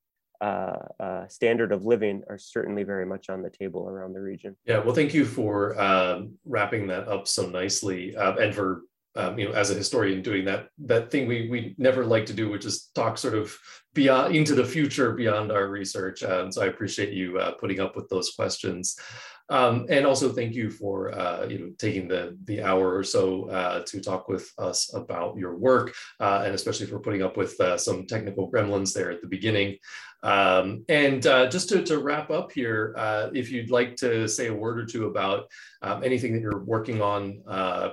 standard 1.27 1.71
of 1.71 1.85
living 1.85 2.21
are 2.29 2.37
certainly 2.37 2.83
very 2.83 3.05
much 3.05 3.29
on 3.29 3.41
the 3.41 3.49
table 3.49 3.89
around 3.89 4.13
the 4.13 4.21
region. 4.21 4.55
Yeah, 4.65 4.79
well, 4.79 4.93
thank 4.93 5.13
you 5.13 5.25
for 5.25 5.79
um, 5.81 6.35
wrapping 6.45 6.87
that 6.87 7.07
up 7.07 7.27
so 7.27 7.47
nicely 7.47 8.15
and 8.15 8.53
for 8.53 8.83
um, 9.17 9.39
you 9.39 9.47
know, 9.47 9.53
as 9.53 9.71
a 9.71 9.75
historian 9.75 10.21
doing 10.21 10.45
that 10.45 10.67
that 10.79 11.09
thing 11.09 11.27
we 11.27 11.47
we 11.49 11.73
never 11.77 12.05
like 12.05 12.25
to 12.27 12.33
do, 12.33 12.49
which 12.49 12.65
is 12.65 12.89
talk 12.93 13.17
sort 13.17 13.33
of 13.33 13.57
beyond 13.95 14.35
into 14.35 14.53
the 14.53 14.63
future 14.63 15.13
beyond 15.13 15.51
our 15.51 15.67
research. 15.69 16.21
And 16.21 16.53
so 16.53 16.61
I 16.61 16.67
appreciate 16.67 17.13
you 17.13 17.39
uh, 17.39 17.53
putting 17.53 17.79
up 17.79 17.95
with 17.95 18.07
those 18.09 18.31
questions. 18.31 18.99
Um, 19.47 19.85
and 19.89 20.07
also 20.07 20.31
thank 20.31 20.55
you 20.55 20.71
for 20.71 21.13
uh, 21.13 21.45
you 21.45 21.59
know 21.59 21.69
taking 21.77 22.07
the 22.07 22.35
the 22.45 22.63
hour 22.63 22.95
or 22.95 23.03
so 23.03 23.47
uh, 23.49 23.83
to 23.85 24.01
talk 24.01 24.27
with 24.27 24.51
us 24.57 24.91
about 24.95 25.37
your 25.37 25.55
work, 25.55 25.93
uh, 26.19 26.41
and 26.45 26.55
especially 26.55 26.87
for 26.87 26.99
putting 26.99 27.21
up 27.21 27.37
with 27.37 27.59
uh, 27.61 27.77
some 27.77 28.07
technical 28.07 28.51
gremlins 28.51 28.91
there 28.91 29.11
at 29.11 29.21
the 29.21 29.27
beginning. 29.27 29.77
Um, 30.23 30.83
and 30.89 31.27
uh, 31.27 31.47
just 31.47 31.69
to, 31.69 31.83
to, 31.83 31.99
wrap 31.99 32.31
up 32.31 32.51
here, 32.51 32.95
if 33.35 33.51
you'd 33.51 33.69
like 33.69 33.95
to 33.97 34.27
say 34.27 34.47
a 34.47 34.53
word 34.53 34.79
or 34.79 34.85
two 34.87 35.05
about 35.05 35.45
um, 35.83 36.03
anything 36.03 36.33
that 36.33 36.41
you're 36.41 36.63
working 36.63 36.99
on 36.99 37.43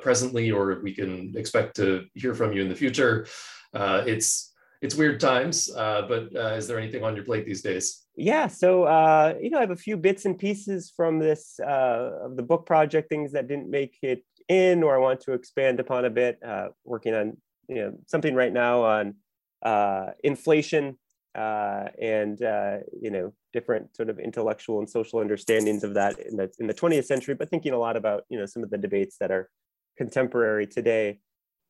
presently, 0.01 0.51
or 0.51 0.81
we 0.83 0.95
can 0.95 1.35
expect 1.37 1.77
to 1.77 2.07
hear 2.15 2.35
from 2.35 2.55
you 2.55 2.63
in 2.63 2.71
the 2.71 2.75
future, 2.75 3.27
it's 3.75 4.52
it's 4.83 4.97
weird 4.97 5.21
times, 5.21 5.71
uh, 5.77 6.03
but 6.09 6.35
uh, 6.35 6.55
is 6.55 6.67
there 6.67 6.79
anything 6.79 7.05
on 7.05 7.15
your 7.15 7.25
plate 7.25 7.47
these 7.47 7.63
days? 7.63 8.03
Yeah, 8.17 8.49
so 8.49 8.83
uh, 8.83 9.35
you 9.41 9.49
know, 9.49 9.59
I 9.59 9.61
have 9.61 9.71
a 9.71 9.77
few 9.77 9.97
bits 9.97 10.25
and 10.25 10.37
pieces 10.37 10.93
from 10.95 11.21
this 11.21 11.59
uh, 11.61 12.11
of 12.25 12.37
the 12.37 12.43
book 12.43 12.67
project, 12.67 13.09
things 13.09 13.33
that 13.33 13.47
didn't 13.47 13.71
make 13.71 13.97
it 14.03 14.25
in, 14.49 14.83
or 14.83 14.97
I 14.97 14.99
want 14.99 15.21
to 15.23 15.33
expand 15.33 15.79
upon 15.79 16.05
a 16.05 16.11
bit. 16.11 16.39
Uh, 16.45 16.69
working 16.85 17.15
on 17.15 17.37
you 17.69 17.77
know 17.77 17.99
something 18.07 18.35
right 18.35 18.53
now 18.53 18.83
on 18.83 19.15
uh, 19.63 20.07
inflation 20.25 20.99
and 21.35 22.41
you 22.41 23.11
know 23.11 23.33
different 23.53 23.95
sort 23.95 24.11
of 24.11 24.19
intellectual 24.19 24.81
and 24.81 24.91
social 24.91 25.21
understandings 25.21 25.85
of 25.85 25.95
that 25.95 26.19
in 26.19 26.37
the 26.37 26.51
in 26.59 26.67
the 26.67 26.75
20th 26.75 27.05
century, 27.05 27.35
but 27.35 27.49
thinking 27.49 27.73
a 27.73 27.79
lot 27.79 27.97
about 27.97 28.25
you 28.29 28.39
know 28.39 28.47
some 28.47 28.65
of 28.65 28.71
the 28.71 28.79
debates 28.79 29.17
that 29.21 29.31
are 29.31 29.49
contemporary 29.97 30.67
today 30.67 31.21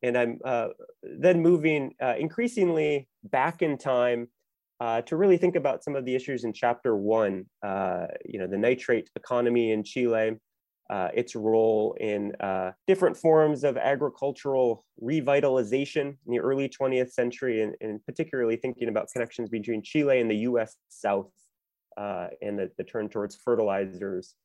and 0.03 0.17
I'm 0.17 0.39
uh, 0.43 0.67
then 1.01 1.41
moving 1.41 1.95
uh, 2.01 2.15
increasingly 2.19 3.07
back 3.23 3.61
in 3.61 3.77
time 3.77 4.27
uh, 4.79 5.01
to 5.03 5.15
really 5.15 5.37
think 5.37 5.55
about 5.55 5.83
some 5.83 5.95
of 5.95 6.03
the 6.03 6.13
issues 6.13 6.43
in 6.43 6.51
chapter 6.51 6.95
one, 6.95 7.45
uh, 7.65 8.07
you 8.25 8.37
know, 8.37 8.47
the 8.47 8.57
nitrate 8.57 9.09
economy 9.15 9.71
in 9.71 9.81
Chile, 9.81 10.35
uh, 10.89 11.07
its 11.13 11.35
role 11.35 11.95
in 12.01 12.35
uh, 12.41 12.71
different 12.85 13.15
forms 13.15 13.63
of 13.63 13.77
agricultural 13.77 14.83
revitalization 15.01 16.17
in 16.25 16.31
the 16.33 16.39
early 16.39 16.67
20th 16.67 17.11
century, 17.11 17.61
and, 17.61 17.75
and 17.79 18.05
particularly 18.05 18.57
thinking 18.57 18.89
about 18.89 19.07
connections 19.13 19.47
between 19.49 19.81
Chile 19.81 20.19
and 20.19 20.29
the 20.29 20.39
US 20.49 20.75
South 20.89 21.31
and 21.97 22.59
the, 22.59 22.69
the, 22.77 22.83
turn 22.83 23.07
towards 23.07 23.37
fertilizers 23.37 24.35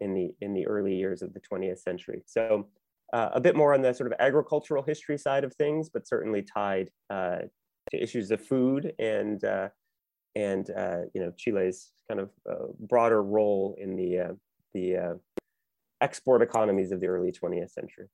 in, 0.00 0.14
the, 0.14 0.30
in 0.40 0.52
the 0.52 0.66
early 0.66 0.96
years 0.96 1.22
of 1.22 1.32
the 1.32 1.40
20th 1.40 1.78
century. 1.78 2.22
So 2.26 2.66
uh, 3.12 3.30
a 3.32 3.40
bit 3.40 3.56
more 3.56 3.74
on 3.74 3.82
the 3.82 3.92
sort 3.92 4.10
of 4.10 4.18
agricultural 4.20 4.82
history 4.82 5.18
side 5.18 5.44
of 5.44 5.54
things, 5.54 5.88
but 5.88 6.06
certainly 6.06 6.42
tied 6.42 6.90
uh, 7.10 7.40
to 7.90 8.02
issues 8.02 8.30
of 8.30 8.40
food 8.44 8.92
and 8.98 9.44
uh, 9.44 9.68
and 10.36 10.70
uh, 10.70 11.02
you 11.14 11.20
know 11.20 11.32
Chile's 11.36 11.90
kind 12.08 12.20
of 12.20 12.30
uh, 12.48 12.66
broader 12.78 13.22
role 13.22 13.74
in 13.78 13.96
the 13.96 14.18
uh, 14.18 14.32
the 14.74 15.18
export 16.00 16.40
economies 16.40 16.92
of 16.92 17.00
the 17.00 17.08
early 17.08 17.32
20th 17.32 17.72
century. 17.72 18.06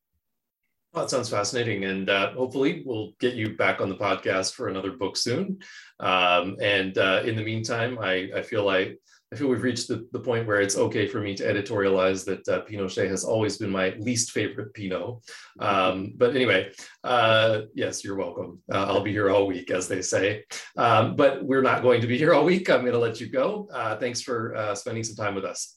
Well, 0.93 1.05
that 1.05 1.11
sounds 1.11 1.29
fascinating, 1.29 1.85
and 1.85 2.09
hopefully 2.09 2.83
we'll 2.87 3.13
get 3.21 3.35
you 3.35 3.55
back 3.55 3.83
on 3.83 3.91
the 3.91 3.97
podcast 3.97 4.55
for 4.55 4.69
another 4.69 4.93
book 4.93 5.17
soon. 5.17 5.59
Um, 6.01 6.57
and 6.61 6.97
in 6.97 7.37
the 7.37 7.45
meantime, 7.45 7.99
I, 8.01 8.31
I 8.35 8.43
feel 8.43 8.65
like 8.65 8.99
I 9.33 9.37
feel 9.37 9.49
we've 9.49 9.63
reached 9.63 9.89
the, 9.89 10.07
the 10.13 10.21
point 10.21 10.47
where 10.47 10.61
it's 10.61 10.77
okay 10.77 11.09
for 11.09 11.21
me 11.21 11.35
to 11.35 11.45
editorialize 11.45 12.25
that 12.27 12.49
uh, 12.49 12.65
Pinochet 12.65 13.09
has 13.09 13.25
always 13.25 13.57
been 13.57 13.71
my 13.71 13.91
least 13.99 14.31
favorite 14.31 14.73
Pinot. 14.73 15.17
Um, 15.59 16.13
but 16.17 16.37
anyway, 16.37 16.71
uh, 17.03 17.63
yes, 17.75 18.05
you're 18.05 18.17
welcome. 18.17 18.63
Uh, 18.73 18.85
I'll 18.85 19.03
be 19.03 19.11
here 19.11 19.31
all 19.31 19.49
week, 19.49 19.73
as 19.73 19.89
they 19.89 20.01
say. 20.01 20.45
Um, 20.77 21.17
but 21.17 21.45
we're 21.45 21.63
not 21.63 21.83
going 21.83 22.01
to 22.03 22.07
be 22.07 22.17
here 22.17 22.35
all 22.35 22.45
week. 22.45 22.71
I'm 22.71 22.83
going 22.83 22.93
to 22.93 22.99
let 22.99 23.21
you 23.21 23.29
go. 23.29 23.69
Uh, 23.73 23.97
thanks 23.97 24.23
for 24.23 24.55
uh, 24.55 24.75
spending 24.77 25.03
some 25.03 25.17
time 25.17 25.35
with 25.35 25.45
us. 25.45 25.77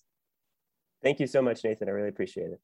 Thank 1.01 1.19
you 1.19 1.27
so 1.27 1.41
much, 1.41 1.63
Nathan. 1.63 1.87
I 1.87 1.91
really 1.91 2.09
appreciate 2.09 2.51
it. 2.51 2.59